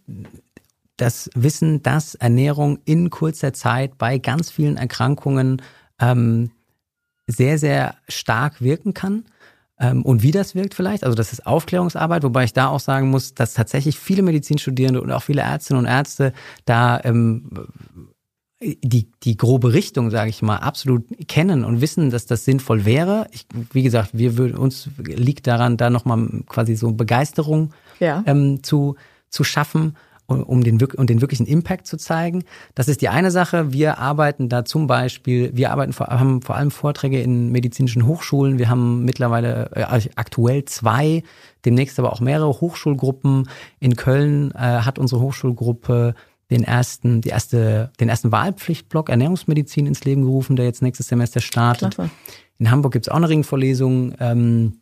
das 0.97 1.29
Wissen, 1.35 1.83
dass 1.83 2.15
Ernährung 2.15 2.79
in 2.87 3.11
kurzer 3.11 3.53
Zeit 3.53 3.99
bei 3.99 4.17
ganz 4.17 4.51
vielen 4.51 4.79
Erkrankungen 4.79 5.61
ähm, 6.01 6.51
sehr, 7.27 7.59
sehr 7.59 7.97
stark 8.09 8.63
wirken 8.63 8.95
kann. 8.95 9.25
Ähm, 9.81 10.03
und 10.03 10.23
wie 10.23 10.31
das 10.31 10.55
wirkt 10.55 10.75
vielleicht, 10.75 11.05
also 11.05 11.15
das 11.15 11.33
ist 11.33 11.47
Aufklärungsarbeit, 11.47 12.23
wobei 12.23 12.45
ich 12.45 12.53
da 12.53 12.69
auch 12.69 12.81
sagen 12.81 13.11
muss, 13.11 13.35
dass 13.35 13.55
tatsächlich 13.55 13.99
viele 13.99 14.23
Medizinstudierende 14.23 15.01
und 15.01 15.11
auch 15.11 15.23
viele 15.23 15.41
Ärztinnen 15.43 15.85
und 15.85 15.91
Ärzte 15.91 16.33
da 16.67 17.01
ähm, 17.03 17.51
die, 18.63 19.11
die 19.23 19.39
grobe 19.39 19.73
Richtung, 19.73 20.11
sage 20.11 20.29
ich 20.29 20.43
mal, 20.43 20.59
absolut 20.59 21.07
kennen 21.29 21.65
und 21.65 21.81
wissen, 21.81 22.11
dass 22.11 22.27
das 22.27 22.45
sinnvoll 22.45 22.85
wäre. 22.85 23.27
Ich, 23.33 23.47
wie 23.73 23.83
gesagt, 23.83 24.11
wir 24.13 24.37
würden, 24.37 24.59
uns 24.59 24.91
liegt 24.99 25.47
daran, 25.47 25.79
da 25.79 25.89
nochmal 25.89 26.29
quasi 26.47 26.75
so 26.75 26.93
Begeisterung 26.93 27.73
ja. 28.01 28.23
ähm, 28.27 28.63
zu, 28.63 28.97
zu 29.31 29.45
schaffen, 29.45 29.97
um, 30.31 30.63
den, 30.63 30.81
um 30.83 31.07
den 31.07 31.21
wirklichen 31.21 31.47
Impact 31.47 31.87
zu 31.87 31.97
zeigen. 31.97 32.45
Das 32.75 32.89
ist 32.89 33.03
die 33.03 33.09
eine 33.09 33.31
Sache. 33.31 33.73
Wir 33.73 33.99
arbeiten 33.99 34.49
da 34.49 34.65
zum 34.65 34.87
Beispiel, 34.87 35.51
wir 35.55 35.71
arbeiten 35.71 35.93
vor, 35.93 36.07
haben 36.07 36.43
vor 36.43 36.57
allem 36.57 36.71
Vorträge 36.71 37.21
in 37.21 37.51
medizinischen 37.51 38.07
Hochschulen. 38.07 38.59
Wir 38.59 38.69
haben 38.69 39.05
mittlerweile 39.05 39.71
äh, 39.75 40.09
aktuell 40.17 40.65
zwei, 40.65 41.23
demnächst 41.65 41.99
aber 41.99 42.13
auch 42.13 42.21
mehrere 42.21 42.61
Hochschulgruppen. 42.61 43.49
In 43.81 43.97
Köln 43.97 44.53
äh, 44.53 44.59
hat 44.59 44.99
unsere 44.99 45.21
Hochschulgruppe 45.21 46.15
den 46.51 46.65
ersten, 46.65 47.21
die 47.21 47.29
erste, 47.29 47.93
den 48.01 48.09
ersten 48.09 48.33
Wahlpflichtblock 48.33 49.09
Ernährungsmedizin 49.09 49.87
ins 49.87 50.05
Leben 50.05 50.23
gerufen, 50.23 50.57
der 50.57 50.65
jetzt 50.65 50.83
nächstes 50.83 51.09
Semester 51.09 51.41
startet. 51.41 51.95
Klasse. 51.95 52.11
In 52.59 52.71
Hamburg 52.71 52.93
gibt's 52.93 53.09
auch 53.09 53.17
eine 53.17 53.29
Ringvorlesung. 53.29 54.15
Ähm, 54.21 54.81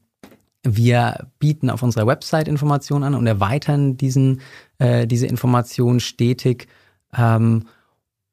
wir 0.65 1.29
bieten 1.39 1.71
auf 1.71 1.83
unserer 1.83 2.07
Website 2.07 2.49
Informationen 2.49 3.05
an 3.05 3.15
und 3.15 3.27
erweitern 3.27 3.97
diesen, 3.97 4.41
äh, 4.79 5.07
diese 5.07 5.27
Informationen 5.27 6.01
stetig. 6.01 6.69
Ähm, 7.17 7.65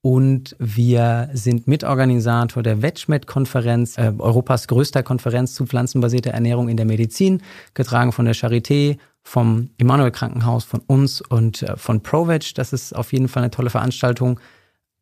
und 0.02 0.56
wir 0.60 1.30
sind 1.34 1.68
Mitorganisator 1.68 2.62
der 2.62 2.82
VegMed-Konferenz, 2.84 3.98
äh, 3.98 4.14
Europas 4.20 4.68
größter 4.68 5.02
Konferenz 5.02 5.56
zu 5.56 5.66
pflanzenbasierter 5.66 6.32
Ernährung 6.32 6.70
in 6.70 6.78
der 6.78 6.86
Medizin, 6.86 7.42
getragen 7.74 8.12
von 8.12 8.26
der 8.26 8.36
Charité, 8.36 8.98
vom 9.24 9.72
Immanuel 9.78 10.12
Krankenhaus, 10.12 10.64
von 10.64 10.82
uns 10.82 11.22
und 11.22 11.64
äh, 11.64 11.76
von 11.78 12.02
ProVeg. 12.02 12.54
Das 12.54 12.72
ist 12.74 12.96
auf 12.96 13.14
jeden 13.14 13.28
Fall 13.28 13.42
eine 13.44 13.50
tolle 13.50 13.72
Veranstaltung. 13.72 14.40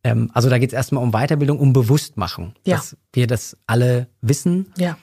Ähm, 0.05 0.29
also 0.33 0.49
da 0.49 0.57
geht 0.57 0.69
es 0.69 0.73
erstmal 0.73 1.03
um 1.03 1.11
Weiterbildung, 1.11 1.59
um 1.59 1.73
Bewusstmachung, 1.73 2.53
Ja. 2.65 2.77
dass 2.77 2.95
wir 3.11 3.27
das 3.27 3.57
alle 3.67 4.07
wissen. 4.21 4.67
Ja. 4.77 4.97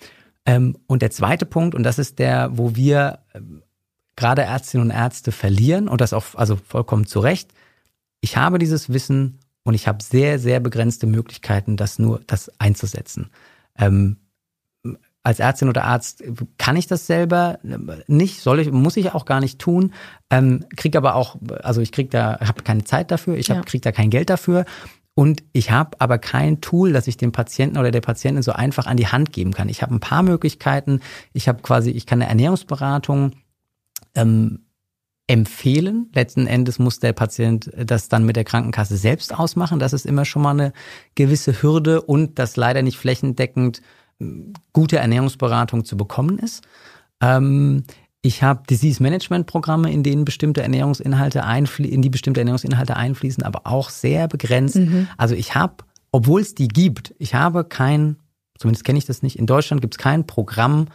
Ähm, 0.50 0.76
und 0.88 1.00
der 1.02 1.12
zweite 1.12 1.46
Punkt, 1.46 1.76
und 1.76 1.84
das 1.84 1.98
ist 2.00 2.18
der, 2.18 2.50
wo 2.58 2.74
wir 2.74 3.20
ähm, 3.34 3.62
gerade 4.16 4.42
Ärztinnen 4.42 4.88
und 4.88 4.96
Ärzte 4.96 5.30
verlieren, 5.30 5.86
und 5.86 6.00
das 6.00 6.12
auch 6.12 6.24
also 6.34 6.56
vollkommen 6.56 7.06
zu 7.06 7.20
Recht, 7.20 7.52
ich 8.20 8.36
habe 8.36 8.58
dieses 8.58 8.92
Wissen 8.92 9.38
und 9.62 9.74
ich 9.74 9.86
habe 9.86 10.02
sehr, 10.02 10.40
sehr 10.40 10.58
begrenzte 10.58 11.06
Möglichkeiten, 11.06 11.76
das 11.76 12.00
nur 12.00 12.20
das 12.26 12.50
einzusetzen. 12.58 13.30
Ähm, 13.78 14.16
als 15.22 15.38
Ärztin 15.38 15.68
oder 15.68 15.84
Arzt 15.84 16.24
kann 16.58 16.76
ich 16.76 16.86
das 16.88 17.06
selber 17.06 17.58
nicht, 18.08 18.40
soll 18.40 18.58
ich, 18.58 18.72
muss 18.72 18.96
ich 18.96 19.12
auch 19.12 19.26
gar 19.26 19.40
nicht 19.40 19.58
tun, 19.58 19.92
ähm, 20.30 20.64
krieg 20.76 20.96
aber 20.96 21.14
auch, 21.14 21.36
also 21.62 21.80
ich 21.80 21.92
krieg 21.92 22.10
da, 22.10 22.40
habe 22.40 22.62
keine 22.62 22.82
Zeit 22.84 23.10
dafür, 23.10 23.36
ich 23.36 23.50
hab, 23.50 23.58
Ja. 23.58 23.62
krieg 23.62 23.82
da 23.82 23.92
kein 23.92 24.10
Geld 24.10 24.30
dafür 24.30 24.64
und 25.20 25.42
ich 25.52 25.70
habe 25.70 26.00
aber 26.00 26.16
kein 26.16 26.62
Tool, 26.62 26.94
das 26.94 27.06
ich 27.06 27.18
dem 27.18 27.30
Patienten 27.30 27.76
oder 27.76 27.90
der 27.90 28.00
Patientin 28.00 28.42
so 28.42 28.52
einfach 28.52 28.86
an 28.86 28.96
die 28.96 29.08
Hand 29.08 29.34
geben 29.34 29.52
kann. 29.52 29.68
Ich 29.68 29.82
habe 29.82 29.94
ein 29.94 30.00
paar 30.00 30.22
Möglichkeiten. 30.22 31.02
Ich 31.34 31.46
habe 31.46 31.60
quasi, 31.60 31.90
ich 31.90 32.06
kann 32.06 32.22
eine 32.22 32.30
Ernährungsberatung 32.30 33.32
ähm, 34.14 34.60
empfehlen. 35.26 36.08
Letzten 36.14 36.46
Endes 36.46 36.78
muss 36.78 37.00
der 37.00 37.12
Patient 37.12 37.70
das 37.76 38.08
dann 38.08 38.24
mit 38.24 38.34
der 38.34 38.44
Krankenkasse 38.44 38.96
selbst 38.96 39.38
ausmachen. 39.38 39.78
Das 39.78 39.92
ist 39.92 40.06
immer 40.06 40.24
schon 40.24 40.40
mal 40.40 40.52
eine 40.52 40.72
gewisse 41.16 41.60
Hürde 41.60 42.00
und 42.00 42.38
das 42.38 42.56
leider 42.56 42.80
nicht 42.80 42.96
flächendeckend 42.96 43.82
ähm, 44.22 44.54
gute 44.72 44.96
Ernährungsberatung 44.96 45.84
zu 45.84 45.98
bekommen 45.98 46.38
ist. 46.38 46.62
Ähm, 47.20 47.84
ich 48.22 48.42
habe 48.42 48.62
Disease 48.68 49.02
Management 49.02 49.46
Programme, 49.46 49.90
in 49.90 50.02
denen 50.02 50.24
bestimmte 50.24 50.62
Ernährungsinhalte 50.62 51.44
einflie 51.44 51.90
in 51.90 52.02
die 52.02 52.10
bestimmte 52.10 52.40
Ernährungsinhalte 52.40 52.96
einfließen, 52.96 53.42
aber 53.42 53.66
auch 53.66 53.88
sehr 53.88 54.28
begrenzt. 54.28 54.78
Also 55.16 55.34
ich 55.34 55.54
habe, 55.54 55.76
obwohl 56.12 56.42
es 56.42 56.54
die 56.54 56.68
gibt, 56.68 57.14
ich 57.18 57.34
habe 57.34 57.64
kein, 57.64 58.16
zumindest 58.58 58.84
kenne 58.84 58.98
ich 58.98 59.06
das 59.06 59.22
nicht, 59.22 59.38
in 59.38 59.46
Deutschland 59.46 59.80
gibt 59.80 59.94
es 59.94 59.98
kein 59.98 60.26
Programm, 60.26 60.88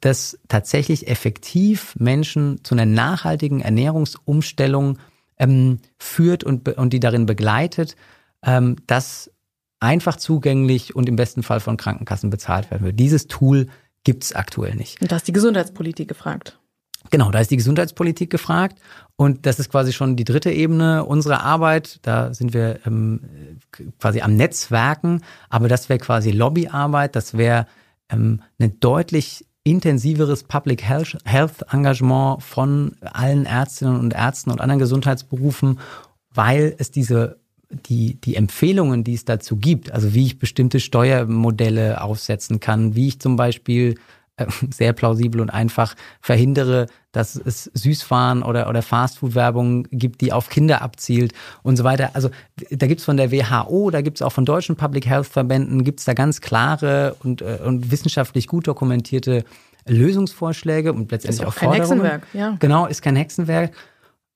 das 0.00 0.38
tatsächlich 0.48 1.06
effektiv 1.06 1.94
Menschen 1.96 2.62
zu 2.64 2.74
einer 2.74 2.86
nachhaltigen 2.86 3.60
Ernährungsumstellung 3.60 4.98
ähm, 5.38 5.78
führt 5.98 6.44
und, 6.44 6.68
und 6.76 6.92
die 6.92 7.00
darin 7.00 7.26
begleitet, 7.26 7.96
ähm, 8.42 8.76
das 8.86 9.30
einfach 9.80 10.16
zugänglich 10.16 10.96
und 10.96 11.08
im 11.08 11.16
besten 11.16 11.42
Fall 11.42 11.60
von 11.60 11.76
Krankenkassen 11.76 12.30
bezahlt 12.30 12.70
werden 12.70 12.84
wird. 12.84 12.98
Dieses 12.98 13.28
Tool 13.28 13.68
gibt 14.02 14.24
es 14.24 14.34
aktuell 14.34 14.74
nicht. 14.74 15.00
Und 15.00 15.12
da 15.12 15.16
ist 15.16 15.28
die 15.28 15.32
Gesundheitspolitik 15.32 16.08
gefragt. 16.08 16.58
Genau, 17.10 17.30
da 17.30 17.40
ist 17.40 17.50
die 17.50 17.56
Gesundheitspolitik 17.56 18.30
gefragt. 18.30 18.78
Und 19.16 19.46
das 19.46 19.60
ist 19.60 19.70
quasi 19.70 19.92
schon 19.92 20.16
die 20.16 20.24
dritte 20.24 20.50
Ebene 20.50 21.04
unserer 21.04 21.42
Arbeit. 21.42 22.00
Da 22.02 22.34
sind 22.34 22.52
wir 22.54 22.80
ähm, 22.86 23.20
quasi 24.00 24.20
am 24.20 24.34
Netzwerken, 24.36 25.22
aber 25.48 25.68
das 25.68 25.88
wäre 25.88 25.98
quasi 25.98 26.30
Lobbyarbeit, 26.30 27.14
das 27.14 27.36
wäre 27.36 27.66
ähm, 28.10 28.42
ein 28.58 28.80
deutlich 28.80 29.46
intensiveres 29.62 30.42
Public 30.42 30.82
Health, 30.82 31.64
Engagement 31.70 32.42
von 32.42 32.96
allen 33.00 33.46
Ärztinnen 33.46 33.98
und 33.98 34.12
Ärzten 34.12 34.50
und 34.50 34.60
anderen 34.60 34.80
Gesundheitsberufen, 34.80 35.80
weil 36.34 36.74
es 36.78 36.90
diese 36.90 37.38
die, 37.70 38.20
die 38.20 38.36
Empfehlungen, 38.36 39.04
die 39.04 39.14
es 39.14 39.24
dazu 39.24 39.56
gibt, 39.56 39.90
also 39.90 40.14
wie 40.14 40.26
ich 40.26 40.38
bestimmte 40.38 40.80
Steuermodelle 40.80 42.02
aufsetzen 42.02 42.60
kann, 42.60 42.94
wie 42.94 43.08
ich 43.08 43.20
zum 43.20 43.36
Beispiel 43.36 43.96
sehr 44.70 44.92
plausibel 44.92 45.40
und 45.40 45.50
einfach 45.50 45.94
verhindere, 46.20 46.86
dass 47.12 47.36
es 47.36 47.70
Süßfahren 47.74 48.42
oder, 48.42 48.68
oder 48.68 48.82
Fastfood-Werbung 48.82 49.84
gibt, 49.90 50.20
die 50.20 50.32
auf 50.32 50.48
Kinder 50.48 50.82
abzielt 50.82 51.32
und 51.62 51.76
so 51.76 51.84
weiter. 51.84 52.10
Also 52.14 52.30
da 52.70 52.86
gibt's 52.86 53.04
von 53.04 53.16
der 53.16 53.30
WHO, 53.30 53.90
da 53.90 54.00
gibt's 54.00 54.22
auch 54.22 54.32
von 54.32 54.44
deutschen 54.44 54.76
Public 54.76 55.06
Health-Verbänden, 55.06 55.84
gibt's 55.84 56.04
da 56.04 56.14
ganz 56.14 56.40
klare 56.40 57.16
und, 57.22 57.42
äh, 57.42 57.58
und 57.64 57.90
wissenschaftlich 57.90 58.48
gut 58.48 58.66
dokumentierte 58.66 59.44
Lösungsvorschläge 59.86 60.92
und 60.92 61.12
letztendlich 61.12 61.40
ist 61.40 61.46
auch, 61.46 61.52
auch 61.52 61.56
kein 61.56 61.68
Forderungen. 61.68 62.02
Hexenwerk, 62.02 62.26
ja. 62.32 62.56
Genau, 62.58 62.86
ist 62.86 63.02
kein 63.02 63.16
Hexenwerk. 63.16 63.72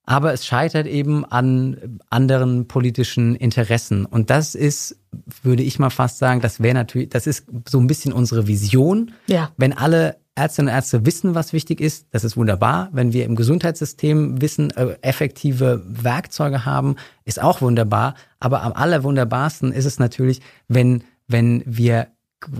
Aber 0.09 0.33
es 0.33 0.47
scheitert 0.47 0.87
eben 0.87 1.27
an 1.27 2.01
anderen 2.09 2.67
politischen 2.67 3.35
Interessen. 3.35 4.07
Und 4.07 4.31
das 4.31 4.55
ist, 4.55 4.99
würde 5.43 5.63
ich 5.63 5.79
mal 5.79 5.91
fast 5.91 6.17
sagen, 6.17 6.41
das 6.41 6.61
wäre 6.61 6.73
natürlich, 6.73 7.11
das 7.11 7.27
ist 7.27 7.45
so 7.69 7.79
ein 7.79 7.87
bisschen 7.89 8.15
unsere 8.15 8.47
Vision. 8.47 9.13
Ja. 9.27 9.51
Wenn 9.59 9.75
alle 9.75 10.17
Ärztinnen 10.35 10.71
und 10.71 10.75
Ärzte 10.75 11.05
wissen, 11.05 11.35
was 11.35 11.53
wichtig 11.53 11.83
ist, 11.83 12.07
das 12.11 12.25
ist 12.25 12.39
wunderbar. 12.39 12.89
Wenn 12.93 13.13
wir 13.13 13.27
im 13.27 13.37
Gesundheitssystem 13.37 14.41
wissen, 14.41 14.71
äh, 14.71 14.97
effektive 15.03 15.85
Werkzeuge 15.87 16.65
haben, 16.65 16.97
ist 17.27 17.43
auch 17.43 17.61
wunderbar. 17.61 18.15
Aber 18.41 18.63
am 18.63 18.73
allerwunderbarsten 18.73 19.73
ist 19.73 19.85
es 19.85 19.99
natürlich, 19.99 20.41
wenn, 20.69 21.05
wenn 21.27 21.63
wir 21.67 22.07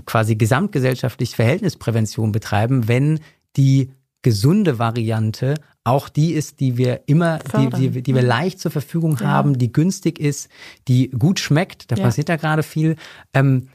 quasi 0.05 0.35
gesamtgesellschaftlich 0.35 1.35
Verhältnisprävention 1.35 2.31
betreiben, 2.31 2.87
wenn 2.87 3.21
die 3.57 3.89
gesunde 4.21 4.77
Variante 4.77 5.55
auch 5.83 6.09
die 6.09 6.33
ist, 6.33 6.59
die 6.59 6.77
wir 6.77 7.01
immer, 7.07 7.39
die, 7.39 7.69
die, 7.69 8.03
die, 8.03 8.15
wir 8.15 8.21
leicht 8.21 8.59
zur 8.59 8.71
Verfügung 8.71 9.17
ja. 9.19 9.27
haben, 9.27 9.57
die 9.57 9.71
günstig 9.71 10.19
ist, 10.19 10.49
die 10.87 11.09
gut 11.09 11.39
schmeckt, 11.39 11.91
da 11.91 11.95
ja. 11.95 12.03
passiert 12.03 12.29
da 12.29 12.35
gerade 12.35 12.63
viel, 12.63 12.95
ähm, 13.33 13.69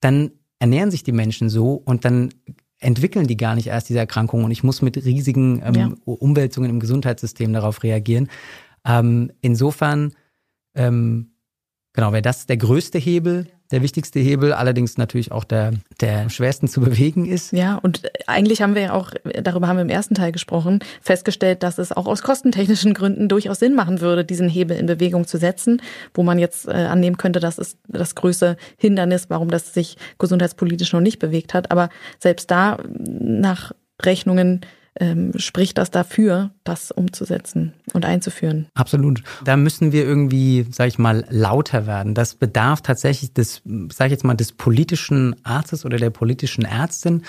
dann 0.00 0.30
ernähren 0.58 0.90
sich 0.90 1.02
die 1.02 1.12
Menschen 1.12 1.48
so 1.48 1.74
und 1.74 2.04
dann 2.04 2.30
entwickeln 2.78 3.26
die 3.26 3.36
gar 3.36 3.54
nicht 3.54 3.66
erst 3.66 3.88
diese 3.88 3.98
Erkrankungen 3.98 4.44
und 4.44 4.50
ich 4.50 4.62
muss 4.62 4.80
mit 4.80 4.96
riesigen 5.04 5.62
ähm, 5.64 5.74
ja. 5.74 5.92
Umwälzungen 6.04 6.70
im 6.70 6.80
Gesundheitssystem 6.80 7.52
darauf 7.52 7.82
reagieren. 7.82 8.30
Ähm, 8.86 9.30
insofern, 9.42 10.14
ähm, 10.74 11.32
genau, 11.92 12.12
wäre 12.12 12.22
das 12.22 12.46
der 12.46 12.56
größte 12.56 12.98
Hebel, 12.98 13.48
der 13.70 13.82
wichtigste 13.82 14.18
Hebel, 14.18 14.52
allerdings 14.52 14.98
natürlich 14.98 15.32
auch 15.32 15.44
der, 15.44 15.72
der 16.00 16.28
schwersten 16.28 16.68
zu 16.68 16.80
bewegen 16.80 17.26
ist. 17.26 17.52
Ja, 17.52 17.76
und 17.76 18.02
eigentlich 18.26 18.62
haben 18.62 18.74
wir 18.74 18.82
ja 18.82 18.92
auch, 18.92 19.12
darüber 19.42 19.68
haben 19.68 19.76
wir 19.76 19.82
im 19.82 19.88
ersten 19.88 20.14
Teil 20.14 20.32
gesprochen, 20.32 20.80
festgestellt, 21.00 21.62
dass 21.62 21.78
es 21.78 21.92
auch 21.92 22.06
aus 22.06 22.22
kostentechnischen 22.22 22.94
Gründen 22.94 23.28
durchaus 23.28 23.60
Sinn 23.60 23.74
machen 23.74 24.00
würde, 24.00 24.24
diesen 24.24 24.48
Hebel 24.48 24.76
in 24.76 24.86
Bewegung 24.86 25.26
zu 25.26 25.38
setzen, 25.38 25.82
wo 26.14 26.22
man 26.22 26.38
jetzt 26.38 26.66
äh, 26.66 26.72
annehmen 26.72 27.16
könnte, 27.16 27.40
das 27.40 27.58
ist 27.58 27.78
das 27.88 28.14
größte 28.14 28.56
Hindernis, 28.76 29.26
warum 29.28 29.48
das 29.48 29.72
sich 29.72 29.96
gesundheitspolitisch 30.18 30.92
noch 30.92 31.00
nicht 31.00 31.18
bewegt 31.18 31.54
hat. 31.54 31.70
Aber 31.70 31.88
selbst 32.18 32.50
da 32.50 32.78
nach 32.98 33.72
Rechnungen 34.02 34.62
ähm, 34.98 35.32
spricht 35.36 35.78
das 35.78 35.90
dafür, 35.90 36.50
das 36.64 36.90
umzusetzen 36.90 37.74
und 37.92 38.04
einzuführen. 38.04 38.66
Absolut. 38.74 39.22
Da 39.44 39.56
müssen 39.56 39.92
wir 39.92 40.04
irgendwie, 40.04 40.66
sag 40.70 40.88
ich 40.88 40.98
mal, 40.98 41.24
lauter 41.30 41.86
werden. 41.86 42.14
Das 42.14 42.34
bedarf 42.34 42.82
tatsächlich 42.82 43.32
des, 43.32 43.62
sag 43.92 44.06
ich 44.06 44.12
jetzt 44.12 44.24
mal, 44.24 44.34
des 44.34 44.52
politischen 44.52 45.36
Arztes 45.44 45.84
oder 45.84 45.98
der 45.98 46.10
politischen 46.10 46.64
Ärztin. 46.64 47.22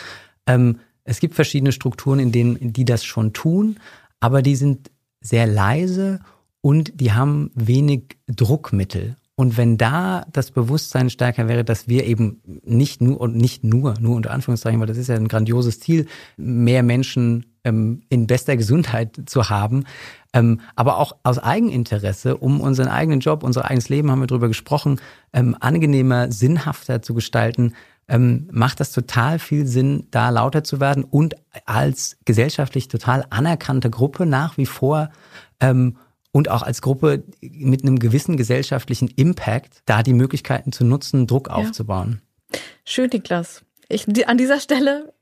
Ähm, 0.47 0.79
es 1.03 1.19
gibt 1.19 1.35
verschiedene 1.35 1.71
Strukturen, 1.71 2.19
in 2.19 2.31
denen 2.31 2.73
die 2.73 2.85
das 2.85 3.03
schon 3.03 3.33
tun, 3.33 3.79
aber 4.19 4.41
die 4.41 4.55
sind 4.55 4.91
sehr 5.19 5.47
leise 5.47 6.19
und 6.61 6.99
die 6.99 7.11
haben 7.11 7.51
wenig 7.55 8.17
Druckmittel. 8.27 9.17
Und 9.35 9.57
wenn 9.57 9.77
da 9.77 10.25
das 10.31 10.51
Bewusstsein 10.51 11.09
stärker 11.09 11.47
wäre, 11.47 11.63
dass 11.63 11.87
wir 11.87 12.05
eben 12.05 12.41
nicht 12.63 13.01
nur 13.01 13.19
und 13.19 13.35
nicht 13.35 13.63
nur, 13.63 13.95
nur 13.99 14.15
unter 14.15 14.31
Anführungszeichen, 14.31 14.79
weil 14.79 14.87
das 14.87 14.97
ist 14.97 15.07
ja 15.07 15.15
ein 15.15 15.27
grandioses 15.27 15.79
Ziel, 15.79 16.05
mehr 16.37 16.83
Menschen 16.83 17.50
ähm, 17.63 18.01
in 18.09 18.27
bester 18.27 18.57
Gesundheit 18.57 19.21
zu 19.25 19.49
haben, 19.49 19.85
ähm, 20.33 20.61
aber 20.75 20.97
auch 20.97 21.15
aus 21.23 21.39
Eigeninteresse, 21.39 22.37
um 22.37 22.61
unseren 22.61 22.87
eigenen 22.87 23.19
Job, 23.19 23.43
unser 23.43 23.65
eigenes 23.65 23.89
Leben, 23.89 24.09
haben 24.11 24.21
wir 24.21 24.27
darüber 24.27 24.47
gesprochen, 24.47 24.99
ähm, 25.33 25.55
angenehmer, 25.59 26.31
sinnhafter 26.31 27.01
zu 27.01 27.13
gestalten, 27.13 27.73
ähm, 28.07 28.49
macht 28.51 28.79
das 28.79 28.91
total 28.91 29.39
viel 29.39 29.65
Sinn, 29.65 30.07
da 30.11 30.29
lauter 30.29 30.63
zu 30.63 30.79
werden 30.79 31.03
und 31.03 31.35
als 31.65 32.17
gesellschaftlich 32.25 32.87
total 32.87 33.25
anerkannte 33.29 33.89
Gruppe 33.89 34.25
nach 34.25 34.57
wie 34.57 34.65
vor 34.65 35.09
ähm, 35.59 35.97
und 36.31 36.49
auch 36.49 36.63
als 36.63 36.81
Gruppe 36.81 37.23
mit 37.41 37.83
einem 37.83 37.99
gewissen 37.99 38.37
gesellschaftlichen 38.37 39.09
Impact, 39.09 39.81
da 39.85 40.01
die 40.01 40.13
Möglichkeiten 40.13 40.71
zu 40.71 40.85
nutzen, 40.85 41.27
Druck 41.27 41.49
ja. 41.49 41.55
aufzubauen. 41.55 42.21
Schön, 42.85 43.09
Niklas. 43.11 43.63
Ich, 43.89 44.07
an 44.27 44.37
dieser 44.37 44.59
Stelle 44.59 45.13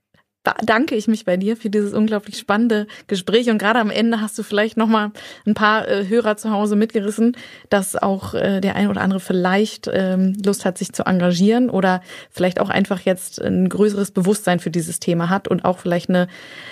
danke 0.43 0.95
ich 0.95 1.07
mich 1.07 1.25
bei 1.25 1.37
dir 1.37 1.57
für 1.57 1.69
dieses 1.69 1.93
unglaublich 1.93 2.37
spannende 2.37 2.87
Gespräch. 3.07 3.49
Und 3.49 3.57
gerade 3.57 3.79
am 3.79 3.89
Ende 3.89 4.21
hast 4.21 4.37
du 4.37 4.43
vielleicht 4.43 4.77
noch 4.77 4.87
mal 4.87 5.11
ein 5.45 5.53
paar 5.53 5.87
äh, 5.87 6.07
Hörer 6.07 6.37
zu 6.37 6.51
Hause 6.51 6.75
mitgerissen, 6.75 7.35
dass 7.69 7.95
auch 7.95 8.33
äh, 8.33 8.61
der 8.61 8.75
ein 8.75 8.87
oder 8.89 9.01
andere 9.01 9.19
vielleicht 9.19 9.89
ähm, 9.91 10.37
Lust 10.43 10.65
hat, 10.65 10.77
sich 10.77 10.93
zu 10.93 11.03
engagieren 11.03 11.69
oder 11.69 12.01
vielleicht 12.29 12.59
auch 12.59 12.69
einfach 12.69 13.01
jetzt 13.01 13.41
ein 13.41 13.67
größeres 13.67 14.11
Bewusstsein 14.11 14.59
für 14.59 14.71
dieses 14.71 14.99
Thema 14.99 15.29
hat 15.29 15.47
und 15.47 15.65
auch 15.65 15.79
vielleicht 15.79 16.09
eine 16.09 16.27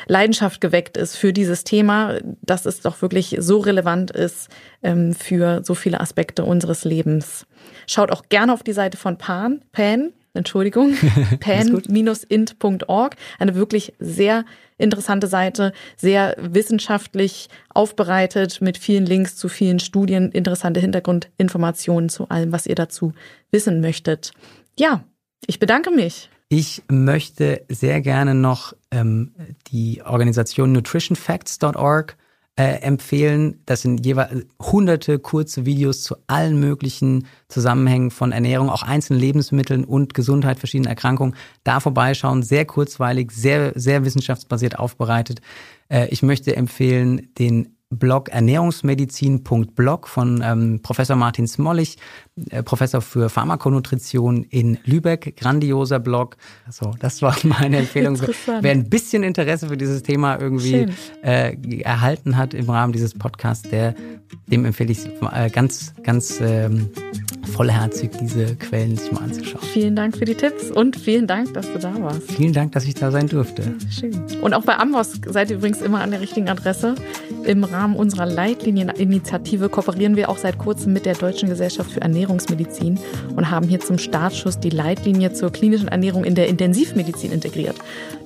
Leidenschaft 0.07 0.61
geweckt 0.61 0.97
ist 0.97 1.15
für 1.15 1.33
dieses 1.33 1.63
Thema, 1.63 2.17
dass 2.41 2.65
es 2.65 2.81
doch 2.81 3.01
wirklich 3.01 3.35
so 3.39 3.59
relevant 3.59 4.11
ist 4.11 4.49
ähm, 4.81 5.13
für 5.13 5.61
so 5.63 5.75
viele 5.75 5.99
Aspekte 5.99 6.45
unseres 6.45 6.85
Lebens. 6.85 7.45
Schaut 7.85 8.11
auch 8.11 8.23
gerne 8.29 8.53
auf 8.53 8.63
die 8.63 8.73
Seite 8.73 8.97
von 8.97 9.17
Pan, 9.17 9.61
Pan 9.71 10.13
Entschuldigung, 10.33 10.93
pan-int.org. 11.39 13.15
Eine 13.39 13.55
wirklich 13.55 13.93
sehr 13.99 14.45
interessante 14.77 15.27
Seite, 15.27 15.73
sehr 15.95 16.35
wissenschaftlich 16.39 17.49
aufbereitet 17.69 18.61
mit 18.61 18.77
vielen 18.77 19.05
Links 19.05 19.35
zu 19.35 19.49
vielen 19.49 19.79
Studien, 19.79 20.31
interessante 20.31 20.79
Hintergrundinformationen 20.79 22.09
zu 22.09 22.29
allem, 22.29 22.51
was 22.51 22.67
ihr 22.67 22.75
dazu 22.75 23.13
wissen 23.51 23.81
möchtet. 23.81 24.31
Ja, 24.77 25.03
ich 25.45 25.59
bedanke 25.59 25.91
mich. 25.91 26.29
Ich 26.49 26.83
möchte 26.87 27.65
sehr 27.67 28.01
gerne 28.01 28.33
noch 28.33 28.73
ähm, 28.91 29.33
die 29.67 30.01
Organisation 30.05 30.71
nutritionfacts.org 30.71 32.15
äh, 32.57 32.81
empfehlen. 32.81 33.61
Das 33.65 33.83
sind 33.83 34.05
jeweils 34.05 34.45
hunderte 34.59 35.19
kurze 35.19 35.65
Videos 35.65 36.03
zu 36.03 36.15
allen 36.25 36.59
möglichen 36.59 37.27
Zusammenhängen 37.47 38.11
von 38.11 38.31
Ernährung, 38.31 38.69
auch 38.69 38.83
einzelnen 38.83 39.19
Lebensmitteln 39.21 39.85
und 39.85 40.13
Gesundheit, 40.13 40.59
verschiedenen 40.59 40.89
Erkrankungen. 40.89 41.35
Da 41.63 41.79
vorbeischauen, 41.79 42.41
sehr 42.43 42.65
kurzweilig, 42.65 43.31
sehr, 43.31 43.73
sehr 43.75 44.03
wissenschaftsbasiert 44.03 44.79
aufbereitet. 44.79 45.41
Äh, 45.89 46.07
ich 46.09 46.23
möchte 46.23 46.55
empfehlen 46.55 47.29
den 47.37 47.77
Blog 47.89 48.29
ernährungsmedizin.blog 48.29 50.07
von 50.07 50.41
ähm, 50.43 50.81
Professor 50.81 51.15
Martin 51.15 51.47
Smollig, 51.47 51.97
Professor 52.65 53.01
für 53.01 53.29
Pharmakonutrition 53.29 54.43
in 54.43 54.77
Lübeck. 54.85 55.35
Grandioser 55.37 55.99
Blog. 55.99 56.37
So, 56.69 56.93
das 56.99 57.21
war 57.21 57.35
meine 57.43 57.77
Empfehlung. 57.77 58.19
Wer 58.61 58.71
ein 58.71 58.89
bisschen 58.89 59.23
Interesse 59.23 59.67
für 59.67 59.77
dieses 59.77 60.03
Thema 60.03 60.39
irgendwie 60.39 60.87
äh, 61.23 61.55
erhalten 61.81 62.37
hat 62.37 62.53
im 62.53 62.69
Rahmen 62.69 62.93
dieses 62.93 63.13
Podcasts, 63.13 63.67
der, 63.69 63.95
dem 64.47 64.65
empfehle 64.65 64.91
ich 64.91 65.05
äh, 65.33 65.49
ganz, 65.49 65.93
ganz 66.03 66.39
ähm, 66.41 66.89
vollherzig, 67.47 68.11
diese 68.21 68.55
Quellen 68.55 68.97
sich 68.97 69.11
mal 69.11 69.23
anzuschauen. 69.23 69.63
Vielen 69.73 69.95
Dank 69.95 70.17
für 70.17 70.25
die 70.25 70.35
Tipps 70.35 70.69
und 70.69 70.95
vielen 70.95 71.27
Dank, 71.27 71.53
dass 71.53 71.71
du 71.71 71.79
da 71.79 71.93
warst. 72.01 72.31
Vielen 72.31 72.53
Dank, 72.53 72.73
dass 72.73 72.85
ich 72.85 72.93
da 72.93 73.11
sein 73.11 73.27
durfte. 73.27 73.73
Schön. 73.89 74.13
Und 74.41 74.53
auch 74.53 74.63
bei 74.63 74.77
Amboss 74.77 75.19
seid 75.25 75.49
ihr 75.49 75.57
übrigens 75.57 75.81
immer 75.81 76.01
an 76.01 76.11
der 76.11 76.21
richtigen 76.21 76.49
Adresse. 76.49 76.95
Im 77.45 77.63
Rahmen 77.63 77.95
unserer 77.95 78.25
Leitlinieninitiative 78.25 79.69
kooperieren 79.69 80.15
wir 80.15 80.29
auch 80.29 80.37
seit 80.37 80.57
kurzem 80.57 80.93
mit 80.93 81.05
der 81.05 81.15
Deutschen 81.15 81.49
Gesellschaft 81.49 81.91
für 81.91 82.01
Ernährungsmedizin 82.27 82.99
und 83.35 83.49
haben 83.49 83.67
hier 83.67 83.79
zum 83.79 83.97
Startschuss 83.97 84.59
die 84.59 84.69
Leitlinie 84.69 85.33
zur 85.33 85.51
klinischen 85.51 85.87
Ernährung 85.87 86.23
in 86.23 86.35
der 86.35 86.47
Intensivmedizin 86.47 87.31
integriert. 87.31 87.77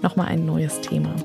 Nochmal 0.01 0.27
ein 0.27 0.45
neues 0.45 0.81
Thema. 0.81 1.15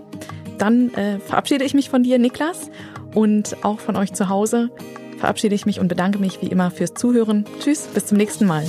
Dann 0.59 0.95
äh, 0.95 1.19
verabschiede 1.19 1.65
ich 1.65 1.75
mich 1.75 1.91
von 1.91 2.05
dir, 2.05 2.19
Niklas, 2.19 2.71
und 3.15 3.57
auch 3.63 3.81
von 3.81 3.97
euch 3.97 4.13
zu 4.13 4.29
Hause. 4.29 4.71
Verabschiede 5.19 5.55
ich 5.55 5.65
mich 5.67 5.81
und 5.81 5.89
bedanke 5.89 6.19
mich 6.19 6.41
wie 6.43 6.47
immer 6.47 6.71
fürs 6.71 6.95
Zuhören. 6.95 7.45
Tschüss, 7.61 7.89
bis 7.95 8.07
zum 8.07 8.17
nächsten 8.19 8.47
Mal. 8.47 8.65